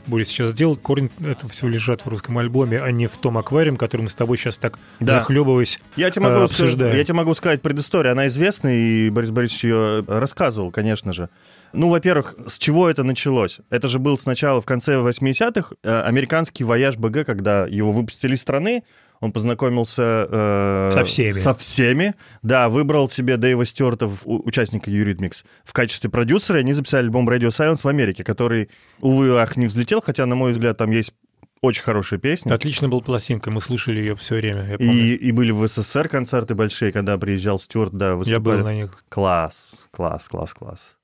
Борис 0.07 0.27
сейчас 0.27 0.53
делал, 0.53 0.75
корень 0.75 1.09
этого 1.19 1.51
всего 1.51 1.69
лежат 1.69 2.01
в 2.05 2.07
русском 2.07 2.37
альбоме, 2.37 2.81
а 2.81 2.91
не 2.91 3.07
в 3.07 3.17
том 3.17 3.37
аквариуме, 3.37 3.77
который 3.77 4.01
мы 4.03 4.09
с 4.09 4.15
тобой 4.15 4.37
сейчас 4.37 4.57
так 4.57 4.77
Да. 4.99 5.19
захлебываясь. 5.19 5.79
Я 5.95 6.09
тебе, 6.09 6.25
могу, 6.27 6.41
обсуждаем. 6.43 6.95
я 6.95 7.03
тебе 7.03 7.13
могу 7.15 7.33
сказать 7.33 7.61
предысторию. 7.61 8.11
Она 8.13 8.27
известна, 8.27 8.69
и 8.69 9.09
Борис 9.09 9.31
Борисович 9.31 9.63
ее 9.65 10.03
рассказывал, 10.07 10.71
конечно 10.71 11.13
же. 11.13 11.29
Ну, 11.73 11.89
во-первых, 11.89 12.35
с 12.47 12.57
чего 12.57 12.89
это 12.89 13.03
началось? 13.03 13.59
Это 13.69 13.87
же 13.87 13.99
был 13.99 14.17
сначала 14.17 14.61
в 14.61 14.65
конце 14.65 14.95
80-х 14.95 15.75
э, 15.83 16.01
американский 16.01 16.63
вояж 16.63 16.97
БГ, 16.97 17.25
когда 17.25 17.65
его 17.67 17.91
выпустили 17.91 18.35
из 18.35 18.41
страны, 18.41 18.83
он 19.21 19.31
познакомился... 19.31 20.27
э, 20.29 20.89
Со 20.93 21.03
всеми. 21.03 21.31
Со 21.33 21.53
всеми. 21.53 22.15
Да, 22.41 22.69
выбрал 22.69 23.09
себе 23.09 23.37
Дэйва 23.37 23.65
Стюарта, 23.65 24.09
участника 24.25 24.89
Eurythmics, 24.89 25.43
в 25.63 25.73
качестве 25.73 26.09
продюсера, 26.09 26.59
они 26.59 26.73
записали 26.73 27.03
альбом 27.05 27.29
Radio 27.29 27.49
Silence 27.49 27.81
в 27.83 27.87
Америке, 27.87 28.23
который, 28.23 28.69
увы, 29.01 29.37
ах, 29.39 29.57
не 29.57 29.67
взлетел, 29.67 30.01
хотя, 30.05 30.25
на 30.25 30.35
мой 30.35 30.51
взгляд, 30.53 30.77
там 30.77 30.91
есть 30.91 31.13
очень 31.61 31.83
хорошие 31.83 32.17
песни. 32.19 32.51
Отлично 32.53 32.87
был 32.87 33.01
пластинка, 33.01 33.51
мы 33.51 33.59
слушали 33.61 33.99
ее 33.99 34.15
все 34.15 34.35
время. 34.35 34.65
Я. 34.69 34.75
И, 34.75 35.15
и 35.15 35.31
были 35.33 35.51
в 35.51 35.67
СССР 35.67 36.07
концерты 36.07 36.55
большие, 36.55 36.93
когда 36.93 37.17
приезжал 37.17 37.59
Стюарт, 37.59 37.91
да, 37.93 38.09
я 38.09 38.15
выступали. 38.15 38.57
был 38.59 38.63
на 38.63 38.73
них. 38.73 39.03
Класс, 39.09 39.89
класс, 39.91 40.29
класс, 40.29 40.53
класс. 40.53 40.95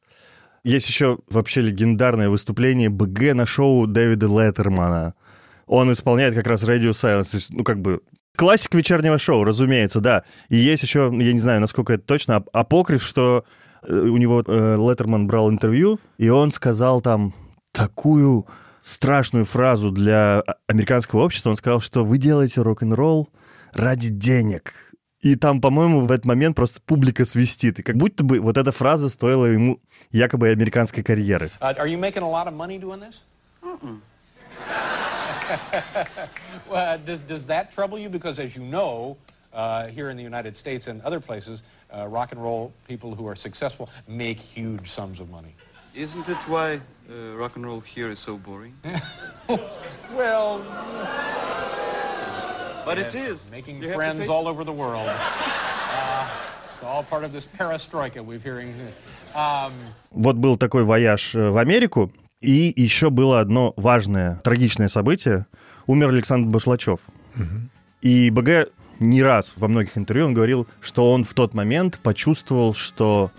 Есть 0.65 0.89
еще 0.89 1.19
вообще 1.29 1.61
легендарное 1.61 2.27
выступление 2.27 2.89
БГ 2.89 3.35
на 3.35 3.45
шоу 3.45 3.85
Дэвида 3.85 4.25
Леттермана. 4.25 5.13
Он 5.67 5.91
исполняет 5.91 6.33
как 6.33 6.47
раз 6.47 6.63
Radio 6.63 6.89
Silence. 6.89 7.29
То 7.29 7.37
есть, 7.37 7.53
ну, 7.53 7.63
как 7.63 7.79
бы 7.79 8.01
классик 8.35 8.73
вечернего 8.73 9.19
шоу, 9.19 9.43
разумеется, 9.43 9.99
да. 9.99 10.23
И 10.49 10.55
есть 10.55 10.81
еще, 10.81 11.11
я 11.13 11.33
не 11.33 11.39
знаю, 11.39 11.61
насколько 11.61 11.93
это 11.93 12.03
точно, 12.03 12.37
ап- 12.37 12.47
апокриф, 12.51 13.03
что 13.03 13.45
э, 13.83 13.93
у 13.95 14.17
него 14.17 14.43
э, 14.45 14.75
Леттерман 14.75 15.27
брал 15.27 15.51
интервью, 15.51 15.99
и 16.17 16.29
он 16.29 16.51
сказал 16.51 16.99
там 16.99 17.35
такую 17.71 18.47
страшную 18.81 19.45
фразу 19.45 19.91
для 19.91 20.39
а- 20.39 20.55
американского 20.65 21.25
общества. 21.25 21.51
Он 21.51 21.57
сказал, 21.57 21.79
что 21.79 22.03
вы 22.03 22.17
делаете 22.17 22.63
рок-н-ролл 22.63 23.29
ради 23.73 24.09
денег. 24.09 24.73
И 25.25 25.35
там, 25.35 25.59
по-моему, 25.59 26.05
в 26.05 26.11
этот 26.11 26.25
момент 26.25 26.55
просто 26.55 26.79
публика 26.85 27.25
свистит. 27.25 27.79
И 27.79 27.81
как 27.81 27.97
будто 27.97 28.23
бы 28.23 28.39
вот 28.39 28.57
эта 28.57 28.71
фраза 28.71 29.09
стоила 29.09 29.47
ему 29.47 29.79
якобы 30.11 30.49
американской 30.49 31.01
карьеры. 31.01 31.49
Uh, 31.59 31.73
are 31.79 31.87
you 31.87 31.97
making 31.97 32.21
a 32.21 32.29
lot 32.29 32.45
of 32.45 32.53
money 32.53 32.77
doing 32.77 32.99
this? 32.99 33.23
well, 36.69 36.99
does, 37.03 37.21
does 37.21 37.47
that 37.47 37.73
trouble 37.73 37.97
you? 37.97 38.07
Because 38.07 38.37
as 38.37 38.55
you 38.55 38.61
know, 38.61 39.17
uh, 39.51 39.87
here 39.87 40.11
in 40.11 40.15
the 40.15 40.21
United 40.21 40.55
States 40.55 40.85
and 40.85 41.01
other 41.01 41.19
places, 41.19 41.63
uh, 41.91 42.05
rock 42.07 42.31
and 42.31 42.39
roll 42.39 42.71
people 42.87 43.15
who 43.15 43.25
are 43.25 43.35
successful 43.35 43.89
make 44.07 44.39
huge 44.39 44.91
sums 44.91 45.19
of 45.19 45.31
money. 45.31 45.55
Isn't 45.95 46.29
it 46.29 46.37
why 46.47 46.75
uh, 47.09 47.33
rock 47.35 47.55
and 47.55 47.65
roll 47.65 47.79
here 47.79 48.11
is 48.11 48.19
so 48.19 48.37
boring? 48.37 48.73
Well, 50.13 50.61
But 52.85 52.97
yes, 52.97 53.15
it 53.15 53.29
is. 53.31 53.39
making 53.51 53.81
You 53.81 53.93
friends 53.93 54.27
all 54.29 54.47
over 54.47 54.63
the 54.63 54.73
world. 54.73 55.09
Uh, 55.95 56.27
it's 56.65 56.83
all 56.83 57.03
part 57.03 57.23
of 57.23 57.31
this 57.31 57.45
perestroika 57.45 58.19
we've 58.21 58.43
hearing. 58.43 58.73
Um, 59.33 59.71
Вот 60.11 60.35
был 60.35 60.57
такой 60.57 60.83
вояж 60.83 61.33
э, 61.33 61.49
в 61.49 61.57
Америку, 61.57 62.11
и 62.41 62.73
еще 62.75 63.09
было 63.09 63.39
одно 63.39 63.73
важное, 63.77 64.41
трагичное 64.43 64.89
событие. 64.89 65.45
Умер 65.87 66.09
Александр 66.09 66.49
Башлачев. 66.49 66.99
И 68.01 68.29
БГ 68.29 68.69
не 68.99 69.23
раз 69.23 69.53
во 69.55 69.67
многих 69.67 69.97
интервью 69.97 70.25
он 70.27 70.33
говорил, 70.33 70.67
что 70.81 71.11
он 71.11 71.23
в 71.23 71.33
тот 71.33 71.53
момент 71.53 71.99
почувствовал, 72.03 72.73
что 72.73 73.31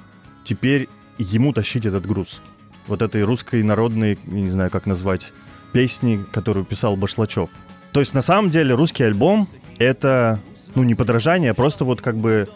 теперь 0.45 0.89
ему 1.19 1.53
тащить 1.53 1.85
этот 1.87 2.07
груз. 2.07 2.41
Вот 2.87 3.03
этой 3.03 3.23
русской 3.23 3.63
народной, 3.63 4.19
не 4.27 4.51
знаю, 4.51 4.71
как 4.71 4.87
назвать, 4.87 5.33
песни, 5.73 6.25
которую 6.33 6.65
писал 6.65 6.97
Башлачев. 6.97 7.51
То 7.97 8.01
есть 8.01 8.13
на 8.13 8.21
самом 8.21 8.51
деле 8.51 8.75
русский 8.75 9.05
альбом 9.05 9.49
это, 9.79 10.39
ну, 10.75 10.83
не 10.83 10.95
подражание, 10.95 11.53
а 11.53 11.55
просто 11.55 11.87
вот 11.87 12.03
как 12.03 12.19
бы 12.19 12.47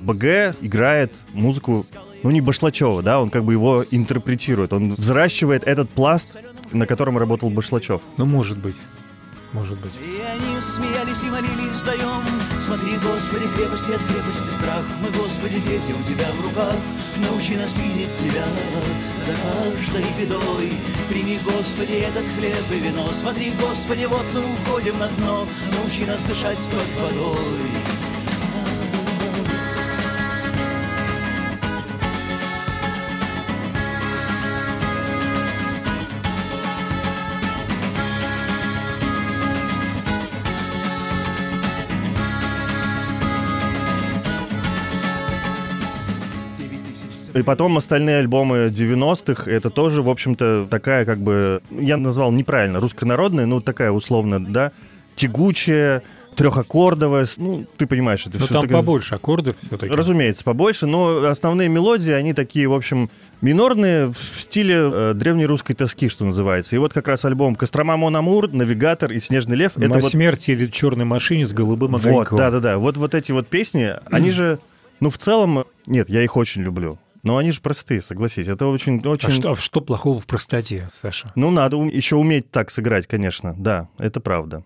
БГ 0.00 0.56
играет 0.62 1.12
музыку, 1.34 1.84
ну, 2.22 2.30
не 2.30 2.40
Башлачева, 2.40 3.02
да, 3.02 3.20
он 3.20 3.28
как 3.28 3.44
бы 3.44 3.52
его 3.52 3.84
интерпретирует, 3.90 4.72
он 4.72 4.94
взращивает 4.94 5.64
этот 5.64 5.90
пласт, 5.90 6.38
на 6.72 6.86
котором 6.86 7.18
работал 7.18 7.50
Башлачев. 7.50 8.00
Ну, 8.16 8.24
может 8.24 8.56
быть. 8.56 8.74
Может 9.52 9.80
быть. 9.80 9.92
И 10.00 10.20
они 10.20 10.60
смеялись 10.60 11.22
и 11.22 11.30
молились 11.30 11.80
вдвоем. 11.80 12.22
Смотри, 12.60 12.96
Господи, 12.98 13.46
крепости 13.56 13.92
от 13.92 14.02
крепости 14.02 14.50
страх. 14.58 14.84
Мы, 15.02 15.10
Господи, 15.10 15.60
дети 15.60 15.92
у 15.92 16.02
Тебя 16.08 16.26
в 16.32 16.44
руках. 16.44 16.76
Научи 17.18 17.56
нас 17.56 17.78
видеть 17.78 18.14
Тебя 18.18 18.44
за 19.24 19.32
каждой 19.32 20.04
бедой. 20.18 20.72
Прими, 21.08 21.38
Господи, 21.44 21.92
этот 21.92 22.24
хлеб 22.36 22.64
и 22.72 22.78
вино. 22.78 23.08
Смотри, 23.12 23.52
Господи, 23.60 24.04
вот 24.06 24.26
мы 24.34 24.40
уходим 24.40 24.98
на 24.98 25.08
дно. 25.08 25.46
Научи 25.72 26.04
нас 26.04 26.22
дышать 26.24 26.58
под 26.68 26.86
водой 27.00 27.95
И 47.36 47.42
потом 47.42 47.76
остальные 47.76 48.18
альбомы 48.18 48.68
90-х, 48.68 49.50
это 49.50 49.70
тоже, 49.70 50.02
в 50.02 50.08
общем-то, 50.08 50.66
такая 50.70 51.04
как 51.04 51.18
бы, 51.18 51.60
я 51.70 51.96
назвал 51.96 52.32
неправильно, 52.32 52.80
руссконародная, 52.80 53.46
ну 53.46 53.60
такая 53.60 53.90
условно, 53.90 54.44
да, 54.44 54.72
тягучая, 55.16 56.02
трехаккордовая, 56.36 57.26
ну, 57.38 57.66
ты 57.76 57.86
понимаешь, 57.86 58.26
это 58.26 58.38
Но 58.38 58.44
все 58.44 58.54
Ну, 58.54 58.60
там 58.60 58.70
побольше 58.70 59.14
аккордов 59.14 59.56
все-таки. 59.66 59.92
Разумеется, 59.92 60.44
побольше, 60.44 60.86
но 60.86 61.26
основные 61.26 61.68
мелодии, 61.68 62.12
они 62.12 62.34
такие, 62.34 62.68
в 62.68 62.74
общем, 62.74 63.10
минорные 63.40 64.08
в 64.08 64.40
стиле 64.40 64.76
э, 64.76 65.12
древней 65.14 65.46
русской 65.46 65.74
тоски, 65.74 66.08
что 66.08 66.24
называется. 66.24 66.76
И 66.76 66.78
вот 66.78 66.92
как 66.92 67.08
раз 67.08 67.24
альбом 67.24 67.56
«Кострома 67.56 67.96
Мон 67.96 68.14
Амур», 68.16 68.52
«Навигатор» 68.52 69.10
и 69.10 69.18
«Снежный 69.18 69.56
лев»— 69.56 69.72
это 69.76 69.98
вот... 69.98 70.10
смерть 70.10 70.46
едет 70.48 70.70
в 70.70 70.74
черной 70.74 71.06
машине 71.06 71.46
с 71.46 71.52
голубым 71.52 71.92
Вот, 71.92 72.04
огоньком. 72.06 72.38
да-да-да. 72.38 72.78
Вот, 72.78 72.96
вот 72.96 73.14
эти 73.14 73.32
вот 73.32 73.48
песни, 73.48 73.94
они 74.10 74.30
же, 74.30 74.58
ну, 75.00 75.10
в 75.10 75.18
целом, 75.18 75.64
нет, 75.86 76.08
я 76.10 76.22
их 76.22 76.36
очень 76.36 76.62
люблю. 76.62 76.98
Но 77.26 77.38
они 77.38 77.50
же 77.50 77.60
простые, 77.60 78.02
согласись. 78.02 78.46
Это 78.46 78.66
очень, 78.66 79.04
очень... 79.04 79.30
А 79.30 79.32
что, 79.32 79.50
а 79.50 79.56
что 79.56 79.80
плохого 79.80 80.20
в 80.20 80.26
простоте, 80.26 80.88
Саша? 81.02 81.32
Ну, 81.34 81.50
надо 81.50 81.76
еще 81.76 82.14
уметь 82.14 82.52
так 82.52 82.70
сыграть, 82.70 83.08
конечно. 83.08 83.52
Да, 83.58 83.88
это 83.98 84.20
правда. 84.20 84.62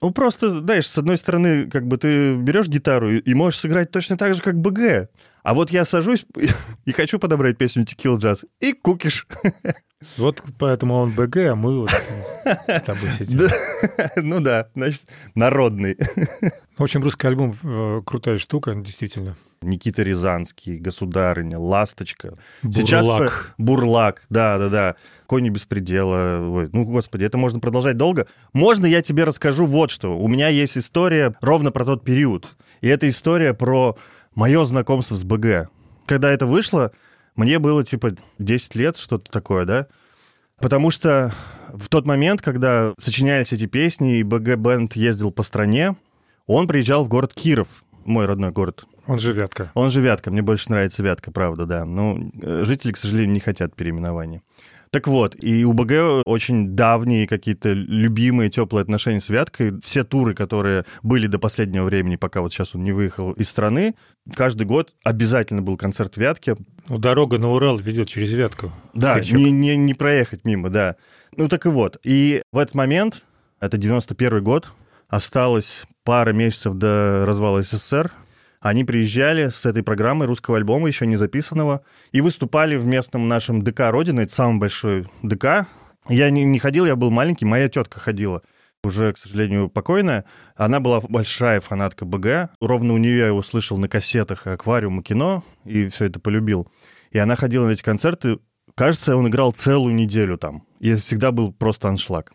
Ну, 0.00 0.12
просто, 0.12 0.60
знаешь, 0.60 0.86
с 0.86 0.96
одной 0.96 1.18
стороны, 1.18 1.68
как 1.68 1.88
бы 1.88 1.98
ты 1.98 2.36
берешь 2.36 2.68
гитару 2.68 3.10
и, 3.10 3.18
и 3.18 3.34
можешь 3.34 3.58
сыграть 3.58 3.90
точно 3.90 4.16
так 4.16 4.34
же, 4.34 4.42
как 4.42 4.60
БГ. 4.60 5.08
А 5.42 5.54
вот 5.54 5.72
я 5.72 5.84
сажусь 5.84 6.24
и 6.84 6.92
хочу 6.92 7.18
подобрать 7.18 7.58
песню 7.58 7.84
«Текил 7.84 8.16
джаз» 8.16 8.44
и 8.60 8.74
кукиш. 8.74 9.26
Вот 10.18 10.42
поэтому 10.58 10.94
он 10.96 11.10
БГ, 11.10 11.36
а 11.50 11.54
мы 11.54 11.80
вот 11.80 11.90
с 11.90 12.80
тобой 12.82 13.08
сидим. 13.18 13.40
Ну 14.16 14.40
да, 14.40 14.68
значит, 14.74 15.04
народный. 15.34 15.96
В 16.76 16.82
общем, 16.82 17.02
русский 17.02 17.26
альбом 17.26 17.54
э, 17.62 18.02
крутая 18.04 18.38
штука, 18.38 18.74
действительно. 18.74 19.36
Никита 19.62 20.02
Рязанский, 20.02 20.76
«Государыня», 20.76 21.58
«Ласточка». 21.58 22.36
Бурлак. 22.62 23.18
про- 23.56 23.64
Бурлак, 23.64 24.22
да-да-да. 24.28 24.96
«Кони 25.26 25.48
беспредела». 25.48 26.38
Ой, 26.50 26.68
ну, 26.72 26.84
господи, 26.84 27.24
это 27.24 27.38
можно 27.38 27.60
продолжать 27.60 27.96
долго. 27.96 28.26
Можно 28.52 28.84
я 28.84 29.00
тебе 29.00 29.24
расскажу 29.24 29.64
вот 29.64 29.90
что. 29.90 30.18
У 30.18 30.28
меня 30.28 30.48
есть 30.48 30.76
история 30.76 31.34
ровно 31.40 31.70
про 31.72 31.86
тот 31.86 32.04
период. 32.04 32.46
И 32.82 32.88
это 32.88 33.08
история 33.08 33.54
про 33.54 33.96
мое 34.34 34.64
знакомство 34.64 35.14
с 35.14 35.24
БГ. 35.24 35.70
Когда 36.04 36.30
это 36.30 36.44
вышло, 36.44 36.92
мне 37.36 37.58
было 37.58 37.84
типа 37.84 38.14
10 38.38 38.74
лет, 38.74 38.96
что-то 38.96 39.30
такое, 39.30 39.64
да? 39.64 39.86
Потому 40.58 40.90
что 40.90 41.32
в 41.68 41.88
тот 41.88 42.06
момент, 42.06 42.40
когда 42.40 42.94
сочинялись 42.98 43.52
эти 43.52 43.66
песни, 43.66 44.18
и 44.18 44.22
БГ 44.22 44.56
Бенд 44.56 44.94
ездил 44.94 45.30
по 45.32 45.42
стране, 45.42 45.96
он 46.46 46.68
приезжал 46.68 47.04
в 47.04 47.08
город 47.08 47.34
Киров, 47.34 47.84
мой 48.04 48.26
родной 48.26 48.52
город. 48.52 48.84
Он 49.06 49.18
же 49.18 49.32
Вятка. 49.32 49.70
Он 49.74 49.90
же 49.90 50.00
Вятка, 50.00 50.30
мне 50.30 50.42
больше 50.42 50.70
нравится 50.70 51.02
Вятка, 51.02 51.30
правда, 51.30 51.66
да. 51.66 51.84
Но 51.84 52.18
э, 52.40 52.64
жители, 52.64 52.92
к 52.92 52.96
сожалению, 52.96 53.32
не 53.32 53.40
хотят 53.40 53.74
переименования. 53.74 54.42
Так 54.94 55.08
вот, 55.08 55.34
и 55.42 55.64
у 55.64 55.72
БГ 55.72 56.22
очень 56.24 56.76
давние 56.76 57.26
какие-то 57.26 57.72
любимые, 57.72 58.48
теплые 58.48 58.82
отношения 58.82 59.20
с 59.20 59.28
Вяткой. 59.28 59.80
Все 59.80 60.04
туры, 60.04 60.34
которые 60.34 60.84
были 61.02 61.26
до 61.26 61.40
последнего 61.40 61.84
времени, 61.84 62.14
пока 62.14 62.42
вот 62.42 62.52
сейчас 62.52 62.76
он 62.76 62.84
не 62.84 62.92
выехал 62.92 63.32
из 63.32 63.48
страны, 63.48 63.96
каждый 64.36 64.68
год 64.68 64.92
обязательно 65.02 65.62
был 65.62 65.76
концерт 65.76 66.14
в 66.14 66.18
Вятке. 66.18 66.54
Ну, 66.86 66.98
дорога 66.98 67.38
на 67.38 67.48
Урал 67.48 67.76
ведет 67.78 68.08
через 68.08 68.34
Вятку. 68.34 68.70
Да, 68.94 69.18
не, 69.18 69.50
не, 69.50 69.76
не 69.76 69.94
проехать 69.94 70.44
мимо, 70.44 70.70
да. 70.70 70.94
Ну 71.36 71.48
так 71.48 71.66
и 71.66 71.70
вот. 71.70 71.96
И 72.04 72.42
в 72.52 72.58
этот 72.58 72.76
момент, 72.76 73.24
это 73.58 73.76
91 73.76 74.44
год, 74.44 74.68
осталось 75.08 75.86
пара 76.04 76.32
месяцев 76.32 76.74
до 76.74 77.24
развала 77.26 77.64
СССР, 77.64 78.12
они 78.64 78.82
приезжали 78.82 79.50
с 79.50 79.66
этой 79.66 79.82
программой 79.82 80.26
русского 80.26 80.56
альбома, 80.56 80.88
еще 80.88 81.06
не 81.06 81.16
записанного, 81.16 81.82
и 82.12 82.22
выступали 82.22 82.76
в 82.76 82.86
местном 82.86 83.28
нашем 83.28 83.60
ДК 83.60 83.90
Родина, 83.90 84.20
это 84.20 84.34
самый 84.34 84.58
большой 84.58 85.06
ДК. 85.22 85.66
Я 86.08 86.30
не, 86.30 86.44
не 86.44 86.58
ходил, 86.58 86.86
я 86.86 86.96
был 86.96 87.10
маленький, 87.10 87.44
моя 87.44 87.68
тетка 87.68 88.00
ходила, 88.00 88.40
уже, 88.82 89.12
к 89.12 89.18
сожалению, 89.18 89.68
покойная. 89.68 90.24
Она 90.56 90.80
была 90.80 91.02
большая 91.02 91.60
фанатка 91.60 92.06
БГ. 92.06 92.52
Ровно 92.58 92.94
у 92.94 92.96
нее 92.96 93.18
я 93.18 93.26
его 93.26 93.42
слышал 93.42 93.76
на 93.76 93.86
кассетах 93.86 94.46
аквариум 94.46 95.00
и 95.00 95.02
кино, 95.02 95.44
и 95.66 95.86
все 95.90 96.06
это 96.06 96.18
полюбил. 96.18 96.66
И 97.10 97.18
она 97.18 97.36
ходила 97.36 97.66
на 97.66 97.72
эти 97.72 97.82
концерты. 97.82 98.38
Кажется, 98.74 99.14
он 99.14 99.28
играл 99.28 99.52
целую 99.52 99.94
неделю 99.94 100.38
там. 100.38 100.66
И 100.80 100.94
всегда 100.94 101.32
был 101.32 101.52
просто 101.52 101.90
аншлаг. 101.90 102.32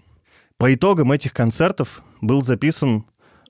По 0.57 0.71
итогам 0.71 1.11
этих 1.11 1.33
концертов 1.33 2.03
был 2.21 2.43
записан 2.43 3.07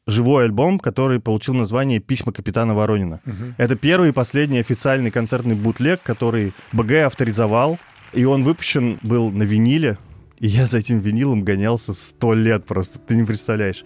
живой 0.09 0.45
альбом, 0.45 0.79
который 0.79 1.19
получил 1.19 1.53
название 1.53 1.99
«Письма 1.99 2.31
капитана 2.31 2.73
Воронина». 2.73 3.21
Это 3.57 3.75
первый 3.75 4.09
и 4.09 4.13
последний 4.13 4.59
официальный 4.59 5.11
концертный 5.11 5.55
бутлег, 5.55 6.01
который 6.03 6.53
БГ 6.73 7.05
авторизовал, 7.05 7.79
и 8.13 8.25
он 8.25 8.43
выпущен 8.43 8.99
был 9.03 9.31
на 9.31 9.43
виниле, 9.43 9.97
и 10.39 10.47
я 10.47 10.67
за 10.67 10.77
этим 10.77 10.99
винилом 10.99 11.43
гонялся 11.43 11.93
сто 11.93 12.33
лет 12.33 12.65
просто, 12.65 12.97
ты 12.99 13.15
не 13.15 13.23
представляешь. 13.23 13.83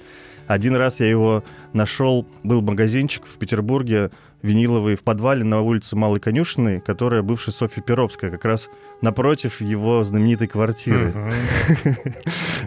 Один 0.48 0.76
раз 0.76 1.00
я 1.00 1.10
его 1.10 1.44
нашел, 1.74 2.28
был 2.44 2.62
магазинчик 2.62 3.26
в 3.26 3.38
Петербурге, 3.38 4.12
виниловый 4.44 4.96
в 4.96 5.04
подвале 5.04 5.44
на 5.44 5.62
улице 5.62 5.96
Малой 5.96 6.20
Конюшиной, 6.20 6.82
которая 6.82 7.24
бывшая 7.24 7.54
Софья 7.54 7.82
Перовская, 7.82 8.30
как 8.30 8.46
раз 8.46 8.70
напротив 9.02 9.62
его 9.62 10.04
знаменитой 10.04 10.48
квартиры. 10.48 11.14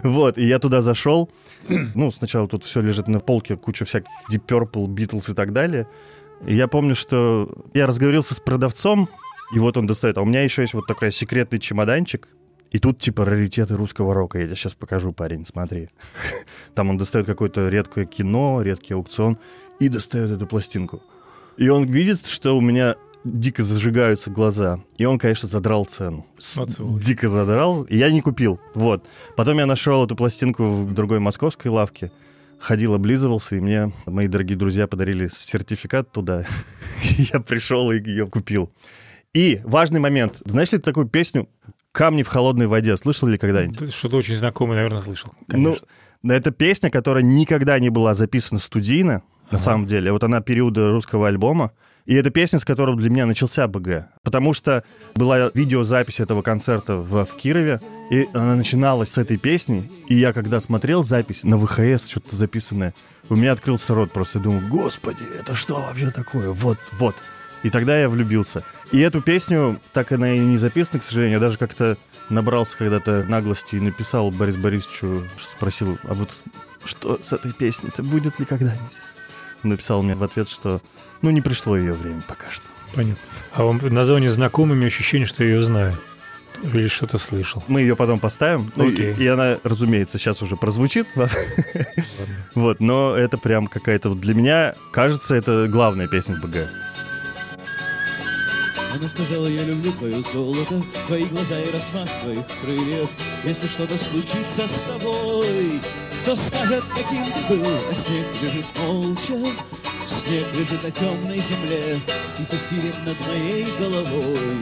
Вот, 0.03 0.37
и 0.37 0.43
я 0.43 0.59
туда 0.59 0.83
зашел. 0.83 1.29
Ну, 1.67 2.11
сначала 2.11 2.47
тут 2.47 2.63
все 2.63 2.81
лежит 2.81 3.07
на 3.07 3.19
полке, 3.19 3.57
куча 3.57 3.83
всяких 3.83 4.09
Deep 4.31 4.45
Purple, 4.45 4.85
Beatles 4.87 5.31
и 5.31 5.33
так 5.33 5.53
далее. 5.53 5.87
И 6.45 6.55
я 6.55 6.67
помню, 6.67 6.95
что 6.95 7.51
я 7.73 7.87
разговорился 7.87 8.35
с 8.35 8.39
продавцом, 8.39 9.09
и 9.53 9.59
вот 9.59 9.75
он 9.75 9.87
достает. 9.87 10.17
А 10.17 10.21
у 10.21 10.25
меня 10.25 10.43
еще 10.43 10.61
есть 10.61 10.75
вот 10.75 10.85
такой 10.85 11.11
секретный 11.11 11.59
чемоданчик, 11.59 12.27
и 12.71 12.79
тут 12.79 12.99
типа 12.99 13.25
раритеты 13.25 13.75
русского 13.75 14.13
рока. 14.13 14.37
Я 14.37 14.45
тебе 14.45 14.55
сейчас 14.55 14.73
покажу, 14.75 15.13
парень, 15.13 15.45
смотри. 15.45 15.89
Там 16.75 16.91
он 16.91 16.97
достает 16.97 17.25
какое-то 17.25 17.67
редкое 17.69 18.05
кино, 18.05 18.61
редкий 18.61 18.93
аукцион, 18.93 19.39
и 19.79 19.89
достает 19.89 20.31
эту 20.31 20.45
пластинку. 20.45 21.01
И 21.57 21.69
он 21.69 21.85
видит, 21.85 22.27
что 22.27 22.55
у 22.57 22.61
меня 22.61 22.95
дико 23.23 23.63
зажигаются 23.63 24.29
глаза. 24.29 24.79
И 24.97 25.05
он, 25.05 25.19
конечно, 25.19 25.49
задрал 25.49 25.85
цену. 25.85 26.25
Сволочь. 26.37 27.03
Дико 27.03 27.29
задрал. 27.29 27.83
И 27.83 27.97
я 27.97 28.11
не 28.11 28.21
купил. 28.21 28.59
Вот. 28.73 29.05
Потом 29.35 29.57
я 29.57 29.65
нашел 29.65 30.05
эту 30.05 30.15
пластинку 30.15 30.63
в 30.63 30.93
другой 30.93 31.19
московской 31.19 31.69
лавке. 31.69 32.11
Ходил, 32.59 32.95
облизывался, 32.95 33.55
и 33.55 33.59
мне 33.59 33.91
мои 34.05 34.27
дорогие 34.27 34.57
друзья 34.57 34.87
подарили 34.87 35.29
сертификат 35.31 36.11
туда. 36.11 36.45
Я 37.33 37.39
пришел 37.39 37.91
и 37.91 38.01
ее 38.03 38.27
купил. 38.27 38.71
И 39.31 39.61
важный 39.63 39.99
момент. 39.99 40.41
Знаешь 40.43 40.71
ли 40.71 40.79
ты 40.79 40.83
такую 40.83 41.07
песню 41.07 41.47
«Камни 41.91 42.23
в 42.23 42.27
холодной 42.27 42.65
воде»? 42.65 42.97
Слышал 42.97 43.27
ли 43.27 43.37
когда-нибудь? 43.37 43.77
Да, 43.77 43.85
Что-то 43.85 44.17
очень 44.17 44.35
знакомое, 44.35 44.77
наверное, 44.77 45.01
слышал. 45.01 45.33
Ну, 45.41 45.45
Конечно. 45.47 45.87
да, 46.23 46.35
это 46.35 46.49
песня, 46.49 46.89
которая 46.89 47.23
никогда 47.23 47.77
не 47.77 47.89
была 47.89 48.15
записана 48.15 48.59
студийно, 48.59 49.21
на 49.51 49.57
самом 49.57 49.85
деле. 49.85 50.11
Вот 50.11 50.23
она 50.23 50.41
периода 50.41 50.89
русского 50.89 51.27
альбома. 51.27 51.71
И 52.05 52.15
это 52.15 52.29
песня, 52.29 52.57
с 52.59 52.63
которой 52.63 52.95
для 52.95 53.09
меня 53.09 53.25
начался 53.25 53.67
БГ. 53.67 54.07
Потому 54.23 54.53
что 54.53 54.83
была 55.13 55.51
видеозапись 55.53 56.21
этого 56.21 56.41
концерта 56.41 56.95
в, 56.95 57.25
в 57.25 57.35
Кирове, 57.35 57.81
и 58.09 58.27
она 58.33 58.55
начиналась 58.55 59.11
с 59.11 59.17
этой 59.17 59.35
песни. 59.35 59.91
И 60.07 60.15
я, 60.15 60.31
когда 60.31 60.61
смотрел 60.61 61.03
запись 61.03 61.43
на 61.43 61.57
ВХС, 61.57 62.07
что-то 62.07 62.35
записанное, 62.35 62.93
у 63.29 63.35
меня 63.35 63.51
открылся 63.51 63.93
рот 63.93 64.13
просто. 64.13 64.39
Я 64.39 64.45
думаю, 64.45 64.69
господи, 64.69 65.23
это 65.37 65.53
что 65.53 65.81
вообще 65.81 66.09
такое? 66.11 66.51
Вот, 66.51 66.77
вот. 66.93 67.15
И 67.63 67.69
тогда 67.69 67.99
я 67.99 68.07
влюбился. 68.07 68.63
И 68.93 68.99
эту 68.99 69.21
песню, 69.21 69.81
так 69.91 70.13
она 70.13 70.31
и 70.31 70.39
не 70.39 70.57
записана, 70.57 71.01
к 71.01 71.03
сожалению, 71.03 71.39
я 71.39 71.41
даже 71.41 71.57
как-то 71.57 71.97
набрался 72.29 72.77
когда-то 72.77 73.25
наглости 73.27 73.75
и 73.75 73.81
написал 73.81 74.31
Борис 74.31 74.55
Борисовичу, 74.55 75.25
спросил, 75.51 75.97
а 76.03 76.13
вот 76.13 76.41
что 76.85 77.19
с 77.21 77.33
этой 77.33 77.51
песней-то 77.51 78.03
будет 78.03 78.39
ли 78.39 78.45
когда-нибудь? 78.45 78.93
Написал 79.67 80.03
мне 80.03 80.15
в 80.15 80.23
ответ, 80.23 80.49
что 80.49 80.81
ну 81.21 81.29
не 81.29 81.41
пришло 81.41 81.77
ее 81.77 81.93
время 81.93 82.21
пока 82.27 82.49
что. 82.49 82.65
Понятно. 82.93 83.21
А 83.53 83.63
вам 83.63 83.79
название 83.83 84.29
знакомыми 84.29 84.87
ощущение, 84.87 85.27
что 85.27 85.43
я 85.43 85.51
ее 85.51 85.63
знаю? 85.63 85.97
Или 86.63 86.87
что-то 86.87 87.17
слышал? 87.17 87.63
Мы 87.67 87.81
ее 87.81 87.95
потом 87.95 88.19
поставим. 88.19 88.71
Ну, 88.75 88.89
Окей. 88.89 89.13
и, 89.13 89.23
и 89.23 89.27
она, 89.27 89.57
разумеется, 89.63 90.17
сейчас 90.17 90.41
уже 90.41 90.55
прозвучит. 90.55 91.07
Вот, 92.55 92.79
но 92.79 93.15
это 93.15 93.37
прям 93.37 93.67
какая-то 93.67 94.09
вот 94.09 94.19
для 94.19 94.33
меня, 94.33 94.73
кажется, 94.91 95.35
это 95.35 95.67
главная 95.67 96.07
песня 96.07 96.39
БГ. 96.41 96.67
Она 98.91 99.09
сказала, 99.09 99.45
я 99.45 99.63
люблю 99.63 99.91
твое 99.91 100.23
золото, 100.23 100.81
твои 101.05 101.25
глаза 101.25 101.59
и 101.59 101.71
размах 101.71 102.09
твоих 102.23 102.45
крыльев. 102.63 103.09
Если 103.43 103.67
что-то 103.67 103.95
случится 103.95 104.67
с 104.67 104.81
тобой, 104.81 105.79
кто 106.27 106.35
скажет, 106.35 106.83
каким 106.93 107.23
ты 107.31 107.41
был? 107.47 107.63
А 107.89 107.95
снег 107.95 108.25
лежит 108.41 108.65
молча, 108.77 109.49
снег 110.05 110.45
лежит 110.53 110.83
на 110.83 110.91
темной 110.91 111.39
земле, 111.39 112.01
птица 112.33 112.57
сирен 112.59 113.05
над 113.05 113.17
моей 113.25 113.63
головой. 113.79 114.57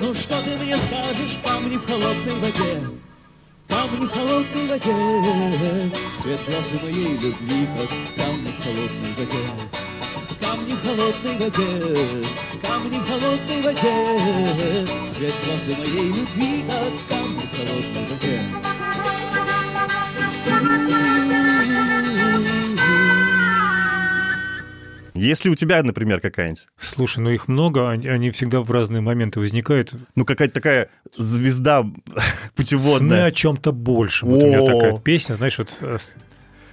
Ну 0.00 0.14
что 0.14 0.40
ты 0.42 0.56
мне 0.56 0.78
скажешь, 0.78 1.36
камни 1.42 1.78
в 1.78 1.84
холодной 1.84 2.34
воде? 2.36 2.80
Камни 3.66 4.06
в 4.06 4.12
холодной 4.12 4.68
воде, 4.68 5.90
цвет 6.16 6.38
глаз 6.46 6.72
и 6.74 6.84
моей 6.84 7.18
любви, 7.18 7.68
как 7.76 7.90
камни 8.16 8.52
в 8.52 8.62
холодной 8.62 9.12
воде. 9.18 9.44
Камни 10.40 10.74
в 10.74 10.82
холодной 10.84 11.38
воде, 11.38 11.66
камни 12.62 12.98
в 12.98 13.08
холодной 13.08 13.62
воде, 13.62 14.86
цвет 15.10 15.34
глаз 15.44 15.66
и 15.66 15.74
моей 15.74 16.06
любви, 16.06 16.64
как 16.68 16.92
камни 17.08 17.40
в 17.40 17.56
холодной 17.56 18.06
воде. 18.06 18.19
Если 25.20 25.48
у 25.50 25.54
тебя, 25.54 25.82
например, 25.82 26.20
какая-нибудь, 26.20 26.66
Слушай, 26.78 27.20
ну 27.20 27.30
их 27.30 27.46
много, 27.48 27.90
они, 27.90 28.08
они 28.08 28.30
всегда 28.30 28.60
в 28.60 28.70
разные 28.70 29.00
моменты 29.00 29.38
возникают. 29.40 29.94
ну 30.14 30.24
какая-то 30.24 30.54
такая 30.54 30.88
звезда 31.16 31.82
Сны 32.06 32.22
путеводная. 32.56 33.26
о 33.26 33.30
чем-то 33.30 33.72
большем. 33.72 34.30
Вот 34.30 34.42
у 34.42 34.46
меня 34.46 34.60
О. 34.62 34.66
такая 34.66 34.98
песня, 34.98 35.34
знаешь, 35.34 35.58
вот, 35.58 35.76
э, 35.80 35.98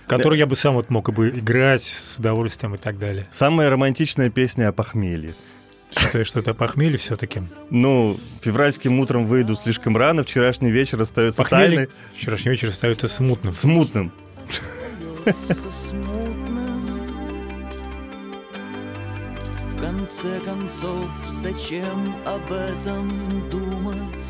которую 0.07 0.39
я 0.39 0.45
бы 0.45 0.55
сам 0.55 0.75
вот 0.75 0.89
мог 0.89 1.11
бы 1.13 1.29
играть 1.29 1.83
с 1.83 2.17
удовольствием 2.17 2.75
и 2.75 2.77
так 2.77 2.97
далее. 2.99 3.27
Самая 3.31 3.69
романтичная 3.69 4.29
песня 4.29 4.69
о 4.69 4.71
похмелье. 4.71 5.35
Считаешь, 5.97 6.27
что 6.27 6.39
это 6.39 6.53
похмелье 6.53 6.97
все-таки? 6.97 7.43
Ну, 7.69 8.17
февральским 8.41 8.99
утром 8.99 9.25
выйду 9.25 9.55
слишком 9.55 9.95
рано, 9.97 10.23
вчерашний 10.23 10.69
вечер 10.71 11.01
остается 11.01 11.41
Похмелье 11.41 11.77
тайной. 11.77 11.89
вчерашний 12.13 12.51
вечер 12.51 12.69
остается 12.69 13.07
смутным. 13.07 13.53
Смутным. 13.53 14.11
Смутным. 15.89 16.26
В 19.77 19.79
конце 19.79 20.39
концов, 20.39 21.07
зачем 21.31 22.15
об 22.25 22.51
этом 22.51 23.47
думать? 23.51 24.25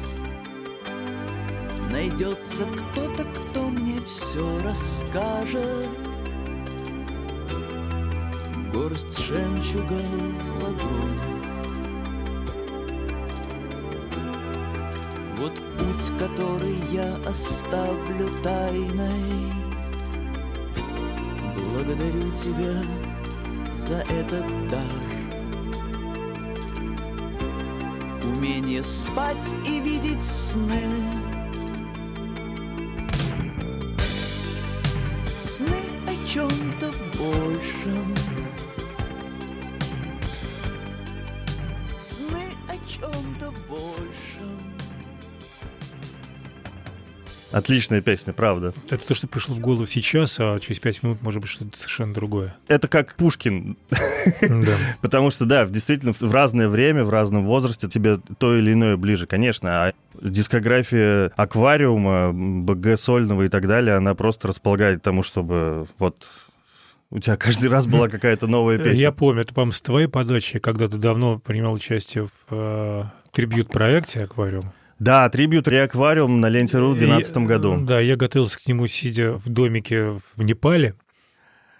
Найдется 1.89 2.65
кто-то, 2.65 3.23
кто 3.23 3.69
мне 3.69 4.01
все 4.01 4.61
расскажет. 4.61 5.87
Горсть 8.73 9.17
жемчуга 9.25 9.95
в 9.95 10.63
ладонях. 10.63 11.37
Вот 15.37 15.53
путь, 15.77 16.19
который 16.19 16.75
я 16.91 17.15
оставлю 17.25 18.27
тайной. 18.43 19.53
Благодарю 21.71 22.31
тебя 22.31 22.83
за 23.73 23.99
этот 24.13 24.69
дар. 24.69 25.16
Умение 28.27 28.83
спать 28.83 29.55
и 29.65 29.79
видеть 29.79 30.21
сны. 30.21 31.36
Отличная 47.57 48.01
песня, 48.01 48.33
правда. 48.33 48.71
Это 48.87 49.07
то, 49.07 49.15
что 49.15 49.25
пришло 49.25 49.55
в 49.55 49.59
голову 49.59 49.87
сейчас, 49.87 50.37
а 50.39 50.59
через 50.59 50.79
пять 50.79 51.01
минут 51.01 51.23
может 51.23 51.41
быть 51.41 51.49
что-то 51.49 51.75
совершенно 51.75 52.13
другое. 52.13 52.55
Это 52.67 52.87
как 52.87 53.15
Пушкин. 53.15 53.77
Да. 54.41 54.75
Потому 55.01 55.31
что, 55.31 55.45
да, 55.45 55.65
действительно, 55.65 56.13
в 56.13 56.31
разное 56.31 56.69
время, 56.69 57.03
в 57.03 57.09
разном 57.09 57.43
возрасте 57.43 57.87
тебе 57.87 58.19
то 58.37 58.55
или 58.55 58.73
иное 58.73 58.95
ближе, 58.95 59.25
конечно. 59.25 59.87
А 59.87 59.93
дискография 60.21 61.31
аквариума, 61.35 62.31
БГ 62.31 62.99
сольного 62.99 63.41
и 63.43 63.49
так 63.49 63.67
далее, 63.67 63.95
она 63.95 64.13
просто 64.13 64.49
располагает 64.49 64.99
к 64.99 65.03
тому, 65.03 65.23
чтобы 65.23 65.87
вот 65.97 66.27
у 67.09 67.17
тебя 67.19 67.37
каждый 67.37 67.69
раз 67.69 67.87
была 67.87 68.07
какая-то 68.07 68.45
новая 68.45 68.77
песня. 68.77 68.99
Я 68.99 69.11
помню, 69.11 69.41
это, 69.41 69.55
по-моему, 69.55 69.71
с 69.71 69.81
твоей 69.81 70.07
подачи, 70.07 70.55
я 70.55 70.59
когда-то 70.59 70.97
давно 70.97 71.39
принимал 71.39 71.73
участие 71.73 72.27
в 72.27 72.31
э, 72.51 73.03
трибют-проекте 73.31 74.25
«Аквариум». 74.25 74.71
Да, 74.99 75.29
трибют 75.29 75.67
Реаквариум 75.67 76.41
на 76.41 76.49
Ленте.ру 76.49 76.89
в 76.89 76.97
2012 76.97 77.37
И, 77.37 77.39
году. 77.45 77.77
Да, 77.81 77.99
я 77.99 78.15
готовился 78.15 78.59
к 78.59 78.67
нему, 78.67 78.87
сидя 78.87 79.33
в 79.33 79.47
домике 79.49 80.19
в 80.35 80.43
Непале. 80.43 80.95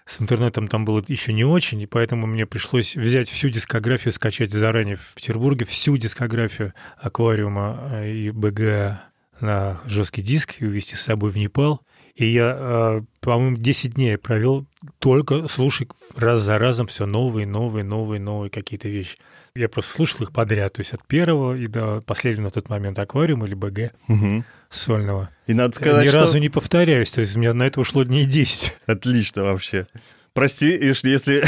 С 0.06 0.22
интернетом 0.22 0.68
там 0.68 0.86
было 0.86 1.02
еще 1.06 1.34
не 1.34 1.44
очень, 1.44 1.82
и 1.82 1.86
поэтому 1.86 2.26
мне 2.26 2.46
пришлось 2.46 2.96
взять 2.96 3.28
всю 3.28 3.50
дискографию, 3.50 4.12
скачать 4.12 4.50
заранее 4.50 4.96
в 4.96 5.14
Петербурге, 5.14 5.66
всю 5.66 5.98
дискографию 5.98 6.72
«Аквариума» 6.96 7.78
э, 7.92 8.10
и 8.10 8.30
БГ 8.30 9.00
на 9.40 9.80
жесткий 9.84 10.22
диск 10.22 10.62
и 10.62 10.64
увезти 10.64 10.96
с 10.96 11.02
собой 11.02 11.30
в 11.30 11.36
Непал. 11.36 11.82
И 12.18 12.26
я, 12.26 12.56
э, 12.58 13.00
по-моему, 13.20 13.56
10 13.56 13.94
дней 13.94 14.18
провел 14.18 14.66
только 14.98 15.46
слушай 15.46 15.88
раз 16.16 16.40
за 16.40 16.58
разом 16.58 16.88
все 16.88 17.06
новые, 17.06 17.46
новые, 17.46 17.84
новые, 17.84 18.20
новые 18.20 18.50
какие-то 18.50 18.88
вещи. 18.88 19.18
Я 19.54 19.68
просто 19.68 19.92
слушал 19.92 20.22
их 20.24 20.32
подряд, 20.32 20.72
то 20.72 20.80
есть 20.80 20.92
от 20.92 21.06
первого 21.06 21.54
и 21.54 21.68
до 21.68 22.00
последнего 22.00 22.46
на 22.46 22.50
тот 22.50 22.68
момент 22.68 22.98
аквариума 22.98 23.46
или 23.46 23.54
БГ 23.54 23.92
Мгм. 24.08 24.44
сольного. 24.68 25.30
И 25.46 25.54
надо 25.54 25.76
сказать, 25.76 26.06
Ни 26.06 26.08
что... 26.08 26.20
разу 26.20 26.38
не 26.38 26.48
повторяюсь, 26.48 27.12
то 27.12 27.20
есть 27.20 27.36
у 27.36 27.38
меня 27.38 27.54
на 27.54 27.62
это 27.62 27.78
ушло 27.80 28.02
дней 28.02 28.24
10. 28.26 28.74
Отлично 28.86 29.44
вообще. 29.44 29.86
Прости, 30.32 30.70
если 30.70 31.44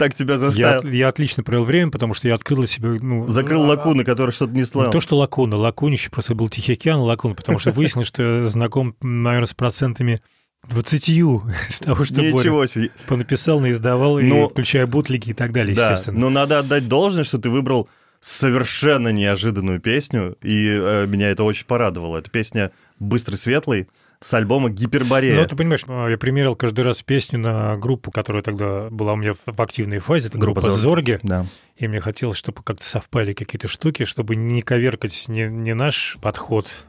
так 0.00 0.14
тебя 0.14 0.34
Я, 0.34 0.38
заставил. 0.40 0.90
я 0.90 1.08
отлично 1.08 1.44
провел 1.44 1.62
время, 1.62 1.90
потому 1.92 2.12
что 2.14 2.26
я 2.26 2.34
открыл 2.34 2.58
для 2.58 2.66
себя... 2.66 2.88
Ну, 3.00 3.28
Закрыл 3.28 3.62
а- 3.64 3.66
лакуны, 3.68 4.02
которые 4.02 4.32
что-то 4.32 4.52
не 4.52 4.60
Не 4.60 4.64
слал. 4.64 4.90
то, 4.90 4.98
что 4.98 5.16
лакуна, 5.16 5.56
лакунище, 5.56 6.10
просто 6.10 6.34
был 6.34 6.48
Тихий 6.48 6.72
океан, 6.72 6.98
лакун, 7.00 7.34
потому 7.36 7.58
что 7.60 7.70
выяснилось, 7.70 8.08
что 8.08 8.22
я 8.22 8.48
знаком, 8.48 8.96
наверное, 9.00 9.46
с 9.46 9.54
процентами 9.54 10.20
20 10.68 11.08
из 11.08 11.78
того, 11.78 12.04
что 12.04 12.14
Боря 12.16 12.32
Ничего 12.32 12.66
себе. 12.66 12.90
понаписал, 13.06 13.60
наиздавал, 13.60 14.18
и 14.18 14.24
Но- 14.24 14.48
включая 14.48 14.86
бутлики 14.86 15.30
и 15.30 15.34
так 15.34 15.52
далее, 15.52 15.76
Да, 15.76 15.92
естественно. 15.92 16.18
но 16.18 16.30
надо 16.30 16.58
отдать 16.58 16.88
должное, 16.88 17.24
что 17.24 17.38
ты 17.38 17.48
выбрал 17.50 17.88
совершенно 18.20 19.08
неожиданную 19.08 19.80
песню, 19.80 20.36
и 20.42 20.68
э, 20.70 21.06
меня 21.06 21.30
это 21.30 21.42
очень 21.44 21.64
порадовало. 21.66 22.18
Это 22.18 22.30
песня 22.30 22.70
«Быстрый 22.98 23.36
светлый» 23.36 23.88
с 24.22 24.34
альбома 24.34 24.68
«Гиперборея». 24.68 25.40
Ну, 25.40 25.46
ты 25.46 25.56
понимаешь, 25.56 25.84
я 25.86 26.18
примерил 26.18 26.54
каждый 26.54 26.82
раз 26.82 27.02
песню 27.02 27.38
на 27.38 27.76
группу, 27.76 28.10
которая 28.10 28.42
тогда 28.42 28.88
была 28.90 29.14
у 29.14 29.16
меня 29.16 29.32
в 29.32 29.60
активной 29.60 29.98
фазе, 29.98 30.28
это 30.28 30.38
группа, 30.38 30.60
Группа 30.60 30.76
Зорги. 30.76 31.18
Да. 31.22 31.46
И 31.76 31.88
мне 31.88 32.00
хотелось, 32.00 32.36
чтобы 32.36 32.62
как-то 32.62 32.84
совпали 32.84 33.32
какие-то 33.32 33.66
штуки, 33.66 34.04
чтобы 34.04 34.36
не 34.36 34.60
коверкать 34.60 35.28
не, 35.28 35.44
не 35.44 35.74
наш 35.74 36.18
подход, 36.20 36.84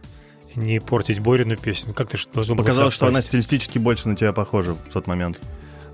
не 0.55 0.81
портить 0.81 1.19
Борину 1.19 1.55
песню. 1.55 1.93
Как-то 1.93 2.17
что 2.17 2.33
должно 2.33 2.55
было 2.55 2.65
Показалось, 2.65 2.93
что 2.93 3.07
она 3.07 3.21
стилистически 3.21 3.77
больше 3.77 4.09
на 4.09 4.17
тебя 4.17 4.33
похожа 4.33 4.73
в 4.73 4.91
тот 4.91 5.07
момент. 5.07 5.39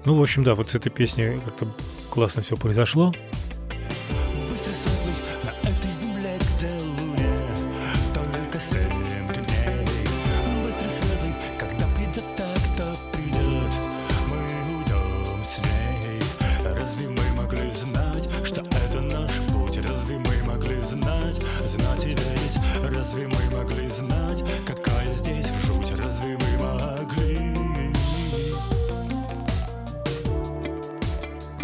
Ну, 0.06 0.16
в 0.16 0.22
общем, 0.22 0.44
да, 0.44 0.56
вот 0.56 0.72
с 0.72 0.76
этой 0.76 0.90
песней 0.90 1.40
как-то 1.40 1.72
классно 2.10 2.42
все 2.42 2.58
произошло. 2.58 3.14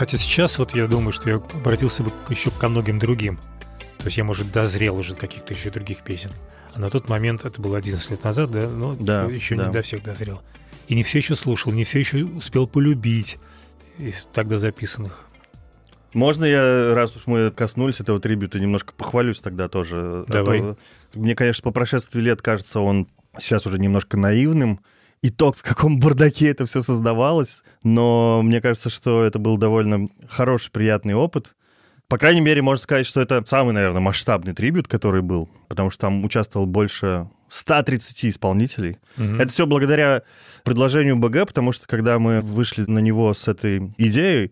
Хотя 0.03 0.17
сейчас 0.17 0.59
вот 0.59 0.75
я 0.75 0.85
думаю, 0.87 1.13
что 1.13 1.29
я 1.29 1.37
обратился 1.37 2.03
бы 2.03 2.11
еще 2.27 2.51
ко 2.51 2.67
многим 2.67 2.99
другим. 2.99 3.37
То 3.99 4.07
есть 4.07 4.17
я, 4.17 4.25
может, 4.25 4.51
дозрел 4.51 4.99
уже 4.99 5.13
до 5.13 5.21
каких-то 5.21 5.53
еще 5.53 5.69
других 5.69 6.03
песен. 6.03 6.29
А 6.73 6.79
на 6.81 6.89
тот 6.89 7.07
момент, 7.07 7.45
это 7.45 7.61
было 7.61 7.77
11 7.77 8.11
лет 8.11 8.21
назад, 8.21 8.51
да? 8.51 8.67
Ну, 8.67 8.97
Да, 8.99 9.23
еще 9.23 9.55
да. 9.55 9.67
не 9.67 9.71
до 9.71 9.81
всех 9.81 10.03
дозрел. 10.03 10.41
И 10.89 10.95
не 10.95 11.03
все 11.03 11.19
еще 11.19 11.37
слушал, 11.37 11.71
не 11.71 11.85
все 11.85 11.99
еще 11.99 12.25
успел 12.25 12.67
полюбить 12.67 13.37
из 13.97 14.27
тогда 14.33 14.57
записанных. 14.57 15.23
Можно 16.13 16.43
я, 16.43 16.93
раз 16.93 17.15
уж 17.15 17.25
мы 17.25 17.49
коснулись 17.51 18.01
этого 18.01 18.19
трибюта, 18.19 18.59
немножко 18.59 18.91
похвалюсь 18.91 19.39
тогда 19.39 19.69
тоже? 19.69 20.25
Давай. 20.27 20.59
А 20.59 20.75
то 21.13 21.19
мне, 21.19 21.33
конечно, 21.33 21.63
по 21.63 21.71
прошествии 21.71 22.19
лет 22.19 22.41
кажется 22.41 22.81
он 22.81 23.07
сейчас 23.39 23.65
уже 23.65 23.79
немножко 23.79 24.17
наивным, 24.17 24.81
и 25.23 25.29
то, 25.29 25.53
в 25.53 25.63
каком 25.63 25.99
бардаке 25.99 26.49
это 26.49 26.65
все 26.65 26.81
создавалось, 26.81 27.63
но 27.81 28.41
мне 28.43 28.59
кажется, 28.59 28.89
что 28.89 29.23
это 29.23 29.39
был 29.39 29.57
довольно 29.57 30.09
хороший, 30.29 30.69
приятный 30.69 31.15
опыт. 31.15 31.55
По 32.09 32.17
крайней 32.17 32.41
мере, 32.41 32.61
можно 32.61 32.83
сказать, 32.83 33.07
что 33.07 33.21
это 33.21 33.41
самый, 33.45 33.73
наверное, 33.73 34.01
масштабный 34.01 34.53
трибют, 34.53 34.89
который 34.89 35.21
был, 35.21 35.49
потому 35.69 35.89
что 35.89 36.01
там 36.01 36.25
участвовал 36.25 36.65
больше 36.65 37.29
130 37.47 38.25
исполнителей. 38.25 38.97
Мгм. 39.15 39.39
Это 39.39 39.47
все 39.47 39.65
благодаря 39.65 40.23
предложению 40.65 41.15
БГ, 41.15 41.47
потому 41.47 41.71
что 41.71 41.87
когда 41.87 42.19
мы 42.19 42.41
вышли 42.41 42.83
на 42.85 42.99
него 42.99 43.33
с 43.33 43.47
этой 43.47 43.93
идеей, 43.97 44.51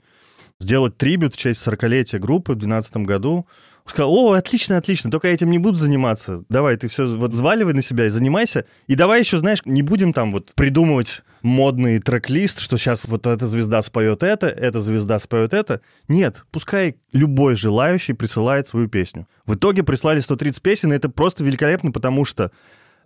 сделать 0.62 0.98
трибют 0.98 1.34
в 1.34 1.38
честь 1.38 1.68
40-летия 1.68 2.20
группы 2.20 2.54
в 2.54 2.56
2012 2.56 2.98
году, 3.06 3.46
сказал, 3.86 4.14
о, 4.14 4.34
отлично, 4.34 4.78
отлично, 4.78 5.12
только 5.12 5.28
я 5.28 5.34
этим 5.34 5.50
не 5.50 5.58
буду 5.58 5.78
заниматься. 5.78 6.44
Давай, 6.50 6.78
ты 6.78 6.88
все 6.88 7.08
вот 7.08 7.32
взваливай 7.32 7.74
на 7.74 7.82
себя 7.82 8.06
и 8.08 8.10
занимайся. 8.10 8.66
И 8.88 8.96
давай 8.96 9.20
еще, 9.20 9.40
знаешь, 9.40 9.60
не 9.66 9.82
будем 9.82 10.14
там 10.14 10.32
вот 10.32 10.52
придумывать 10.56 11.24
модный 11.42 12.00
трек-лист, 12.00 12.60
что 12.60 12.78
сейчас 12.78 13.06
вот 13.06 13.26
эта 13.26 13.48
звезда 13.48 13.82
споет 13.82 14.24
это, 14.24 14.48
эта 14.48 14.82
звезда 14.82 15.20
споет 15.20 15.54
это. 15.54 15.82
Нет, 16.08 16.44
пускай 16.52 16.98
любой 17.14 17.56
желающий 17.56 18.14
присылает 18.14 18.68
свою 18.68 18.88
песню. 18.88 19.28
В 19.46 19.56
итоге 19.56 19.84
прислали 19.84 20.20
130 20.20 20.62
песен, 20.62 20.94
и 20.94 20.96
это 20.96 21.10
просто 21.10 21.44
великолепно, 21.44 21.92
потому 21.92 22.26
что 22.26 22.52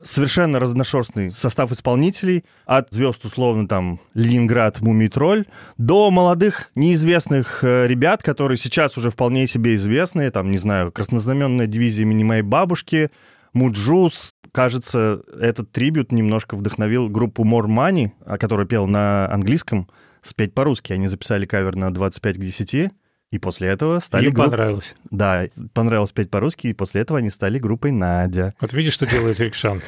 совершенно 0.02 0.60
разношерстный 0.60 1.32
состав 1.32 1.72
исполнителей, 1.72 2.46
от 2.66 2.94
звезд, 2.94 3.26
условно, 3.26 3.68
там, 3.68 4.00
Ленинград, 4.14 4.82
Мумий 4.82 5.08
Тролль, 5.08 5.46
до 5.78 6.12
молодых, 6.12 6.72
неизвестных 6.76 7.64
э, 7.64 7.88
ребят, 7.88 8.24
которые 8.24 8.58
сейчас 8.58 8.98
уже 8.98 9.10
вполне 9.10 9.48
себе 9.48 9.76
известные, 9.76 10.32
там, 10.32 10.52
не 10.52 10.58
знаю, 10.58 10.92
краснознаменная 10.92 11.68
дивизия 11.68 12.04
имени 12.04 12.24
моей 12.24 12.44
бабушки, 12.44 13.10
Муджус. 13.54 14.34
Кажется, 14.52 15.22
этот 15.40 15.72
трибьют 15.72 16.12
немножко 16.12 16.56
вдохновил 16.56 17.10
группу 17.10 17.44
More 17.44 17.68
Money, 17.68 18.12
а, 18.26 18.38
которая 18.38 18.66
пела 18.66 18.86
на 18.86 19.30
английском, 19.32 19.90
спеть 20.22 20.54
по-русски. 20.54 20.94
Они 20.94 21.08
записали 21.08 21.46
кавер 21.46 21.76
на 21.76 21.94
25 21.94 22.38
к 22.38 22.40
10, 22.40 22.92
и 23.32 23.40
после 23.40 23.68
этого 23.70 24.00
стали 24.00 24.28
Им 24.28 24.34
групп- 24.34 24.46
понравилось. 24.52 24.96
Да, 25.12 25.46
понравилось 25.74 26.12
петь 26.12 26.30
по-русски, 26.30 26.68
и 26.68 26.74
после 26.74 27.02
этого 27.02 27.20
они 27.20 27.30
стали 27.30 27.60
группой 27.60 27.92
Надя. 27.92 28.54
Вот 28.62 28.74
видишь, 28.74 28.94
что 28.94 29.06
делает 29.08 29.40
Рикшан. 29.40 29.82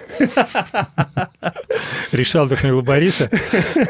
Рикшан 2.12 2.46
вдохновил 2.46 2.82
Бориса, 2.82 3.30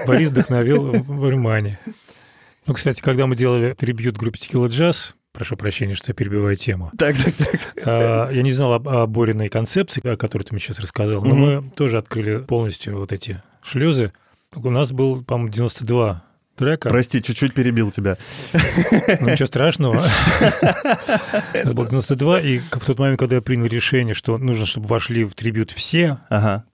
Борис 0.05 0.29
вдохновил 0.29 1.03
Вармани. 1.03 1.77
Ну, 2.65 2.73
кстати, 2.73 3.01
когда 3.01 3.27
мы 3.27 3.35
делали 3.35 3.73
трибют 3.73 4.17
группе 4.17 4.39
Tequila 4.39 4.67
Jazz, 4.67 5.13
прошу 5.31 5.55
прощения, 5.55 5.95
что 5.95 6.09
я 6.11 6.13
перебиваю 6.13 6.55
тему, 6.55 6.91
Так, 6.97 7.15
так, 7.15 7.33
так. 7.35 7.59
а, 7.85 8.29
я 8.31 8.41
не 8.41 8.51
знал 8.51 8.73
об, 8.73 8.89
о 8.89 9.07
Бориной 9.07 9.47
концепции, 9.49 10.05
о 10.05 10.17
которой 10.17 10.43
ты 10.43 10.53
мне 10.53 10.59
сейчас 10.61 10.79
рассказал, 10.79 11.21
но 11.23 11.35
мы 11.35 11.69
тоже 11.75 11.97
открыли 11.97 12.39
полностью 12.39 12.97
вот 12.97 13.11
эти 13.13 13.41
шлюзы. 13.61 14.11
У 14.53 14.69
нас 14.69 14.91
был, 14.91 15.23
по-моему, 15.23 15.51
92 15.53 16.23
трека. 16.58 16.89
Прости, 16.89 17.22
чуть-чуть 17.24 17.53
перебил 17.53 17.91
тебя. 17.91 18.18
Ну, 18.53 19.30
ничего 19.30 19.47
страшного. 19.47 20.03
Это 21.53 21.74
было 21.74 21.88
92, 21.88 22.41
и 22.41 22.60
в 22.60 22.86
тот 22.86 22.99
момент, 22.99 23.20
когда 23.20 23.36
я 23.38 23.41
принял 23.41 23.66
решение, 23.66 24.14
что 24.14 24.38
нужно, 24.38 24.66
чтобы 24.66 24.88
вошли 24.88 25.24
в 25.24 25.34
трибют 25.34 25.72
все, 25.72 26.20
Ага. 26.30 26.66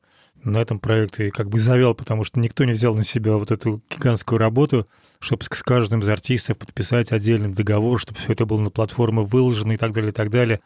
на 0.44 0.58
этом 0.60 0.80
проекте 0.80 1.32
как 1.32 1.50
бы 1.50 1.60
завел, 1.60 1.94
потому 1.94 2.24
что 2.24 2.40
никто 2.40 2.64
не 2.66 2.72
взял 2.74 2.94
на 2.96 3.04
себя 3.04 3.34
вот 3.34 3.52
эту 3.52 3.82
гигантскую 3.90 4.40
работу, 4.40 4.88
чтобы 5.20 5.44
с 5.44 5.48
каждым 5.64 6.02
из 6.02 6.10
артистов 6.10 6.58
подписать 6.58 7.12
отдельный 7.12 7.50
договор, 7.54 8.00
чтобы 8.00 8.20
все 8.20 8.34
это 8.34 8.46
было 8.46 8.60
на 8.60 8.70
платформе 8.70 9.22
выложено 9.22 9.74
и 9.74 9.78
так 9.78 9.94
далее, 9.94 10.10
и 10.12 10.14
так 10.14 10.30
далее. 10.30 10.60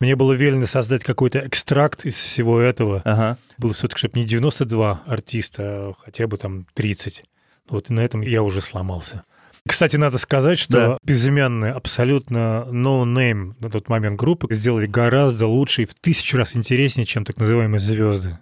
Мне 0.00 0.14
было 0.14 0.32
велено 0.32 0.66
создать 0.66 1.02
какой-то 1.02 1.40
экстракт 1.44 2.06
из 2.06 2.14
всего 2.14 2.60
этого. 2.60 3.02
Ага. 3.04 3.36
Было 3.58 3.72
все-таки, 3.74 3.98
чтобы 3.98 4.20
не 4.20 4.24
92 4.26 5.02
артиста, 5.06 5.62
а 5.64 5.92
хотя 5.98 6.28
бы 6.28 6.36
там 6.36 6.66
30. 6.74 7.24
Вот 7.68 7.90
и 7.90 7.92
на 7.92 8.00
этом 8.00 8.20
я 8.22 8.42
уже 8.42 8.60
сломался. 8.60 9.24
Кстати, 9.66 9.96
надо 9.96 10.18
сказать, 10.18 10.58
что 10.58 10.72
Да. 10.72 10.98
безымянные, 11.02 11.72
абсолютно 11.72 12.66
no-name 12.70 13.52
на 13.60 13.70
тот 13.70 13.88
момент 13.88 14.18
группы 14.18 14.52
сделали 14.54 14.86
гораздо 14.86 15.46
лучше 15.46 15.82
и 15.82 15.86
в 15.86 15.94
тысячу 15.94 16.38
раз 16.38 16.56
интереснее, 16.56 17.04
чем 17.04 17.24
так 17.24 17.36
называемые 17.36 17.78
звезды, 17.80 18.38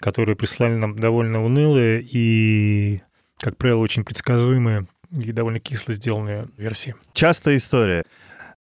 которые 0.00 0.34
прислали 0.36 0.74
нам 0.76 0.96
довольно 0.98 1.44
унылые 1.44 2.02
и, 2.02 3.02
как 3.38 3.56
правило, 3.56 3.78
очень 3.78 4.04
предсказуемые 4.04 4.88
и 5.12 5.30
довольно 5.30 5.60
кисло 5.60 5.94
сделанные 5.94 6.48
версии. 6.56 6.96
Частая 7.12 7.56
история. 7.56 8.02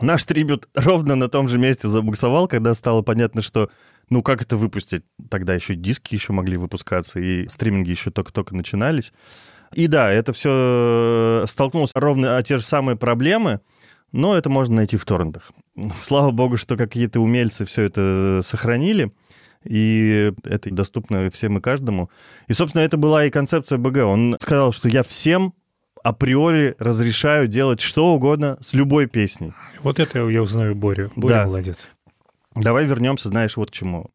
Наш 0.00 0.24
трибют 0.24 0.68
ровно 0.74 1.14
на 1.14 1.28
том 1.28 1.46
же 1.46 1.58
месте 1.58 1.86
забуксовал, 1.86 2.48
когда 2.48 2.74
стало 2.74 3.02
понятно, 3.02 3.42
что 3.42 3.70
ну 4.08 4.22
как 4.22 4.42
это 4.42 4.56
выпустить? 4.56 5.04
Тогда 5.30 5.54
еще 5.54 5.76
диски 5.76 6.14
еще 6.14 6.32
могли 6.32 6.56
выпускаться, 6.56 7.20
и 7.20 7.46
стриминги 7.48 7.90
еще 7.90 8.10
только-только 8.10 8.56
начинались. 8.56 9.12
И 9.74 9.86
да, 9.86 10.10
это 10.10 10.32
все 10.32 11.44
столкнулось 11.46 11.92
ровно 11.94 12.36
о 12.36 12.42
те 12.42 12.58
же 12.58 12.64
самые 12.64 12.96
проблемы, 12.96 13.60
но 14.12 14.36
это 14.36 14.50
можно 14.50 14.76
найти 14.76 14.96
в 14.96 15.04
торрентах. 15.04 15.52
Слава 16.00 16.30
богу, 16.30 16.56
что 16.56 16.76
какие-то 16.76 17.20
умельцы 17.20 17.64
все 17.64 17.82
это 17.82 18.40
сохранили, 18.42 19.12
и 19.64 20.32
это 20.44 20.70
доступно 20.70 21.30
всем 21.30 21.58
и 21.58 21.60
каждому. 21.60 22.10
И, 22.48 22.52
собственно, 22.52 22.82
это 22.82 22.96
была 22.96 23.26
и 23.26 23.30
концепция 23.30 23.78
БГ. 23.78 23.98
Он 23.98 24.36
сказал, 24.40 24.72
что 24.72 24.88
я 24.88 25.02
всем 25.02 25.54
априори 26.02 26.74
разрешаю 26.78 27.46
делать 27.46 27.80
что 27.80 28.14
угодно 28.14 28.56
с 28.62 28.72
любой 28.72 29.06
песней. 29.06 29.52
Вот 29.82 30.00
это 30.00 30.26
я 30.28 30.42
узнаю 30.42 30.74
Борю. 30.74 31.12
Боря 31.14 31.34
Да. 31.34 31.46
молодец. 31.46 31.88
Давай 32.54 32.86
вернемся, 32.86 33.28
знаешь, 33.28 33.56
вот 33.56 33.70
к 33.70 33.74
чему. 33.74 34.10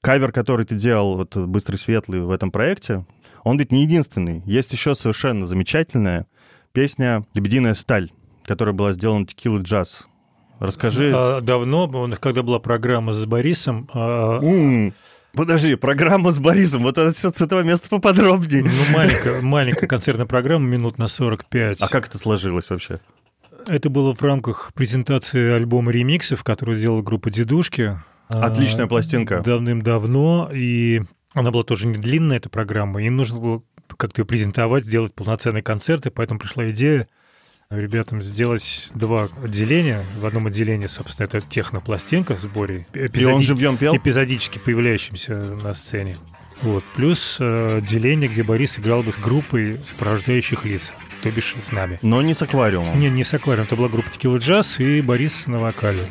Кавер, 0.00 0.30
который 0.30 0.64
ты 0.64 0.76
делал, 0.76 1.16
вот 1.16 1.36
«Быстрый 1.36 1.76
светлый» 1.76 2.20
в 2.20 2.30
этом 2.30 2.52
проекте, 2.52 3.04
он 3.46 3.58
ведь 3.58 3.70
не 3.70 3.82
единственный. 3.82 4.42
Есть 4.44 4.72
еще 4.72 4.96
совершенно 4.96 5.46
замечательная 5.46 6.26
песня 6.72 7.24
«Лебединая 7.32 7.74
сталь», 7.74 8.10
которая 8.44 8.74
была 8.74 8.92
сделана 8.92 9.24
«Текила 9.24 9.60
джаз». 9.60 10.08
Расскажи... 10.58 11.12
А, 11.14 11.40
Давно, 11.40 12.10
когда 12.18 12.42
была 12.42 12.58
программа 12.58 13.12
с 13.12 13.24
Борисом, 13.24 13.88
М, 13.94 14.92
Подожди, 15.32 15.76
программа 15.76 16.32
с 16.32 16.38
Борисом, 16.38 16.82
вот 16.82 16.98
это 16.98 17.12
всё 17.12 17.30
с 17.30 17.40
этого 17.40 17.60
места 17.60 17.88
поподробнее. 17.88 18.64
ну, 18.64 18.96
маленькая, 18.96 19.42
маленькая 19.42 19.86
концертная 19.86 20.26
программа, 20.26 20.66
минут 20.66 20.98
на 20.98 21.06
45. 21.08 21.82
А 21.82 21.88
как 21.88 22.08
это 22.08 22.18
сложилось 22.18 22.70
вообще? 22.70 22.98
Это 23.68 23.90
было 23.90 24.12
в 24.14 24.22
рамках 24.22 24.72
презентации 24.74 25.52
альбома 25.52 25.92
ремиксов, 25.92 26.42
который 26.42 26.80
делала 26.80 27.02
группа 27.02 27.30
«Дедушки». 27.30 27.96
Отличная 28.28 28.86
А, 28.86 28.88
пластинка. 28.88 29.40
Давным-давно, 29.40 30.50
и 30.52 31.02
она 31.36 31.50
была 31.50 31.62
тоже 31.62 31.86
не 31.86 31.98
длинная, 31.98 32.38
эта 32.38 32.48
программа, 32.48 33.02
им 33.02 33.16
нужно 33.16 33.38
было 33.38 33.62
как-то 33.96 34.22
ее 34.22 34.26
презентовать, 34.26 34.84
сделать 34.84 35.14
полноценный 35.14 35.62
концерт, 35.62 36.06
и 36.06 36.10
поэтому 36.10 36.40
пришла 36.40 36.68
идея 36.70 37.06
ребятам 37.70 38.22
сделать 38.22 38.90
два 38.94 39.28
отделения. 39.42 40.04
В 40.18 40.26
одном 40.26 40.46
отделении, 40.46 40.86
собственно, 40.86 41.26
это 41.26 41.40
технопластинка 41.40 42.36
с 42.36 42.46
Борей, 42.46 42.86
И 42.94 42.98
он 43.00 43.06
эпизоди- 43.06 43.42
живьем 43.44 43.76
пел? 43.76 43.96
эпизодически 43.96 44.58
появляющимся 44.58 45.34
на 45.36 45.74
сцене. 45.74 46.18
Вот. 46.62 46.84
Плюс 46.94 47.36
э, 47.38 47.78
отделение, 47.78 48.30
где 48.30 48.42
Борис 48.42 48.78
играл 48.78 49.02
бы 49.02 49.12
с 49.12 49.16
группой 49.18 49.82
сопровождающих 49.82 50.64
лиц, 50.64 50.92
то 51.22 51.30
бишь 51.30 51.54
с 51.60 51.70
нами. 51.70 51.98
Но 52.02 52.22
не 52.22 52.32
с 52.34 52.40
аквариумом. 52.42 52.98
Не, 52.98 53.10
не 53.10 53.24
с 53.24 53.34
аквариум, 53.34 53.66
это 53.66 53.76
была 53.76 53.88
группа 53.88 54.10
Текила 54.10 54.38
Джаз 54.38 54.80
и 54.80 55.00
Борис 55.02 55.46
на 55.48 55.58
вокале. 55.60 56.08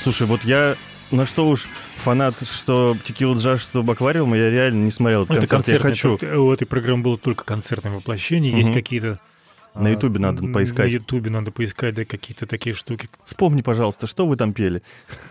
Слушай, 0.00 0.26
вот 0.26 0.44
я 0.44 0.76
на 1.10 1.26
что 1.26 1.48
уж 1.48 1.66
фанат, 1.96 2.36
что 2.46 2.96
Текила 3.02 3.34
Джаз, 3.36 3.62
что 3.62 3.80
аквариум, 3.80 4.34
я 4.34 4.50
реально 4.50 4.84
не 4.84 4.90
смотрел 4.90 5.24
этот 5.24 5.38
Это 5.38 5.46
концерт. 5.46 5.82
Я 5.84 5.90
хочу. 5.90 6.18
У 6.22 6.52
этой 6.52 6.66
программы 6.66 7.02
было 7.02 7.18
только 7.18 7.44
концертное 7.44 7.92
воплощение. 7.92 8.52
Есть 8.52 8.70
Мгм. 8.70 8.78
какие-то... 8.78 9.20
На 9.74 9.90
а, 9.90 9.92
Ютубе 9.92 10.18
надо 10.18 10.42
поискать. 10.48 10.86
На 10.86 10.90
Ютубе 10.90 11.30
надо 11.30 11.52
поискать, 11.52 11.94
да, 11.94 12.04
какие-то 12.04 12.46
такие 12.46 12.74
штуки. 12.74 13.08
Вспомни, 13.22 13.62
пожалуйста, 13.62 14.06
что 14.08 14.26
вы 14.26 14.36
там 14.36 14.52
пели. 14.52 14.82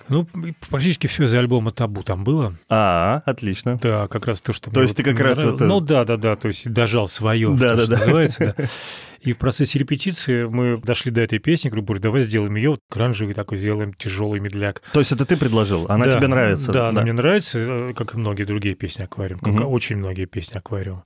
Ну, 0.07 0.25
практически 0.69 1.07
все 1.07 1.25
из 1.25 1.33
альбома 1.33 1.71
«Табу» 1.71 2.01
там 2.03 2.23
было. 2.23 2.53
А, 2.69 3.23
отлично. 3.25 3.77
Да, 3.81 4.07
как 4.07 4.25
раз 4.25 4.39
то, 4.39 4.53
что... 4.53 4.71
То 4.71 4.81
есть 4.83 4.95
ты 4.95 5.03
как 5.03 5.19
раз 5.19 5.37
нравилось. 5.37 5.55
это- 5.61 5.65
Ну 5.65 5.81
да, 5.81 6.05
да, 6.05 6.15
да, 6.17 6.35
то 6.37 6.47
есть 6.47 6.71
дожал 6.71 7.09
свое, 7.09 7.49
Да, 7.49 7.57
что, 7.57 7.77
да, 7.77 7.83
что 7.83 7.87
да. 7.87 7.97
называется, 7.99 8.55
да. 8.57 8.65
И 9.27 9.33
в 9.33 9.37
процессе 9.39 9.77
репетиции 9.77 10.45
мы 10.45 10.77
дошли 10.81 11.11
до 11.11 11.19
этой 11.19 11.39
песни, 11.39 11.67
говорю, 11.67 11.83
Борь, 11.83 11.99
давай 11.99 12.21
сделаем 12.21 12.55
ее, 12.55 12.69
вот 12.69 12.79
гранжевый 12.89 13.33
такой 13.33 13.57
сделаем, 13.57 13.93
тяжелый 13.93 14.39
медляк. 14.39 14.81
То 14.93 14.99
есть 14.99 15.11
это 15.11 15.25
ты 15.25 15.35
предложил? 15.35 15.85
Она 15.89 16.05
Да, 16.05 16.11
тебе 16.11 16.27
нравится? 16.27 16.71
Да, 16.71 16.87
она 16.87 17.01
мне 17.01 17.11
нравится, 17.11 17.59
э, 17.59 17.93
как 17.93 18.13
и 18.13 18.17
многие 18.17 18.45
другие 18.45 18.73
песни 18.75 19.03
«Аквариум», 19.03 19.41
как 19.41 19.53
и 19.53 19.63
очень 19.63 19.97
многие 19.97 20.27
песни 20.27 20.57
«Аквариум». 20.57 21.03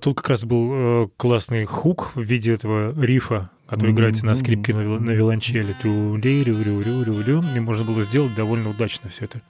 Тут 0.00 0.16
как 0.16 0.30
раз 0.30 0.44
был 0.46 0.70
э, 0.72 1.08
классный 1.18 1.66
хук 1.66 2.12
в 2.14 2.22
виде 2.22 2.54
этого 2.54 2.98
рифа, 2.98 3.50
который 3.66 3.92
играется 3.92 4.24
на 4.24 4.34
скрипке 4.36 4.72
на, 4.72 4.98
на 4.98 5.10
виолончели. 5.10 5.76
И 7.54 7.60
можно 7.60 7.84
было 7.84 8.02
сделать 8.04 8.34
довольно 8.34 8.70
удачно 8.70 9.10
все 9.10 9.26
это. 9.26 9.42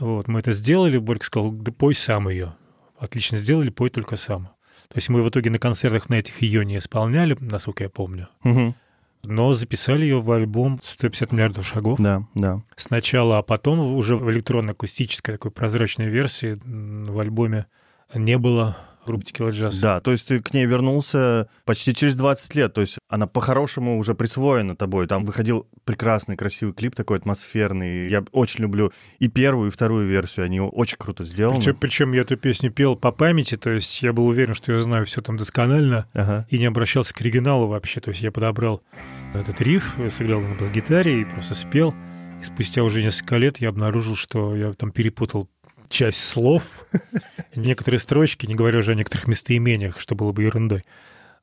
Вот, 0.00 0.26
мы 0.26 0.40
это 0.40 0.50
сделали, 0.50 0.98
Борька 0.98 1.26
сказал, 1.26 1.52
да 1.52 1.70
пой 1.70 1.94
сам 1.94 2.28
ее. 2.28 2.56
Отлично 2.98 3.38
сделали, 3.38 3.68
пой 3.68 3.90
только 3.90 4.16
сам. 4.16 4.48
То 4.88 4.96
есть 4.96 5.08
мы 5.10 5.22
в 5.22 5.28
итоге 5.28 5.50
на 5.50 5.58
концертах 5.58 6.08
на 6.08 6.14
этих 6.14 6.40
ее 6.42 6.64
не 6.64 6.78
исполняли, 6.78 7.36
насколько 7.40 7.84
я 7.84 7.90
помню, 7.90 8.28
Мгм. 8.42 8.74
но 9.22 9.52
записали 9.52 10.02
ее 10.02 10.20
в 10.20 10.30
альбом 10.32 10.80
«150 10.82 11.32
миллиардов 11.34 11.66
шагов» 11.66 11.98
Да, 12.00 12.22
да. 12.34 12.62
сначала, 12.76 13.38
а 13.38 13.42
потом 13.42 13.80
уже 13.96 14.16
в 14.16 14.30
электронно-акустической 14.30 15.34
такой 15.34 15.50
прозрачной 15.50 16.08
версии 16.08 16.56
в 16.64 17.18
альбоме 17.18 17.66
не 18.14 18.38
было 18.38 18.78
группы 19.08 19.24
Tequila 19.24 19.50
Jazz. 19.50 19.80
Да, 19.82 20.00
то 20.00 20.12
есть 20.12 20.28
ты 20.28 20.40
к 20.40 20.54
ней 20.54 20.66
вернулся 20.66 21.48
почти 21.64 21.94
через 21.94 22.14
20 22.16 22.54
лет, 22.54 22.72
то 22.74 22.80
есть 22.80 22.98
она 23.08 23.26
по-хорошему 23.26 23.98
уже 23.98 24.14
присвоена 24.14 24.76
тобой. 24.76 25.06
Там 25.06 25.24
выходил 25.24 25.66
прекрасный, 25.84 26.36
красивый 26.36 26.74
клип, 26.74 26.94
такой 26.94 27.18
атмосферный. 27.18 28.08
Я 28.08 28.24
очень 28.32 28.62
люблю 28.62 28.92
и 29.18 29.28
первую, 29.28 29.68
и 29.68 29.70
вторую 29.72 30.06
версию, 30.08 30.46
они 30.46 30.60
очень 30.60 30.96
круто 30.98 31.24
сделаны. 31.24 31.58
Причем, 31.58 31.76
причем 31.76 32.12
я 32.12 32.20
эту 32.20 32.36
песню 32.36 32.70
пел 32.70 32.96
по 32.96 33.10
памяти, 33.12 33.56
то 33.56 33.70
есть 33.70 34.02
я 34.02 34.12
был 34.12 34.26
уверен, 34.26 34.54
что 34.54 34.72
я 34.72 34.80
знаю 34.80 35.06
все 35.06 35.20
там 35.22 35.36
досконально, 35.36 36.06
Ага. 36.12 36.46
и 36.50 36.58
не 36.58 36.66
обращался 36.66 37.14
к 37.14 37.20
оригиналу 37.20 37.66
вообще. 37.66 38.00
То 38.00 38.10
есть 38.10 38.22
я 38.22 38.30
подобрал 38.30 38.82
этот 39.34 39.60
риф, 39.60 39.96
сыграл 40.10 40.40
на 40.40 40.54
бас-гитаре 40.54 41.22
и 41.22 41.24
просто 41.24 41.54
спел. 41.54 41.94
И 42.40 42.44
спустя 42.44 42.84
уже 42.84 43.02
несколько 43.02 43.36
лет 43.36 43.58
я 43.58 43.68
обнаружил, 43.70 44.14
что 44.14 44.54
я 44.54 44.72
там 44.72 44.92
перепутал 44.92 45.48
часть 45.88 46.22
слов, 46.22 46.86
некоторые 47.54 48.00
строчки, 48.00 48.46
не 48.46 48.54
говоря 48.54 48.78
уже 48.78 48.92
о 48.92 48.94
некоторых 48.94 49.26
местоимениях, 49.26 49.98
что 50.00 50.14
было 50.14 50.32
бы 50.32 50.42
ерундой. 50.42 50.84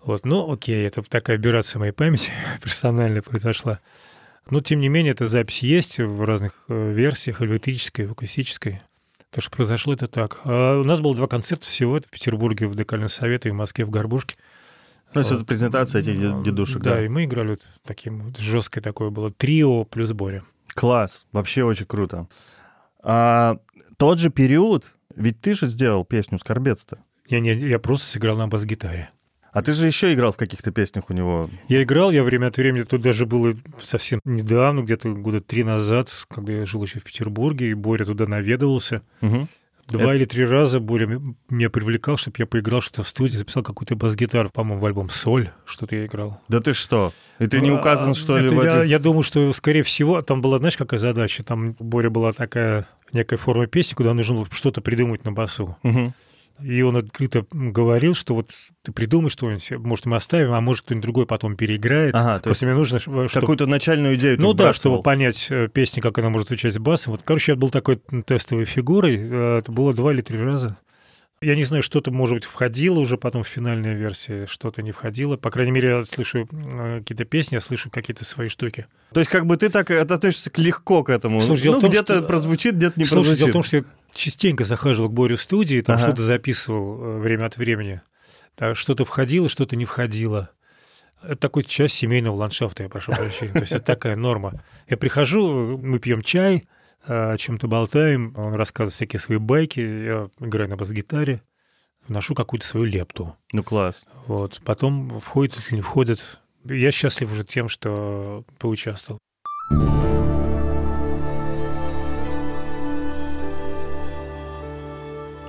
Вот, 0.04 0.26
ну 0.26 0.52
окей, 0.52 0.86
это 0.86 1.02
такая 1.02 1.38
операция 1.38 1.80
моей 1.80 1.92
памяти 1.92 2.32
персональная 2.64 3.22
произошла. 3.22 3.80
Но, 4.50 4.60
тем 4.60 4.80
не 4.80 4.90
менее, 4.90 5.12
эта 5.12 5.26
запись 5.26 5.64
есть 5.64 6.00
в 6.00 6.24
разных 6.24 6.52
э, 6.68 6.92
версиях, 6.92 7.42
и 7.42 7.46
в 7.46 7.52
электрической, 7.52 8.06
и 8.06 8.08
в 8.08 8.12
акустической. 8.12 8.82
Так 9.32 9.44
что 9.44 9.52
произошло 9.52 9.94
это 9.94 10.08
так. 10.08 10.40
А 10.44 10.80
у 10.80 10.84
нас 10.84 11.00
было 11.00 11.16
два 11.16 11.28
концерта 11.28 11.66
всего 11.66 11.98
в 11.98 12.10
Петербурге 12.12 12.68
в 12.68 12.76
Декальном 12.76 13.10
совете 13.10 13.50
и 13.50 13.52
в 13.52 13.56
Москве 13.56 13.84
в 13.84 13.90
Горбушке. 13.90 14.38
Ну, 15.14 15.22
это 15.22 15.38
Вот. 15.38 15.48
презентация 15.48 16.02
этих 16.02 16.20
дед- 16.20 16.44
дедушек, 16.44 16.82
да. 16.84 16.96
да. 16.96 17.06
и 17.06 17.08
мы 17.08 17.26
играли 17.26 17.50
вот 17.50 17.62
таким 17.84 18.34
жесткое 18.38 18.82
такое 18.84 19.10
было 19.10 19.32
трио 19.32 19.84
плюс 19.84 20.12
Боря. 20.12 20.44
Класс, 20.74 21.26
вообще 21.32 21.64
очень 21.64 21.86
круто. 21.86 22.28
А 23.02 23.58
тот 23.98 24.20
же 24.20 24.30
период, 24.30 24.86
ведь 25.16 25.42
ты 25.42 25.54
же 25.54 25.68
сделал 25.68 26.06
песню 26.06 26.40
«Скорбец»-то. 26.40 27.00
Я, 27.28 27.40
не, 27.40 27.54
я 27.54 27.80
просто 27.80 28.08
сыграл 28.08 28.38
на 28.38 28.48
бас-гитаре. 28.48 29.10
А 29.52 29.62
ты 29.62 29.72
же 29.72 29.88
еще 29.88 30.14
играл 30.14 30.34
в 30.34 30.38
каких-то 30.38 30.72
песнях 30.72 31.10
у 31.10 31.14
него. 31.14 31.50
Я 31.70 31.82
играл, 31.82 32.12
я 32.12 32.24
время 32.24 32.48
от 32.48 32.58
времени, 32.58 32.84
тут 32.84 33.02
даже 33.02 33.26
было 33.26 33.56
совсем 33.82 34.20
недавно, 34.26 34.82
где-то 34.82 35.14
года 35.14 35.40
три 35.40 35.64
назад, 35.64 36.10
когда 36.30 36.52
я 36.52 36.66
жил 36.66 36.84
еще 36.84 37.00
в 37.00 37.04
Петербурге, 37.04 37.70
и 37.70 37.74
Боря 37.74 38.04
туда 38.04 38.28
наведывался. 38.28 39.02
Мгм. 39.22 39.48
Два 39.88 40.16
или 40.16 40.26
три 40.26 40.46
раза 40.46 40.80
Боря 40.80 41.22
меня 41.50 41.70
привлекал, 41.70 42.18
чтобы 42.18 42.36
я 42.40 42.46
поиграл 42.46 42.82
что-то 42.82 43.04
в 43.04 43.08
студии, 43.08 43.36
записал 43.36 43.64
какую-то 43.64 43.96
бас-гитару, 43.96 44.50
по-моему, 44.50 44.82
в 44.82 44.86
альбом 44.86 45.10
«Соль», 45.10 45.50
что-то 45.66 45.96
я 45.96 46.06
играл. 46.06 46.42
Да 46.48 46.60
ты 46.60 46.74
что? 46.74 47.14
И 47.40 47.48
ты 47.48 47.60
не 47.62 47.70
А, 47.70 47.76
указан, 47.76 48.16
что 48.16 48.38
ли, 48.38 48.46
это 48.46 48.56
в 48.56 48.64
я, 48.64 48.84
я 48.84 49.00
думаю, 49.00 49.24
что, 49.24 49.54
скорее 49.54 49.84
всего, 49.84 50.22
там 50.22 50.42
была, 50.42 50.58
знаешь, 50.58 50.78
какая 50.78 51.00
задача? 51.00 51.44
Там 51.44 51.74
Боря 51.80 52.10
была 52.10 52.32
такая 52.32 52.88
некая 53.14 53.38
форма 53.38 53.68
песни, 53.68 53.96
куда 53.96 54.14
нужно 54.14 54.36
было 54.36 54.48
что-то 54.52 54.82
придумать 54.82 55.24
на 55.24 55.32
басу. 55.32 55.78
Мгм. 55.84 56.14
И 56.64 56.82
он 56.82 56.96
открыто 56.98 57.46
говорил, 57.52 58.16
что 58.16 58.34
вот 58.36 58.52
ты 58.82 58.92
придумай 58.92 59.30
что-нибудь, 59.30 59.72
может, 59.80 60.06
мы 60.06 60.16
оставим, 60.16 60.54
а 60.54 60.62
может, 60.62 60.86
кто-нибудь 60.86 61.04
другой 61.04 61.26
потом 61.26 61.56
переиграет. 61.56 62.16
Ага, 62.16 62.38
то 62.38 62.44
Просто 62.46 62.66
мне 62.66 62.76
нужно, 62.76 63.00
чтобы... 63.00 63.28
Какую-то 63.28 63.66
начальную 63.68 64.16
идею 64.16 64.40
Ну 64.40 64.54
да, 64.54 64.74
чтобы 64.74 65.02
понять 65.02 65.48
э, 65.50 65.68
песни, 65.68 66.00
как 66.02 66.18
она 66.18 66.30
может 66.30 66.48
звучать 66.48 66.74
с 66.74 66.80
басом. 66.80 67.12
Вот, 67.14 67.22
короче, 67.24 67.52
я 67.52 67.56
был 67.58 67.70
такой 67.70 68.02
тестовой 68.26 68.66
фигурой. 68.66 69.18
э, 69.18 69.58
Это 69.60 69.72
было 69.72 69.94
два 69.94 70.14
или 70.14 70.22
три 70.22 70.40
раза. 70.40 70.78
Я 71.42 71.56
не 71.56 71.66
знаю, 71.66 71.84
что-то, 71.84 72.12
может 72.12 72.36
быть, 72.36 72.44
входило 72.46 72.98
уже 72.98 73.18
потом 73.18 73.44
в 73.44 73.48
финальной 73.48 73.94
версии, 73.94 74.46
что-то 74.46 74.82
не 74.82 74.92
входило. 74.92 75.36
По 75.36 75.52
крайней 75.52 75.74
мере, 75.74 75.90
я 75.90 76.04
слышу 76.04 76.48
э, 76.50 77.00
какие-то 77.00 77.26
песни, 77.26 77.56
я 77.56 77.62
слышу 77.62 77.90
какие-то 77.92 78.24
свои 78.24 78.48
штуки. 78.48 78.86
То 79.14 79.20
есть 79.20 79.30
как 79.30 79.46
бы 79.46 79.58
ты 79.58 79.70
так 79.70 79.92
относишься 79.92 80.50
легко 80.56 81.04
к 81.04 81.10
этому. 81.10 81.42
Слушай, 81.42 81.68
ну, 81.72 81.80
где-то 81.86 82.14
что- 82.16 82.22
прозвучит, 82.24 82.76
где-то 82.76 82.98
не 82.98 83.06
Слушай, 83.06 83.36
прозвучит. 83.36 83.38
дело 83.40 83.50
в 83.50 83.54
том, 83.54 83.64
что 83.64 83.78
я 83.78 83.84
частенько 84.16 84.64
захаживал 84.64 85.10
к 85.10 85.14
Борю 85.14 85.38
в 85.38 85.42
студии, 85.42 85.82
там 85.82 85.98
Ага. 85.98 86.06
что-то 86.08 86.24
записывал 86.24 87.00
э, 87.04 87.18
время 87.20 87.46
от 87.46 87.58
времени. 87.58 88.02
Что-то 88.74 89.04
входило, 89.06 89.50
что-то 89.50 89.76
не 89.76 89.86
входило. 89.86 90.50
Это 91.22 91.36
такой 91.36 91.64
часть 91.64 91.96
семейного 91.96 92.36
ландшафта, 92.36 92.84
я 92.84 92.90
прошу 92.90 93.12
прощения. 93.12 93.52
То 93.52 93.60
есть 93.60 93.72
это 93.74 93.84
такая 93.84 94.16
норма. 94.16 94.64
Я 94.88 94.96
прихожу, 94.98 95.78
мы 95.78 96.00
пьем 96.00 96.22
чай, 96.22 96.68
э, 97.06 97.34
о 97.34 97.38
чем-то 97.38 97.68
болтаем, 97.68 98.34
он 98.38 98.54
рассказывает 98.56 98.94
всякие 98.94 99.20
свои 99.20 99.38
байки, 99.38 99.80
я 99.80 100.30
играю 100.40 100.70
на 100.70 100.78
бас-гитаре, 100.78 101.42
вношу 102.08 102.34
какую-то 102.36 102.66
свою 102.66 102.86
лепту. 102.86 103.36
Ну 103.54 103.64
класс. 103.64 104.06
Вот. 104.28 104.62
Потом 104.64 105.20
входит 105.20 105.58
или 105.68 105.76
не 105.76 105.82
входит. 105.82 106.40
Я 106.64 106.92
счастлив 106.92 107.32
уже 107.32 107.44
тем, 107.44 107.68
что 107.70 108.44
поучаствовал. 108.60 109.20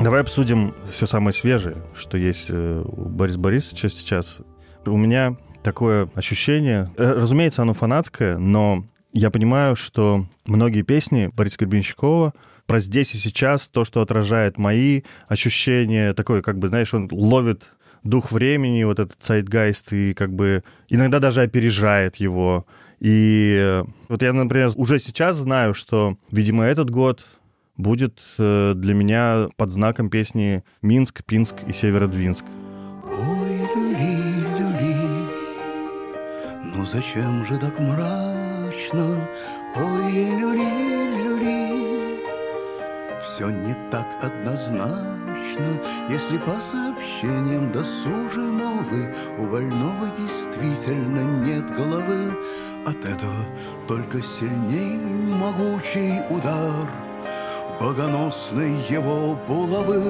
Давай 0.06 0.20
обсудим 0.20 0.72
все 0.88 1.04
самое 1.04 1.32
свежее, 1.32 1.78
что 1.96 2.16
есть 2.16 2.46
э, 2.48 2.84
у 2.86 3.08
Бориса 3.08 3.40
Борисовича 3.40 3.88
сейчас. 3.88 4.38
У 4.84 4.96
меня 4.96 5.36
такое 5.64 6.08
ощущение, 6.14 6.92
э, 6.96 7.14
разумеется, 7.14 7.62
оно 7.62 7.74
фанатское, 7.74 8.38
но 8.38 8.84
я 9.12 9.32
понимаю, 9.32 9.74
что 9.74 10.24
многие 10.44 10.82
песни 10.82 11.28
Бориса 11.34 11.56
Гребенщикова 11.58 12.34
про 12.66 12.78
здесь 12.78 13.16
и 13.16 13.18
сейчас, 13.18 13.68
то, 13.68 13.84
что 13.84 14.00
отражает 14.00 14.58
мои 14.58 15.02
ощущения, 15.26 16.14
такое, 16.14 16.40
как 16.40 16.56
бы, 16.60 16.68
знаешь, 16.68 16.94
он 16.94 17.08
ловит 17.10 17.64
дух 18.04 18.30
времени, 18.30 18.84
вот 18.84 19.00
этот 19.00 19.20
сайдгайст, 19.24 19.92
и 19.92 20.14
как 20.14 20.32
бы 20.32 20.62
иногда 20.88 21.18
даже 21.18 21.42
опережает 21.42 22.14
его. 22.14 22.64
И 23.00 23.56
э, 23.60 23.84
вот 24.08 24.22
я, 24.22 24.32
например, 24.32 24.70
уже 24.76 25.00
сейчас 25.00 25.36
знаю, 25.38 25.74
что, 25.74 26.16
видимо, 26.30 26.62
этот 26.62 26.90
год 26.90 27.24
будет 27.76 28.20
э, 28.38 28.74
для 28.74 28.94
меня 28.94 29.48
под 29.56 29.70
знаком 29.70 30.10
песни 30.10 30.64
«Минск», 30.82 31.24
«Пинск» 31.24 31.56
и 31.66 31.72
«Северодвинск». 31.72 32.44
Ой, 33.04 33.58
люли, 33.74 34.16
люли, 34.58 34.96
ну 36.74 36.84
зачем 36.84 37.44
же 37.46 37.56
так 37.58 37.78
мрачно? 37.78 39.28
Ой, 39.76 40.12
люли, 40.40 41.22
люли, 41.24 42.20
все 43.20 43.50
не 43.50 43.74
так 43.90 44.06
однозначно, 44.22 45.80
если 46.08 46.38
по 46.38 46.60
сообщениям 46.60 47.70
досужей 47.72 48.50
молвы 48.50 49.14
у 49.38 49.46
больного 49.46 50.10
действительно 50.18 51.44
нет 51.44 51.70
головы. 51.76 52.36
От 52.86 53.04
этого 53.04 53.44
только 53.88 54.22
сильней 54.22 54.96
могучий 55.34 56.22
удар 56.30 57.05
богоносной 57.80 58.74
его 58.88 59.36
булавы. 59.46 60.02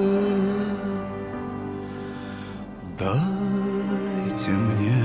Дайте 2.97 4.49
мне 4.49 5.03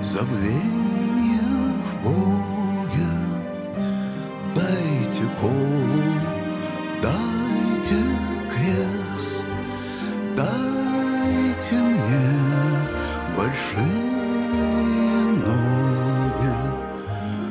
забвение 0.00 1.40
в 1.84 2.02
Боге, 2.02 3.10
дайте 4.54 5.22
колу, 5.40 6.12
дайте 7.02 7.98
крест, 8.50 9.46
дайте 10.36 11.74
мне 11.74 12.26
большие 13.36 13.84
ноги, 15.44 16.54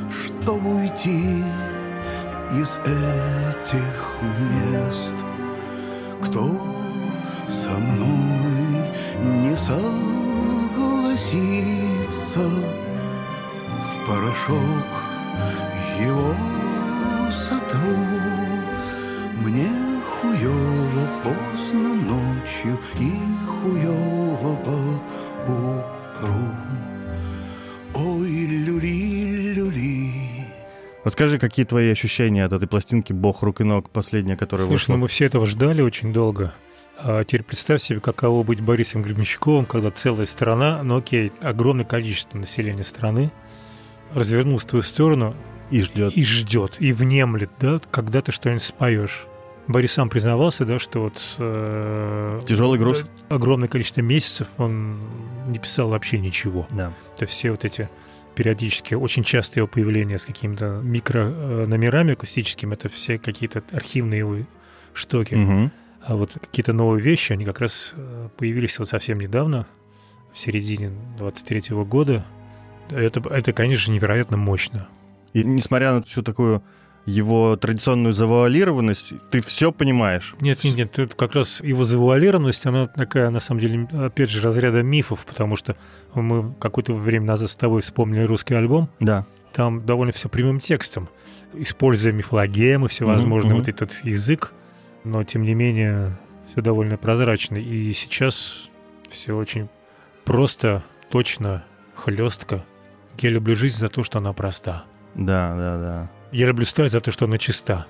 чтобы 0.10 0.82
уйти 0.82 1.44
из 2.60 2.78
этих 2.86 4.22
мест. 4.52 5.16
Кто 6.24 6.46
со 7.50 7.72
мной 7.72 8.92
не 9.42 9.56
согласится 9.56 9.90
в 13.82 14.08
порошок 14.08 14.90
его 16.00 16.36
сотру. 17.32 17.98
Мне 19.44 19.70
хуёво 20.12 21.04
поздно 21.24 21.92
ночью 21.96 22.74
и 23.00 23.12
хуёво 23.48 24.56
по 24.58 24.78
Расскажи, 31.04 31.38
какие 31.38 31.66
твои 31.66 31.92
ощущения 31.92 32.46
от 32.46 32.54
этой 32.54 32.68
пластинки 32.68 33.12
«Бог 33.12 33.44
рук 33.44 33.60
и 33.62 33.64
ног», 33.66 33.90
последняя, 33.90 34.38
которая 34.38 34.68
Слушай, 34.68 34.80
вышла? 34.82 34.94
ну 34.94 35.00
мы 35.00 35.08
все 35.08 35.26
этого 35.26 35.46
ждали 35.46 35.82
очень 35.82 36.14
долго. 36.14 36.54
А 36.98 37.24
теперь 37.26 37.44
представь 37.44 37.82
себе, 37.82 38.00
каково 38.00 38.44
быть 38.44 38.62
Борисом 38.62 39.02
Гребенщиковым, 39.02 39.66
когда 39.66 39.92
целая 39.92 40.26
страна, 40.26 40.82
ну 40.84 40.98
окей, 40.98 41.32
огромное 41.42 41.84
количество 41.86 42.38
населения 42.38 42.84
страны 42.84 43.32
развернулась 44.14 44.64
в 44.64 44.68
твою 44.68 44.84
сторону 44.84 45.36
И 45.72 45.82
ждет. 45.82 46.16
и 46.16 46.24
ждет, 46.24 46.76
и 46.80 46.94
внемлет, 46.94 47.50
да, 47.60 47.82
когда 47.92 48.22
ты 48.22 48.32
что-нибудь 48.32 48.64
споешь. 48.64 49.26
Борис 49.68 49.94
сам 49.94 50.10
признавался, 50.10 50.66
да, 50.66 50.78
что 50.78 51.02
вот 51.04 51.36
э, 51.40 52.40
Тяжелый 52.46 52.78
груз. 52.80 53.04
да, 53.30 53.36
огромное 53.36 53.68
количество 53.68 54.02
месяцев 54.02 54.48
он 54.58 55.00
не 55.48 55.58
писал 55.58 55.90
вообще 55.90 56.18
ничего. 56.20 56.68
Да. 56.70 56.94
То 57.18 57.24
есть 57.24 57.34
все 57.34 57.52
вот 57.52 57.66
эти 57.66 57.90
периодически, 58.36 58.94
очень 58.96 59.24
часто 59.24 59.60
его 59.60 59.68
появление 59.68 60.18
с 60.18 60.26
какими-то 60.26 60.82
микрономерами 60.84 62.14
акустическими, 62.14 62.74
это 62.74 62.90
все 62.90 63.18
какие-то 63.18 63.64
архивные 63.72 64.20
его 64.20 64.38
штуки. 64.94 65.36
Мгм. 65.36 65.72
А 66.02 66.16
вот 66.16 66.34
какие-то 66.34 66.74
новые 66.74 67.02
вещи, 67.02 67.34
они 67.34 67.46
как 67.46 67.62
раз 67.62 67.94
э, 67.96 68.30
появились 68.38 68.78
вот 68.78 68.90
совсем 68.90 69.20
недавно, 69.20 69.68
в 70.34 70.40
середине 70.40 70.92
23 71.18 71.76
года. 71.86 72.26
Это, 72.90 73.22
это, 73.30 73.54
конечно, 73.54 73.92
невероятно 73.92 74.36
мощно. 74.36 74.88
И 75.32 75.44
несмотря 75.44 75.94
на 75.94 76.04
всю 76.04 76.22
такую 76.22 76.64
его 77.06 77.56
традиционную 77.58 78.14
завуалированность, 78.14 79.14
ты 79.30 79.42
все 79.42 79.72
понимаешь. 79.72 80.36
Нет, 80.40 80.64
нет, 80.64 80.76
нет, 80.78 81.00
это 81.00 81.16
как 81.16 81.36
раз 81.36 81.60
его 81.62 81.84
завуалированность, 81.84 82.66
она 82.66 82.86
такая, 82.86 83.30
на 83.30 83.40
самом 83.42 83.60
деле, 83.60 83.88
опять 84.06 84.30
же, 84.30 84.42
разряда 84.42 84.84
мифов, 84.84 85.26
потому 85.26 85.56
что 85.58 85.76
мы 86.14 86.54
какое-то 86.60 86.94
время 86.94 87.26
назад 87.26 87.50
с 87.50 87.56
тобой 87.56 87.82
вспомнили 87.82 88.24
русский 88.24 88.54
альбом, 88.54 88.90
Да. 89.02 89.26
там 89.52 89.80
довольно 89.80 90.14
все 90.14 90.30
прямым 90.30 90.60
текстом, 90.62 91.10
используя 91.54 92.14
мифологемы, 92.14 92.88
всевозможные, 92.88 93.52
Мгм, 93.56 93.60
вот 93.60 93.68
этот 93.68 93.94
язык, 94.06 94.54
но 95.04 95.24
тем 95.26 95.44
не 95.44 95.54
менее 95.56 96.18
все 96.52 96.62
довольно 96.62 96.96
прозрачно. 96.98 97.58
И 97.58 97.92
сейчас 97.92 98.70
все 99.10 99.36
очень 99.36 99.68
просто, 100.24 100.84
точно, 101.10 101.64
хлестко. 101.96 102.64
Я 103.20 103.30
люблю 103.30 103.56
жизнь 103.56 103.78
за 103.78 103.90
то, 103.90 104.04
что 104.04 104.20
она 104.20 104.32
проста. 104.34 104.86
Да, 105.16 105.54
да, 105.56 105.78
да. 105.78 106.12
Я 106.34 106.48
люблю 106.48 106.66
страсть 106.66 106.94
за 106.94 107.00
то, 107.00 107.12
что 107.12 107.26
она 107.26 107.38
чиста. 107.38 107.86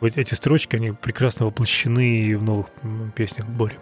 Вот 0.00 0.18
эти 0.18 0.34
строчки, 0.34 0.76
они 0.76 0.90
прекрасно 0.92 1.46
воплощены 1.46 2.36
в 2.36 2.42
новых 2.42 2.66
песнях 3.14 3.46
Бори. 3.46 3.76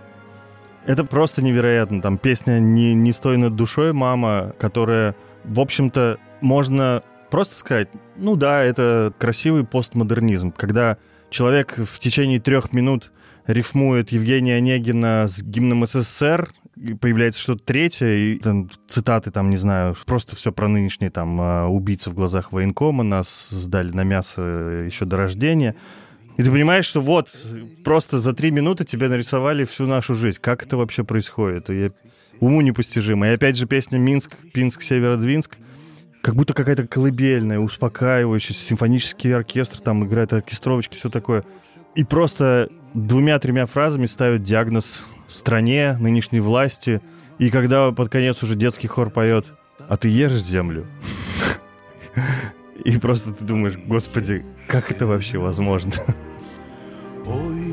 Это 0.87 1.03
просто 1.03 1.43
невероятно. 1.43 2.01
Там 2.01 2.17
песня 2.17 2.61
«Не, 2.61 2.95
не 2.95 3.13
стой 3.13 3.37
над 3.37 3.57
душой, 3.57 3.93
мама», 3.93 4.55
которая, 4.61 5.17
в 5.43 5.59
общем-то, 5.59 6.19
можно 6.41 7.03
просто 7.33 7.57
сказать, 7.57 7.89
ну 8.15 8.37
да, 8.37 8.63
это 8.63 9.13
красивый 9.19 9.67
постмодернизм, 9.67 10.53
когда 10.53 10.99
человек 11.29 11.75
в 11.77 11.99
течение 11.99 12.39
трех 12.39 12.73
минут 12.73 13.11
рифмует 13.49 14.13
Евгения 14.13 14.55
Онегина 14.55 15.27
с 15.27 15.43
гимном 15.43 15.85
СССР, 15.85 16.53
появляется 17.01 17.41
что-то 17.41 17.65
третье, 17.65 18.09
и 18.09 18.39
там 18.39 18.71
цитаты, 18.89 19.31
там, 19.31 19.51
не 19.51 19.57
знаю, 19.57 19.97
просто 20.05 20.37
все 20.37 20.53
про 20.53 20.69
нынешние 20.69 21.11
там 21.11 21.41
а, 21.41 21.67
убийцы 21.67 22.11
в 22.11 22.15
глазах 22.15 22.53
военкома, 22.53 23.03
нас 23.03 23.49
сдали 23.49 23.91
на 23.93 24.05
мясо 24.05 24.43
еще 24.43 25.05
до 25.05 25.17
рождения. 25.17 25.75
И 26.37 26.43
ты 26.43 26.51
понимаешь, 26.51 26.85
что 26.85 27.01
вот, 27.01 27.31
просто 27.83 28.19
за 28.19 28.35
три 28.35 28.51
минуты 28.51 28.85
тебе 28.85 29.09
нарисовали 29.09 29.65
всю 29.65 29.87
нашу 29.87 30.15
жизнь. 30.15 30.39
Как 30.41 30.63
это 30.63 30.77
вообще 30.77 31.03
происходит? 31.03 31.71
И 31.71 31.93
уму 32.41 32.61
непостижимо. 32.61 33.29
И 33.29 33.35
опять 33.35 33.57
же 33.57 33.67
песня 33.67 33.97
«Минск, 33.97 34.37
Пинск, 34.53 34.83
Северодвинск», 34.83 35.57
как 36.21 36.35
будто 36.35 36.53
какая-то 36.53 36.87
колыбельная, 36.87 37.59
успокаивающая, 37.59 38.55
симфонический 38.55 39.35
оркестр, 39.35 39.79
там 39.79 40.05
играет 40.05 40.33
оркестровочки, 40.35 40.95
все 40.95 41.09
такое. 41.09 41.45
И 41.95 42.05
просто 42.05 42.69
двумя-тремя 42.95 43.65
фразами 43.65 44.05
ставят 44.05 44.43
диагноз 44.43 45.07
стране, 45.29 45.97
нынешней 45.99 46.41
власти. 46.41 47.01
И 47.39 47.51
когда 47.51 47.91
под 47.93 48.09
конец 48.11 48.43
уже 48.43 48.55
детский 48.55 48.89
хор 48.89 49.11
поет 49.11 49.47
«А 49.89 49.97
ты 49.97 50.09
ешь 50.09 50.33
землю?» 50.33 50.87
И 52.85 52.99
просто 52.99 53.33
ты 53.33 53.45
думаешь, 53.45 53.77
господи, 53.87 54.45
как 54.69 54.91
это 54.91 55.07
вообще 55.07 55.39
возможно? 55.39 55.93
Ой, 57.27 57.66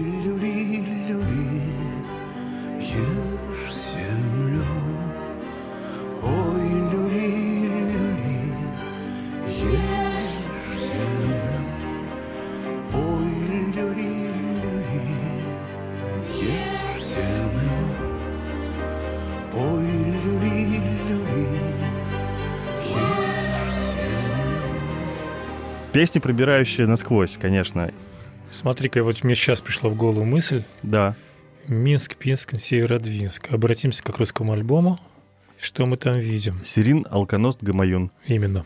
Песни, 25.94 26.18
пробирающие 26.18 26.88
насквозь, 26.88 27.38
конечно. 27.40 27.92
Смотри-ка, 28.50 29.04
вот 29.04 29.24
мне 29.24 29.36
сейчас 29.36 29.62
пришла 29.62 29.92
в 29.92 29.96
голову 29.96 30.26
мысль. 30.26 30.64
Да. 30.82 31.16
Минск, 31.68 32.16
Пинск, 32.16 32.58
Северодвинск. 32.58 33.54
Обратимся 33.54 34.02
к 34.02 34.18
русскому 34.18 34.54
альбому. 34.54 35.00
Что 35.60 35.86
мы 35.86 35.98
там 35.98 36.18
видим? 36.18 36.60
Сирин, 36.66 37.06
Алконост, 37.12 37.62
Гамаюн. 37.62 38.10
Именно. 38.26 38.66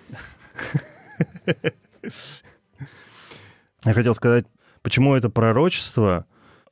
Я 3.84 3.93
хотел 3.93 4.15
сказать, 4.15 4.45
почему 4.82 5.13
это 5.13 5.30
пророчество. 5.30 6.25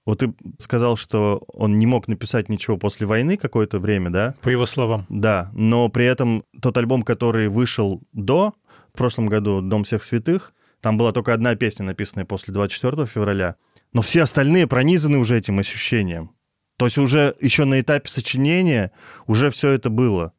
Вот 0.06 0.20
ты 0.20 0.34
сказал, 0.60 0.96
что 0.96 1.44
он 1.48 1.80
не 1.80 1.86
мог 1.86 2.08
написать 2.08 2.48
ничего 2.48 2.78
после 2.78 3.06
войны 3.06 3.36
какое-то 3.36 3.80
время, 3.80 4.10
да? 4.10 4.36
По 4.42 4.48
его 4.48 4.66
словам. 4.66 5.06
Да, 5.10 5.52
но 5.54 5.90
при 5.90 6.06
этом 6.06 6.46
тот 6.62 6.78
альбом, 6.78 7.04
который 7.04 7.50
вышел 7.50 8.02
до, 8.14 8.54
в 8.96 8.98
прошлом 8.98 9.28
году, 9.28 9.62
«Дом 9.62 9.84
всех 9.84 10.04
святых», 10.04 10.54
там 10.82 10.98
была 10.98 11.12
только 11.12 11.34
одна 11.34 11.56
песня, 11.56 11.86
написанная 11.86 12.26
после 12.26 12.54
24 12.54 13.06
февраля, 13.06 13.56
но 13.94 14.02
все 14.02 14.24
остальные 14.24 14.68
пронизаны 14.68 15.18
уже 15.18 15.38
этим 15.38 15.60
ощущением. 15.60 16.32
То 16.78 16.86
есть 16.86 16.98
уже 16.98 17.36
еще 17.40 17.66
на 17.66 17.80
этапе 17.80 18.10
сочинения 18.10 18.92
уже 19.28 19.50
все 19.50 19.70
это 19.70 19.90
было. 19.90 20.34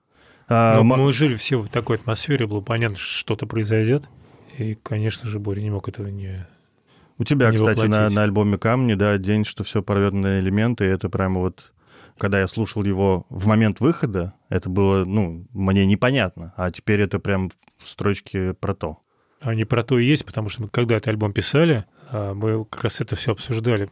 А, 0.48 0.80
м- 0.80 0.86
мы 0.86 1.10
жили 1.12 1.34
все 1.36 1.58
в 1.58 1.68
такой 1.68 1.96
атмосфере, 1.96 2.46
было 2.46 2.60
понятно, 2.60 2.96
что 2.96 3.12
что-то 3.18 3.46
произойдет. 3.46 4.08
И, 4.58 4.74
конечно 4.74 5.28
же, 5.28 5.38
Боря 5.38 5.60
не 5.60 5.70
мог 5.70 5.88
этого 5.88 6.08
не... 6.08 6.46
У 7.18 7.24
тебя, 7.24 7.50
не 7.50 7.56
кстати, 7.56 7.86
на, 7.86 8.10
на 8.10 8.22
альбоме 8.22 8.58
«Камни», 8.58 8.94
да, 8.94 9.16
день, 9.16 9.44
что 9.44 9.64
все 9.64 9.82
порвет 9.82 10.12
на 10.12 10.38
элементы, 10.40 10.84
и 10.84 10.88
это 10.88 11.08
прямо 11.08 11.40
вот... 11.40 11.72
Когда 12.18 12.40
я 12.40 12.46
слушал 12.46 12.82
его 12.84 13.26
в 13.28 13.46
момент 13.46 13.80
выхода, 13.80 14.32
это 14.48 14.68
было, 14.68 15.04
ну, 15.04 15.46
мне 15.52 15.86
непонятно. 15.86 16.54
А 16.56 16.70
теперь 16.70 17.00
это 17.00 17.18
прям 17.18 17.50
в 17.78 17.86
строчке 17.86 18.54
про 18.54 18.74
то. 18.74 18.98
Они 19.40 19.64
про 19.64 19.82
то 19.82 19.98
и 19.98 20.04
есть, 20.04 20.24
потому 20.24 20.48
что 20.48 20.62
мы, 20.62 20.68
когда 20.68 20.96
этот 20.96 21.08
альбом 21.08 21.32
писали, 21.32 21.84
а, 22.10 22.34
мы 22.34 22.64
как 22.64 22.84
раз 22.84 23.00
это 23.00 23.16
все 23.16 23.32
обсуждали, 23.32 23.90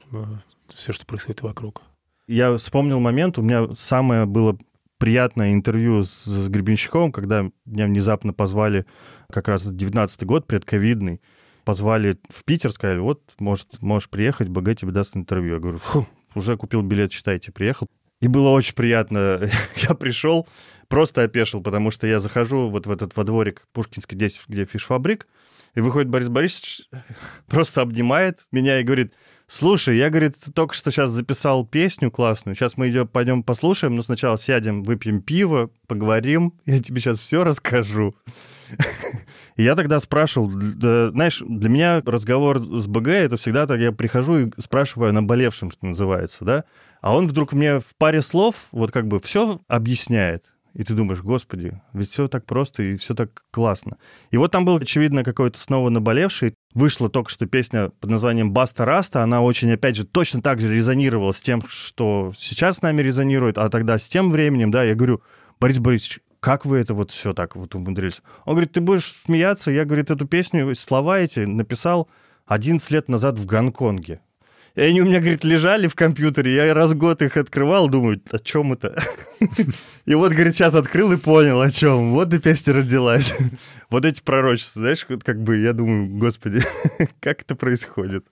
все, 0.73 0.93
что 0.93 1.07
происходит 1.07 1.43
вокруг. 1.43 1.83
Я 2.27 2.57
вспомнил 2.57 3.01
момент, 3.01 3.39
у 3.39 3.43
меня 3.43 3.69
самое 3.77 4.25
было 4.25 4.57
приятное 4.99 5.53
интервью 5.53 6.05
с, 6.05 6.25
с 6.25 6.49
Гребенщиковым, 6.49 7.13
когда 7.13 7.51
меня 7.67 7.87
внезапно 7.87 8.33
позвали, 8.33 8.87
как 9.31 9.49
раз 9.49 9.67
19 9.67 10.25
год, 10.25 10.47
предковидный, 10.47 11.21
позвали 11.65 12.19
в 12.31 12.45
Питер, 12.45 12.73
сказали, 12.73 12.99
вот, 12.99 13.23
может, 13.39 13.83
можешь 13.83 14.09
приехать, 14.09 14.49
БГ 14.49 14.77
тебе 14.77 14.93
даст 14.93 15.17
интервью. 15.17 15.55
Я 15.55 15.61
говорю, 15.61 15.79
«Фу, 15.79 16.07
уже 16.35 16.57
купил 16.57 16.83
билет, 16.83 17.13
считайте, 17.13 17.53
приехал. 17.53 17.89
И 18.25 18.29
было 18.29 18.49
очень 18.49 18.75
приятно. 18.75 19.51
Я 19.77 19.95
пришел, 19.95 20.49
просто 20.89 21.25
опешил, 21.25 21.63
потому 21.63 21.91
что 21.91 22.07
я 22.07 22.21
захожу 22.21 22.71
вот 22.71 22.87
в 22.87 22.91
этот 22.91 23.15
во 23.15 23.23
дворик 23.23 23.67
Пушкинский 23.75 24.17
10, 24.17 24.49
где 24.49 24.65
фишфабрик, 24.65 25.29
и 25.75 25.83
выходит 25.83 26.09
Борис 26.09 26.31
Борисович, 26.31 26.89
просто 27.49 27.83
обнимает 27.83 28.47
меня 28.51 28.81
и 28.81 28.83
говорит, 28.83 29.13
слушай, 29.55 29.97
я, 29.97 30.11
говорит, 30.11 30.35
только 30.55 30.75
что 30.75 30.91
сейчас 30.91 31.11
записал 31.13 31.65
песню 31.65 32.11
классную, 32.11 32.57
сейчас 32.57 32.77
мы 32.77 32.91
идем, 32.91 33.07
пойдем 33.07 33.43
послушаем, 33.43 33.95
но 33.95 34.03
сначала 34.03 34.37
сядем, 34.37 34.83
выпьем 34.83 35.23
пиво, 35.23 35.71
поговорим, 35.87 36.55
я 36.67 36.81
тебе 36.81 37.01
сейчас 37.01 37.19
все 37.19 37.45
расскажу. 37.45 38.15
И 39.57 39.63
я 39.63 39.77
тогда 39.77 40.01
спрашивал, 40.01 40.51
да, 40.51 41.11
знаешь, 41.11 41.43
для 41.47 41.69
меня 41.69 42.03
разговор 42.05 42.59
с 42.59 42.87
БГ 42.87 43.09
это 43.09 43.37
всегда 43.37 43.67
так, 43.67 43.81
я 43.81 43.93
прихожу 43.93 44.39
и 44.39 44.51
спрашиваю 44.61 45.11
о 45.11 45.13
наболевшем, 45.13 45.71
что 45.71 45.87
называется, 45.87 46.45
да, 46.45 46.65
а 47.01 47.17
он 47.17 47.29
вдруг 47.29 47.53
мне 47.53 47.81
в 47.81 47.95
паре 47.97 48.23
слов 48.23 48.69
вот 48.73 48.91
как 48.91 49.07
бы 49.07 49.21
все 49.21 49.61
объясняет. 49.69 50.47
И 50.75 50.83
ты 50.83 50.95
думаешь, 50.95 51.23
господи, 51.23 51.81
ведь 51.93 52.11
все 52.11 52.27
так 52.27 52.47
просто 52.47 52.83
и 52.83 52.97
все 52.97 53.15
так 53.15 53.45
классно. 53.53 53.97
И 54.31 54.37
вот 54.37 54.51
там 54.51 54.65
был, 54.65 54.77
очевидно, 54.77 55.23
какой-то 55.23 55.59
снова 55.59 55.89
наболевший. 55.89 56.55
Вышла 56.75 57.09
только 57.09 57.31
что 57.31 57.47
песня 57.47 57.91
под 58.01 58.11
названием 58.11 58.53
«Баста 58.53 58.85
Раста». 58.85 59.23
Она 59.23 59.41
очень, 59.41 59.71
опять 59.71 59.95
же, 59.95 60.05
точно 60.05 60.43
так 60.43 60.61
же 60.61 60.75
резонировала 60.75 61.33
с 61.33 61.41
тем, 61.41 61.63
что 61.69 62.33
сейчас 62.37 62.79
с 62.79 62.83
нами 62.83 63.03
резонирует, 63.03 63.57
а 63.57 63.71
тогда 63.71 63.99
с 63.99 64.09
тем 64.09 64.33
временем, 64.33 64.73
да, 64.73 64.83
я 64.83 64.97
говорю, 64.97 65.23
Борис 65.61 65.79
Борисович, 65.79 66.21
как 66.41 66.67
вы 66.67 66.79
это 66.79 66.93
вот 66.93 67.13
все 67.13 67.33
так 67.33 67.55
вот 67.55 67.75
умудрились? 67.77 68.21
Он 68.45 68.55
говорит, 68.55 68.73
ты 68.73 68.81
будешь 68.81 69.15
смеяться, 69.25 69.71
я, 69.71 69.85
говорит, 69.85 70.11
эту 70.11 70.27
песню, 70.27 70.75
слова 70.75 71.21
эти 71.21 71.41
написал 71.41 72.09
11 72.47 72.91
лет 72.91 73.09
назад 73.09 73.39
в 73.39 73.47
Гонконге. 73.47 74.21
И 74.75 74.81
они 74.81 75.03
у 75.03 75.05
меня, 75.05 75.21
говорит, 75.21 75.45
лежали 75.45 75.87
в 75.87 75.95
компьютере, 75.95 76.53
я 76.53 76.75
раз 76.75 76.93
в 76.93 76.99
год 76.99 77.23
их 77.23 77.37
открывал, 77.37 77.89
думаю, 77.89 78.21
о 78.33 78.39
чем 78.41 78.73
это? 78.73 79.01
И 80.05 80.15
вот, 80.15 80.33
говорит, 80.33 80.55
сейчас 80.55 80.75
открыл 80.75 81.13
и 81.13 81.17
понял, 81.17 81.61
о 81.61 81.71
чем. 81.71 82.11
Вот 82.13 82.35
и 82.35 82.39
песня 82.39 82.75
родилась. 82.75 83.35
Вот 83.91 84.05
эти 84.05 84.21
пророчества, 84.21 84.83
знаешь, 84.83 85.07
как 85.23 85.41
бы 85.41 85.59
я 85.59 85.73
думаю, 85.73 86.09
господи, 86.09 86.65
как 87.21 87.43
это 87.43 87.55
происходит? 87.55 88.27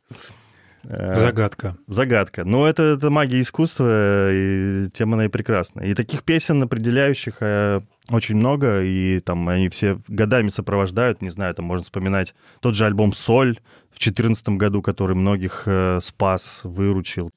Э, 0.85 1.15
Загадка. 1.15 1.77
Загадка. 1.87 2.45
Но 2.45 2.67
это, 2.67 2.83
это 2.83 3.11
магия 3.11 3.41
искусства, 3.41 4.33
и 4.33 4.89
тем 4.93 5.15
она 5.15 5.27
и 5.27 5.29
прекрасна. 5.29 5.83
И 5.83 5.95
таких 5.95 6.25
песен 6.25 6.63
определяющих 6.63 7.35
э, 7.41 7.83
очень 8.11 8.37
много, 8.37 8.83
и 8.83 9.21
там 9.21 9.49
они 9.49 9.69
все 9.69 9.99
годами 10.09 10.49
сопровождают, 10.49 11.23
не 11.23 11.31
знаю, 11.31 11.55
там 11.55 11.67
можно 11.67 11.85
вспоминать 11.85 12.35
тот 12.61 12.75
же 12.75 12.85
альбом 12.85 13.13
«Соль» 13.13 13.61
в 13.91 13.99
2014 13.99 14.49
году, 14.51 14.83
который 14.83 15.15
многих 15.15 15.63
э, 15.67 16.01
спас, 16.03 16.61
выручил. 16.65 17.31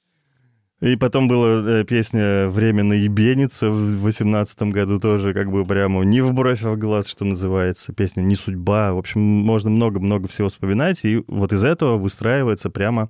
И 0.81 0.97
потом 0.97 1.27
была 1.27 1.79
э, 1.79 1.83
песня 1.85 2.49
«Временно 2.49 2.93
ебеница» 2.93 3.69
в 3.69 4.01
18 4.01 4.61
году 4.63 4.99
тоже 4.99 5.33
как 5.33 5.49
бы 5.49 5.65
прямо 5.65 6.03
не 6.03 6.21
в 6.21 6.33
бровь, 6.33 6.63
а 6.63 6.71
в 6.71 6.77
глаз, 6.77 7.07
что 7.07 7.25
называется. 7.25 7.93
Песня 7.93 8.21
«Не 8.21 8.35
судьба». 8.35 8.93
В 8.93 8.97
общем, 8.97 9.21
можно 9.21 9.69
много-много 9.69 10.27
всего 10.27 10.49
вспоминать, 10.49 11.05
и 11.05 11.23
вот 11.27 11.53
из 11.53 11.63
этого 11.63 11.97
выстраивается 11.97 12.69
прямо 12.69 13.09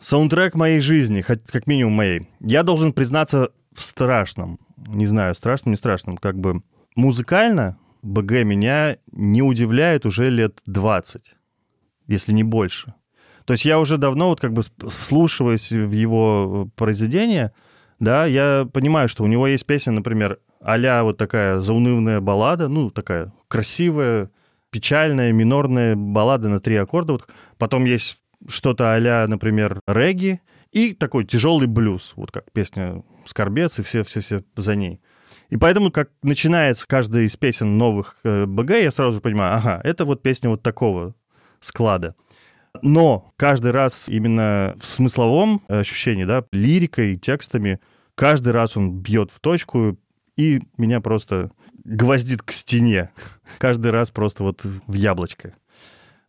саундтрек 0.00 0.54
моей 0.54 0.80
жизни, 0.80 1.22
хоть 1.22 1.42
как 1.46 1.66
минимум 1.66 1.94
моей. 1.94 2.28
Я 2.40 2.62
должен 2.62 2.92
признаться 2.92 3.50
в 3.74 3.82
страшном. 3.82 4.60
Не 4.86 5.06
знаю, 5.06 5.34
страшном, 5.34 5.72
не 5.72 5.76
страшном. 5.76 6.16
Как 6.18 6.38
бы 6.38 6.62
музыкально 6.94 7.78
БГ 8.02 8.44
меня 8.44 8.98
не 9.12 9.42
удивляет 9.42 10.06
уже 10.06 10.30
лет 10.30 10.60
20, 10.66 11.34
если 12.08 12.32
не 12.32 12.44
больше. 12.44 12.94
То 13.44 13.54
есть 13.54 13.64
я 13.64 13.80
уже 13.80 13.96
давно, 13.96 14.28
вот 14.28 14.40
как 14.40 14.52
бы 14.52 14.62
вслушиваясь 14.88 15.72
в 15.72 15.92
его 15.92 16.68
произведения, 16.76 17.52
да, 17.98 18.26
я 18.26 18.68
понимаю, 18.72 19.08
что 19.08 19.24
у 19.24 19.26
него 19.26 19.46
есть 19.46 19.66
песня, 19.66 19.92
например, 19.92 20.38
а 20.60 21.02
вот 21.02 21.18
такая 21.18 21.60
заунывная 21.60 22.20
баллада, 22.20 22.68
ну, 22.68 22.90
такая 22.90 23.32
красивая, 23.48 24.30
печальная, 24.70 25.32
минорная 25.32 25.96
баллада 25.96 26.48
на 26.48 26.60
три 26.60 26.76
аккорда. 26.76 27.12
Вот. 27.14 27.28
Потом 27.58 27.84
есть 27.84 28.18
что-то 28.48 28.94
а 28.94 29.26
например, 29.28 29.80
регги 29.86 30.40
и 30.72 30.94
такой 30.94 31.24
тяжелый 31.24 31.66
блюз, 31.66 32.12
вот 32.16 32.30
как 32.32 32.50
песня 32.52 33.04
«Скорбец» 33.24 33.78
и 33.78 33.82
все-все-все 33.82 34.42
за 34.56 34.74
ней. 34.74 35.00
И 35.52 35.58
поэтому, 35.58 35.90
как 35.90 36.08
начинается 36.22 36.86
каждая 36.86 37.24
из 37.24 37.36
песен 37.36 37.76
новых 37.76 38.16
э, 38.24 38.46
БГ, 38.46 38.70
я 38.70 38.90
сразу 38.90 39.16
же 39.16 39.20
понимаю, 39.20 39.54
ага, 39.56 39.82
это 39.84 40.06
вот 40.06 40.22
песня 40.22 40.48
вот 40.48 40.62
такого 40.62 41.14
склада. 41.60 42.14
Но 42.80 43.34
каждый 43.36 43.70
раз 43.70 44.08
именно 44.08 44.74
в 44.80 44.86
смысловом 44.86 45.62
ощущении, 45.68 46.24
да, 46.24 46.42
лирикой, 46.52 47.18
текстами, 47.18 47.80
каждый 48.14 48.54
раз 48.54 48.78
он 48.78 49.00
бьет 49.00 49.30
в 49.30 49.40
точку, 49.40 49.98
и 50.38 50.62
меня 50.78 51.02
просто 51.02 51.50
гвоздит 51.84 52.42
к 52.42 52.50
стене. 52.50 53.10
Каждый 53.58 53.90
раз 53.90 54.10
просто 54.10 54.44
вот 54.44 54.64
в 54.64 54.94
яблочко. 54.94 55.54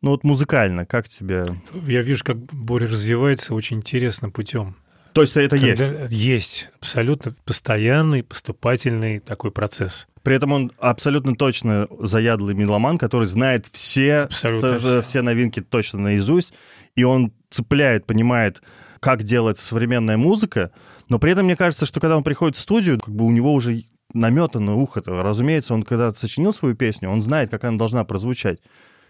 Ну 0.01 0.09
вот 0.11 0.25
музыкально, 0.25 0.85
как 0.85 1.07
тебе? 1.07 1.45
Я 1.85 2.01
вижу, 2.01 2.25
как 2.25 2.35
Боря 2.37 2.87
развивается 2.87 3.55
очень 3.55 3.77
интересным 3.77 4.33
путем. 4.33 4.75
То 5.13 5.21
есть 5.21 5.37
это 5.37 5.57
Когда 5.57 5.67
есть? 5.67 6.11
Есть. 6.11 6.71
Абсолютно 6.79 7.35
постоянный, 7.45 8.23
поступательный 8.23 9.19
такой 9.19 9.51
процесс. 9.51 10.07
При 10.23 10.35
этом 10.35 10.51
он 10.51 10.71
абсолютно 10.79 11.35
точно 11.35 11.87
заядлый 11.99 12.55
меломан, 12.55 12.97
который 12.97 13.27
знает 13.27 13.67
все, 13.71 14.27
все. 14.29 15.01
все 15.01 15.21
новинки 15.21 15.61
точно 15.61 15.99
наизусть, 15.99 16.53
и 16.95 17.03
он 17.03 17.33
цепляет, 17.49 18.05
понимает, 18.05 18.61
как 18.99 19.23
делать 19.23 19.57
современная 19.57 20.17
музыка, 20.17 20.71
но 21.09 21.19
при 21.19 21.31
этом 21.31 21.45
мне 21.45 21.55
кажется, 21.55 21.85
что 21.85 21.99
когда 21.99 22.15
он 22.17 22.23
приходит 22.23 22.55
в 22.55 22.59
студию, 22.61 22.99
как 22.99 23.13
бы 23.13 23.25
у 23.25 23.31
него 23.31 23.53
уже 23.53 23.83
наметано 24.13 24.75
ухо-то. 24.75 25.21
Разумеется, 25.21 25.73
он 25.73 25.83
когда 25.83 26.11
сочинил 26.11 26.53
свою 26.53 26.75
песню, 26.75 27.09
он 27.09 27.21
знает, 27.21 27.51
как 27.51 27.63
она 27.65 27.77
должна 27.77 28.03
прозвучать. 28.05 28.59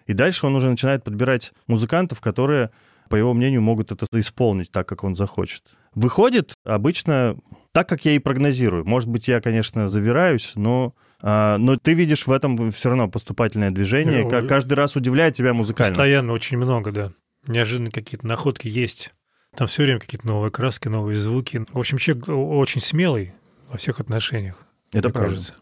И 0.07 0.13
дальше 0.13 0.45
он 0.47 0.55
уже 0.55 0.69
начинает 0.69 1.03
подбирать 1.03 1.53
музыкантов, 1.67 2.21
которые, 2.21 2.71
по 3.13 3.15
его 3.15 3.35
мнению, 3.35 3.61
могут 3.61 3.91
это 3.91 4.07
исполнить 4.19 4.71
так, 4.71 4.89
как 4.89 5.03
он 5.03 5.13
захочет. 5.13 5.61
Выходит 5.93 6.53
обычно 6.65 7.37
так, 7.71 7.87
как 7.87 8.05
я 8.05 8.13
и 8.13 8.17
прогнозирую. 8.17 8.85
Может 8.85 9.07
быть, 9.07 9.27
я, 9.27 9.39
конечно, 9.39 9.87
завираюсь, 9.87 10.53
но, 10.55 10.95
а, 11.21 11.59
но 11.59 11.77
ты 11.77 11.93
видишь 11.93 12.25
в 12.25 12.31
этом 12.31 12.71
все 12.71 12.89
равно 12.89 13.07
поступательное 13.07 13.69
движение. 13.69 14.23
Ну, 14.23 14.29
Ка- 14.31 14.41
Каждый 14.41 14.73
раз 14.73 14.95
удивляет 14.95 15.35
тебя 15.35 15.53
музыкально. 15.53 15.93
Постоянно 15.93 16.33
очень 16.33 16.57
много, 16.57 16.91
да. 16.91 17.11
Неожиданно 17.45 17.91
какие-то 17.91 18.25
находки 18.25 18.67
есть. 18.67 19.13
Там 19.55 19.67
все 19.67 19.83
время 19.83 19.99
какие-то 19.99 20.25
новые 20.25 20.49
краски, 20.49 20.87
новые 20.87 21.15
звуки. 21.15 21.63
В 21.71 21.77
общем, 21.77 21.99
человек 21.99 22.27
очень 22.27 22.81
смелый 22.81 23.33
во 23.69 23.77
всех 23.77 23.99
отношениях. 23.99 24.55
Это 24.91 25.09
мне 25.09 25.13
правда. 25.13 25.29
кажется. 25.29 25.53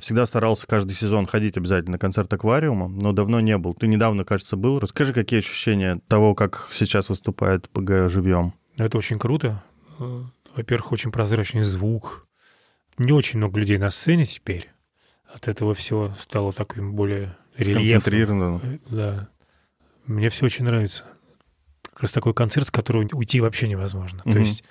Всегда 0.00 0.26
старался 0.26 0.66
каждый 0.66 0.92
сезон 0.92 1.26
ходить 1.26 1.56
обязательно 1.56 1.92
на 1.92 1.98
концерт 1.98 2.32
аквариума, 2.32 2.88
но 2.88 3.12
давно 3.12 3.40
не 3.40 3.58
был. 3.58 3.74
Ты 3.74 3.86
недавно, 3.86 4.24
кажется, 4.24 4.56
был. 4.56 4.78
Расскажи, 4.78 5.12
какие 5.12 5.40
ощущения 5.40 6.00
того, 6.08 6.34
как 6.34 6.68
сейчас 6.72 7.08
выступает 7.08 7.68
ПГ 7.68 8.08
живьем. 8.08 8.54
Это 8.76 8.96
очень 8.98 9.18
круто. 9.18 9.62
Во-первых, 10.56 10.92
очень 10.92 11.12
прозрачный 11.12 11.64
звук. 11.64 12.26
Не 12.96 13.12
очень 13.12 13.38
много 13.38 13.58
людей 13.60 13.76
на 13.78 13.90
сцене 13.90 14.24
теперь. 14.24 14.70
От 15.32 15.48
этого 15.48 15.74
все 15.74 16.14
стало 16.18 16.52
таким 16.52 16.94
более. 16.94 17.36
Э, 17.56 18.78
Да. 18.88 19.28
Мне 20.06 20.28
все 20.30 20.46
очень 20.46 20.64
нравится. 20.64 21.04
Как 21.82 22.02
раз 22.02 22.12
такой 22.12 22.34
концерт, 22.34 22.66
с 22.66 22.70
которого 22.70 23.06
уйти 23.12 23.40
вообще 23.40 23.68
невозможно. 23.68 24.22
Мгм. 24.24 24.32
То 24.32 24.38
есть 24.38 24.64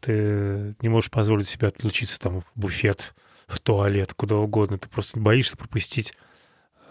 ты 0.00 0.76
не 0.80 0.88
можешь 0.88 1.10
позволить 1.10 1.48
себе 1.48 1.68
отлучиться 1.68 2.18
там 2.20 2.40
в 2.40 2.44
буфет, 2.54 3.14
в 3.48 3.58
туалет, 3.58 4.14
куда 4.14 4.36
угодно. 4.36 4.78
Ты 4.78 4.88
просто 4.88 5.18
боишься 5.18 5.56
пропустить 5.56 6.14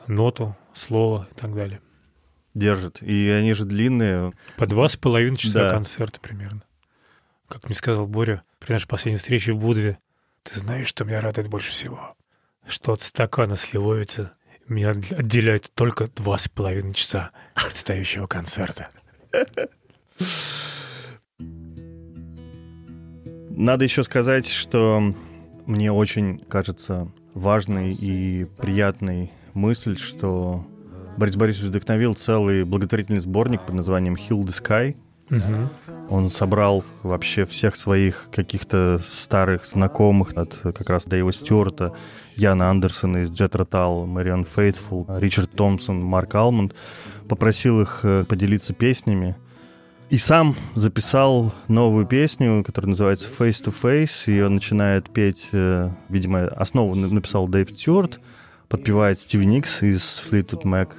ноту, 0.08 0.58
слово 0.74 1.28
и 1.32 1.36
так 1.36 1.54
далее. 1.56 1.80
Держит. 2.54 3.02
И 3.02 3.30
они 3.30 3.54
же 3.54 3.64
длинные. 3.66 4.34
По 4.58 4.66
два 4.66 4.90
с 4.90 4.98
половиной 4.98 5.38
часа 5.38 5.60
Да. 5.66 5.72
концерта 5.72 6.20
примерно. 6.20 6.64
Как 7.48 7.64
мне 7.66 7.76
сказал 7.76 8.08
Боря 8.08 8.44
при 8.60 8.74
нашей 8.74 8.88
последней 8.88 9.20
встрече 9.20 9.54
в 9.54 9.58
Будве, 9.60 10.00
ты 10.44 10.60
знаешь, 10.60 10.88
что 10.88 11.06
меня 11.06 11.22
радует 11.22 11.48
больше 11.48 11.72
всего? 11.72 12.16
Что 12.68 12.94
от 12.94 13.02
стакана 13.02 13.56
сливовицы 13.56 14.32
меня 14.68 14.92
отд- 14.92 15.14
отделяет 15.14 15.72
только 15.74 16.08
два 16.08 16.38
с 16.38 16.50
половиной 16.50 16.94
часа 16.94 17.32
предстоящего 17.56 18.28
концерта. 18.28 18.90
Надо 23.50 23.84
еще 23.86 24.04
сказать, 24.04 24.48
что 24.48 25.14
мне 25.68 25.92
очень 25.92 26.40
кажется 26.48 27.10
важной 27.34 27.94
и 27.94 28.48
приятной 28.58 29.32
мысль, 29.54 29.98
что 29.98 30.66
Борис 31.18 31.36
Борисович 31.36 31.70
вдохновил 31.70 32.16
целый 32.16 32.64
благотворительный 32.64 33.20
сборник 33.20 33.62
под 33.62 33.76
названием 33.76 34.16
«Heal 34.16 34.44
the 34.44 34.48
Sky». 34.48 34.96
Мгм. 35.30 35.70
Он 36.10 36.32
собрал 36.32 36.86
вообще 37.04 37.46
всех 37.46 37.76
своих 37.76 38.30
каких-то 38.32 39.02
старых 39.06 39.66
знакомых, 39.66 40.38
от 40.38 40.58
как 40.58 40.90
раз 40.90 41.04
Дэйва 41.06 41.34
Стюарта, 41.34 41.94
Яна 42.38 42.70
Андерсона 42.70 43.24
из 43.24 43.32
Джет 43.32 43.56
Ротал, 43.56 44.06
Мариан 44.06 44.46
Фейтфул, 44.46 45.06
Ричард 45.10 45.52
Томпсон, 45.52 46.02
Марк 46.02 46.34
Алмонд, 46.36 46.76
попросил 47.28 47.82
их 47.82 48.02
э, 48.04 48.24
поделиться 48.24 48.74
песнями. 48.74 49.36
И 50.10 50.18
сам 50.18 50.56
записал 50.76 51.54
новую 51.68 52.06
песню, 52.06 52.64
которая 52.64 52.92
называется 52.92 53.28
Face 53.28 53.62
to 53.62 53.74
Face. 53.74 54.32
Ее 54.32 54.48
начинает 54.48 55.10
петь, 55.10 55.50
э, 55.52 55.90
видимо, 56.08 56.48
основу 56.48 56.96
на- 56.96 57.10
написал 57.10 57.48
Дэйв 57.50 57.70
Стюарт, 57.70 58.22
подпевает 58.70 59.20
Стив 59.20 59.44
Никс 59.44 59.84
из 59.84 60.24
Fleetwood 60.30 60.64
Mac. 60.64 60.92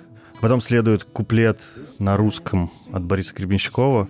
Потом 0.42 0.60
следует 0.60 1.04
куплет 1.04 1.62
на 1.98 2.18
русском 2.18 2.70
от 2.92 3.02
Бориса 3.02 3.34
Гребенщикова 3.34 4.08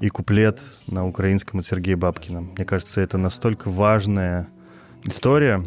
и 0.00 0.08
куплет 0.10 0.60
на 0.86 1.06
украинском 1.08 1.58
от 1.58 1.66
Сергея 1.66 1.96
Бабкина. 1.96 2.42
Мне 2.42 2.64
кажется, 2.64 3.00
это 3.00 3.18
настолько 3.18 3.68
важная 3.68 4.48
история. 5.04 5.64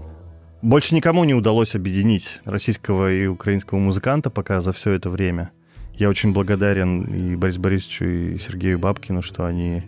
Больше 0.61 0.95
никому 0.95 1.25
не 1.25 1.33
удалось 1.33 1.75
объединить 1.75 2.39
российского 2.45 3.11
и 3.11 3.27
украинского 3.27 3.77
музыканта 3.79 4.29
пока 4.29 4.61
за 4.61 4.71
все 4.71 4.91
это 4.91 5.09
время. 5.09 5.51
Я 5.99 6.09
очень 6.09 6.31
благодарен 6.31 7.01
и 7.03 7.35
Борису 7.35 7.59
Борисовичу, 7.59 8.05
и 8.05 8.37
Сергею 8.37 8.79
Бабкину, 8.79 9.21
что 9.21 9.45
они 9.45 9.83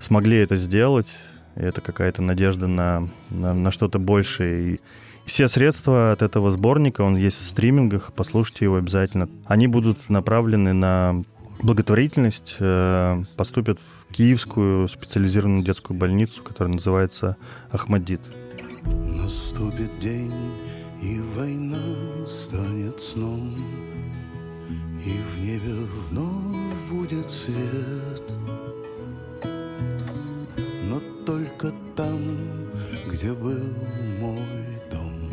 смогли 0.00 0.38
это 0.38 0.56
сделать. 0.56 1.12
И 1.54 1.60
это 1.60 1.82
какая-то 1.82 2.22
надежда 2.22 2.66
на, 2.66 3.10
на, 3.28 3.52
на 3.52 3.70
что-то 3.70 3.98
большее. 3.98 4.74
И 4.74 4.80
все 5.26 5.48
средства 5.48 6.12
от 6.12 6.22
этого 6.22 6.50
сборника, 6.50 7.02
он 7.02 7.14
есть 7.14 7.36
в 7.36 7.46
стримингах, 7.46 8.14
послушайте 8.16 8.64
его 8.64 8.76
обязательно. 8.76 9.28
Они 9.44 9.66
будут 9.66 10.08
направлены 10.08 10.72
на 10.72 11.22
благотворительность, 11.62 12.56
э, 12.58 13.22
поступят 13.36 13.78
в 13.80 14.14
Киевскую 14.14 14.88
специализированную 14.88 15.62
детскую 15.62 15.94
больницу, 15.94 16.42
которая 16.42 16.72
называется 16.72 17.36
Ахмадит. 17.70 18.22
Наступит 18.82 19.90
день, 20.00 20.32
И 21.02 21.20
война 21.36 21.76
станет 22.26 22.98
сном, 22.98 23.54
и 25.05 25.11
в 25.11 25.45
небе 25.45 25.73
вновь 26.09 26.89
будет 26.91 27.29
свет. 27.29 28.23
Но 30.89 31.01
только 31.25 31.73
там, 31.95 32.19
где 33.11 33.33
был 33.33 33.67
мой 34.19 34.79
дом, 34.91 35.31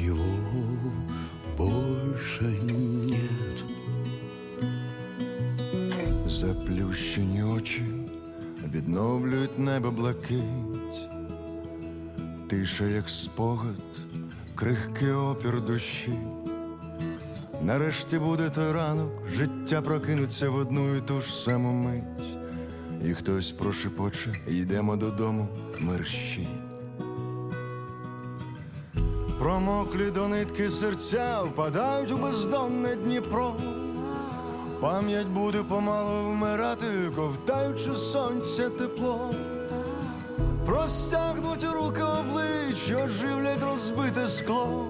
его 0.00 0.24
больше 1.56 2.44
нет. 2.44 3.64
Заплющені 6.26 7.42
очі 7.42 7.84
відновлюють 8.74 9.58
небо 9.58 9.90
блакить, 9.90 11.08
тиша, 12.48 12.84
як 12.84 13.08
спогад, 13.08 13.82
крихкий 14.54 15.12
опір 15.12 15.62
душі. 15.64 16.18
Нарешті 17.61 18.19
буде 18.19 18.49
той 18.49 18.71
ранок, 18.71 19.11
життя 19.33 19.81
прокинуться 19.81 20.49
в 20.49 20.55
одну 20.55 20.95
і 20.95 21.01
ту 21.01 21.21
ж 21.21 21.33
саму 21.33 21.71
мить, 21.71 22.37
і 23.05 23.13
хтось 23.13 23.51
прошепоче, 23.51 24.35
йдемо 24.47 24.95
додому, 24.95 25.47
мерщі. 25.79 26.47
Промоклі 29.39 30.11
до 30.11 30.27
нитки 30.27 30.69
серця 30.69 31.41
впадають 31.41 32.11
у 32.11 32.17
бездонне 32.17 32.95
Дніпро. 32.95 33.55
Пам'ять 34.81 35.27
буде 35.27 35.63
помалу 35.63 36.31
вмирати, 36.31 36.85
ковтаючи 37.15 37.93
сонця 37.93 38.69
тепло. 38.69 39.33
Простягнуть 40.65 41.63
руки 41.63 42.01
облич, 42.01 42.91
оживлять 42.91 43.63
розбите 43.63 44.27
скло, 44.27 44.87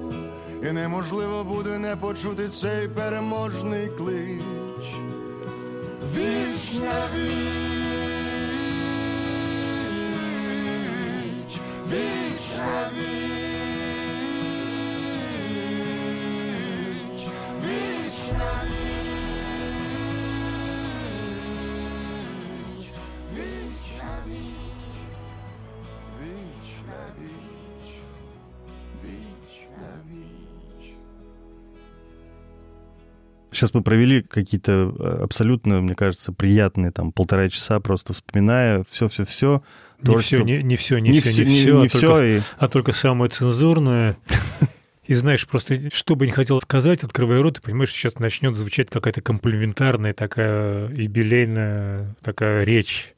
і 0.64 0.72
неможливо 0.72 1.43
буде 1.43 1.80
не 1.80 1.95
почути 1.95 2.47
цей 2.49 2.88
переможний 2.88 3.88
клич. 3.88 4.41
Вічна 6.16 7.07
віч, 7.16 7.60
вічна 11.91 12.89
віч, 12.97 13.18
Сейчас 33.60 33.74
мы 33.74 33.82
провели 33.84 34.22
какие-то 34.22 34.95
э, 34.97 35.24
абсолютно, 35.24 35.82
мне 35.82 35.93
кажется, 35.93 36.32
приятные 36.32 36.91
там 36.91 37.12
полтора 37.12 37.49
часа, 37.49 37.82
просто 37.82 38.14
вспоминая 38.14 38.86
все-все-все. 38.89 39.62
Не 40.01 40.16
все, 40.20 40.43
не, 40.43 40.64
не 40.64 40.76
все, 40.78 40.97
не, 40.99 41.12
все, 41.20 41.43
не, 41.43 41.60
все, 41.60 41.78
не 41.78 41.86
а, 41.86 41.89
всё, 41.89 41.99
только, 41.99 42.24
и- 42.24 42.39
а 42.57 42.68
только 42.70 42.93
самое 42.93 43.30
цензурное. 43.30 44.16
И 45.03 45.14
знаешь, 45.14 45.45
просто 45.45 45.89
что 45.93 46.16
бы 46.16 46.26
не 46.26 46.32
хотел 46.32 46.62
сказать, 46.62 47.03
открывая 47.03 47.41
рот, 47.41 47.57
и 47.57 47.62
понимаешь, 47.62 47.91
сейчас 47.91 48.18
начнет 48.18 48.55
звучать 48.55 48.89
какая-то 48.89 49.20
комплиментарная 49.22 50.14
такая 50.14 50.88
юбилейная 50.93 52.16
такая 52.22 52.64
речь. 52.64 53.14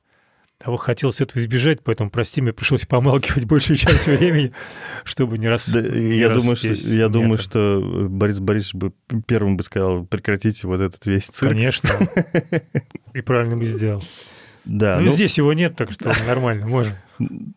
Того 0.63 0.77
хотелось 0.77 1.19
этого 1.19 1.39
избежать, 1.39 1.81
поэтому, 1.83 2.11
прости, 2.11 2.39
мне 2.41 2.53
пришлось 2.53 2.85
помалкивать 2.85 3.45
большую 3.45 3.77
часть 3.77 4.05
времени, 4.05 4.51
чтобы 5.03 5.39
не 5.39 5.47
раз... 5.47 5.69
Да, 5.69 5.81
не 5.81 6.17
я 6.17 6.29
раз 6.29 6.39
думаю, 6.39 6.55
что, 6.55 6.67
я 6.73 7.09
думаю, 7.09 7.37
что 7.39 8.07
Борис 8.09 8.39
Борисович 8.39 8.75
бы 8.75 8.93
первым 9.25 9.57
бы 9.57 9.63
сказал, 9.63 10.05
прекратите 10.05 10.67
вот 10.67 10.79
этот 10.79 11.03
весь 11.07 11.25
цирк. 11.25 11.51
Конечно. 11.51 11.89
И 13.13 13.21
правильно 13.21 13.57
бы 13.57 13.65
сделал. 13.65 14.03
Да, 14.65 14.99
Но 14.99 15.05
ну, 15.05 15.11
здесь 15.11 15.37
его 15.37 15.53
нет, 15.53 15.75
так 15.75 15.91
что 15.91 16.13
нормально, 16.27 16.67
можем. 16.67 16.93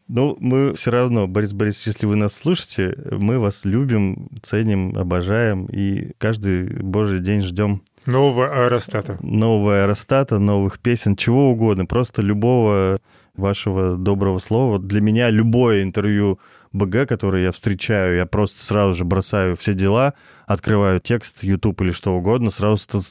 Ну, 0.09 0.37
мы 0.41 0.75
все 0.75 0.91
равно, 0.91 1.27
Борис 1.27 1.53
Борисович, 1.53 1.87
если 1.95 2.07
вы 2.07 2.17
нас 2.17 2.35
слышите, 2.35 2.97
мы 3.11 3.39
вас 3.39 3.65
любим, 3.65 4.29
ценим, 4.43 4.97
обожаем, 4.97 5.67
и 5.67 6.13
каждый 6.19 6.67
божий 6.83 7.19
день 7.21 7.41
ждем 7.41 7.83
Нового 8.07 8.47
аэростата. 8.65 9.17
нового 9.23 9.83
аэростата, 9.83 10.39
новых 10.39 10.79
песен, 10.79 11.17
чего 11.17 11.51
угодно, 11.51 11.87
просто 11.87 12.21
любого 12.23 12.99
вашего 13.35 13.97
доброго 13.97 14.39
слова. 14.39 14.79
Для 14.79 15.01
меня 15.01 15.31
любое 15.31 15.83
интервью 15.83 16.39
БГ, 16.73 17.09
которое 17.09 17.45
я 17.45 17.53
встречаю, 17.53 18.17
я 18.17 18.27
просто 18.27 18.61
сразу 18.61 18.95
же 18.95 19.05
бросаю 19.05 19.57
все 19.57 19.75
дела, 19.75 20.15
открываю 20.47 21.01
текст, 21.01 21.43
YouTube 21.43 21.81
или 21.83 21.91
что 21.93 22.15
угодно, 22.17 22.51
сразу 22.51 22.75
А 22.75 22.79
с- 22.79 23.09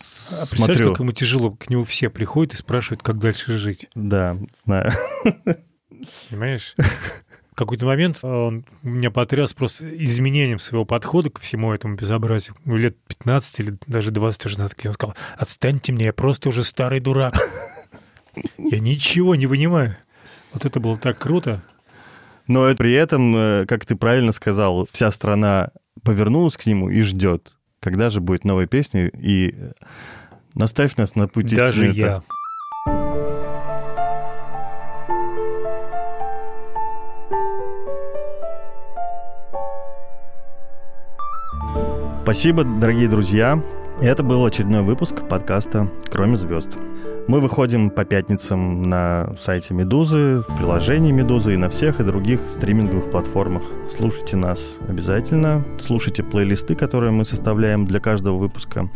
представляешь, 0.49 0.49
смотрю. 0.77 0.89
как 0.91 0.99
ему 0.99 1.11
тяжело, 1.11 1.51
к 1.51 1.69
нему 1.69 1.83
все 1.85 2.09
приходят 2.09 2.53
и 2.53 2.57
спрашивают, 2.57 3.01
как 3.03 3.17
дальше 3.19 3.57
жить. 3.57 3.89
Да, 3.95 4.37
знаю. 4.65 4.91
Понимаешь? 6.29 6.75
В 7.51 7.55
какой-то 7.55 7.85
момент 7.85 8.23
он 8.23 8.65
меня 8.81 9.11
потряс 9.11 9.53
просто 9.53 9.87
изменением 10.03 10.57
своего 10.57 10.85
подхода 10.85 11.29
ко 11.29 11.39
всему 11.39 11.71
этому 11.71 11.95
безобразию. 11.95 12.55
Ну, 12.65 12.77
лет 12.77 12.97
15 13.07 13.59
или 13.59 13.77
даже 13.85 14.09
20 14.09 14.45
уже 14.47 14.57
назад, 14.57 14.79
он 14.83 14.93
сказал, 14.93 15.15
отстаньте 15.37 15.91
мне, 15.91 16.05
я 16.05 16.13
просто 16.13 16.49
уже 16.49 16.63
старый 16.63 16.99
дурак. 16.99 17.35
Я 18.57 18.79
ничего 18.79 19.35
не 19.35 19.45
вынимаю. 19.45 19.97
Вот 20.51 20.65
это 20.65 20.79
было 20.79 20.97
так 20.97 21.19
круто. 21.19 21.61
Но 22.47 22.73
при 22.75 22.93
этом, 22.93 23.35
э, 23.35 23.65
как 23.67 23.85
ты 23.85 23.95
правильно 23.95 24.31
сказал, 24.31 24.87
вся 24.91 25.11
страна 25.11 25.69
повернулась 26.03 26.57
к 26.57 26.65
нему 26.65 26.89
и 26.89 27.01
ждет, 27.03 27.55
когда 27.79 28.09
же 28.09 28.19
будет 28.19 28.43
новая 28.43 28.65
песня, 28.65 29.07
и 29.07 29.51
э, 29.55 29.71
наставь 30.55 30.95
нас 30.95 31.15
на 31.15 31.27
путь 31.27 31.55
Даже 31.55 31.89
истины. 31.89 32.23
я. 32.87 33.32
Спасибо, 42.23 42.63
дорогие 42.63 43.09
друзья. 43.09 43.61
Это 44.01 44.23
был 44.23 44.45
очередной 44.45 44.81
выпуск 44.81 45.27
подкаста 45.27 45.89
«Кроме 46.09 46.37
звезд». 46.37 46.69
Мы 47.27 47.41
выходим 47.41 47.89
по 47.89 48.05
пятницам 48.05 48.89
на 48.89 49.33
сайте 49.37 49.73
«Медузы», 49.73 50.41
в 50.47 50.55
приложении 50.55 51.11
«Медузы» 51.11 51.53
и 51.53 51.57
на 51.57 51.69
всех 51.69 51.99
и 51.99 52.03
других 52.05 52.39
стриминговых 52.47 53.11
платформах. 53.11 53.63
Слушайте 53.89 54.37
нас 54.37 54.77
обязательно, 54.87 55.65
слушайте 55.77 56.23
плейлисты, 56.23 56.75
которые 56.75 57.11
мы 57.11 57.25
составляем 57.25 57.85
для 57.85 57.99
каждого 57.99 58.37
выпуска. 58.37 58.87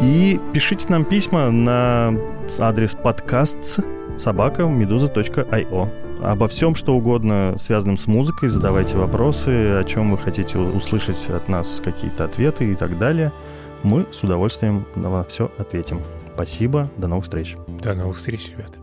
И 0.00 0.40
пишите 0.52 0.86
нам 0.88 1.04
письма 1.04 1.50
на 1.50 2.14
адрес 2.60 2.92
подкаст 2.92 3.80
собака 4.18 4.66
медуза.io. 4.66 5.88
Обо 6.22 6.46
всем, 6.46 6.76
что 6.76 6.94
угодно, 6.94 7.56
связанном 7.58 7.98
с 7.98 8.06
музыкой, 8.06 8.48
задавайте 8.48 8.96
вопросы, 8.96 9.48
о 9.76 9.82
чем 9.82 10.12
вы 10.12 10.18
хотите 10.18 10.56
услышать 10.56 11.28
от 11.28 11.48
нас 11.48 11.80
какие-то 11.84 12.24
ответы 12.24 12.70
и 12.70 12.76
так 12.76 12.96
далее. 12.96 13.32
Мы 13.82 14.06
с 14.12 14.22
удовольствием 14.22 14.86
на 14.94 15.24
все 15.24 15.50
ответим. 15.58 16.00
Спасибо, 16.34 16.88
до 16.96 17.08
новых 17.08 17.24
встреч. 17.24 17.56
До 17.66 17.94
новых 17.94 18.16
встреч, 18.16 18.52
ребята. 18.52 18.81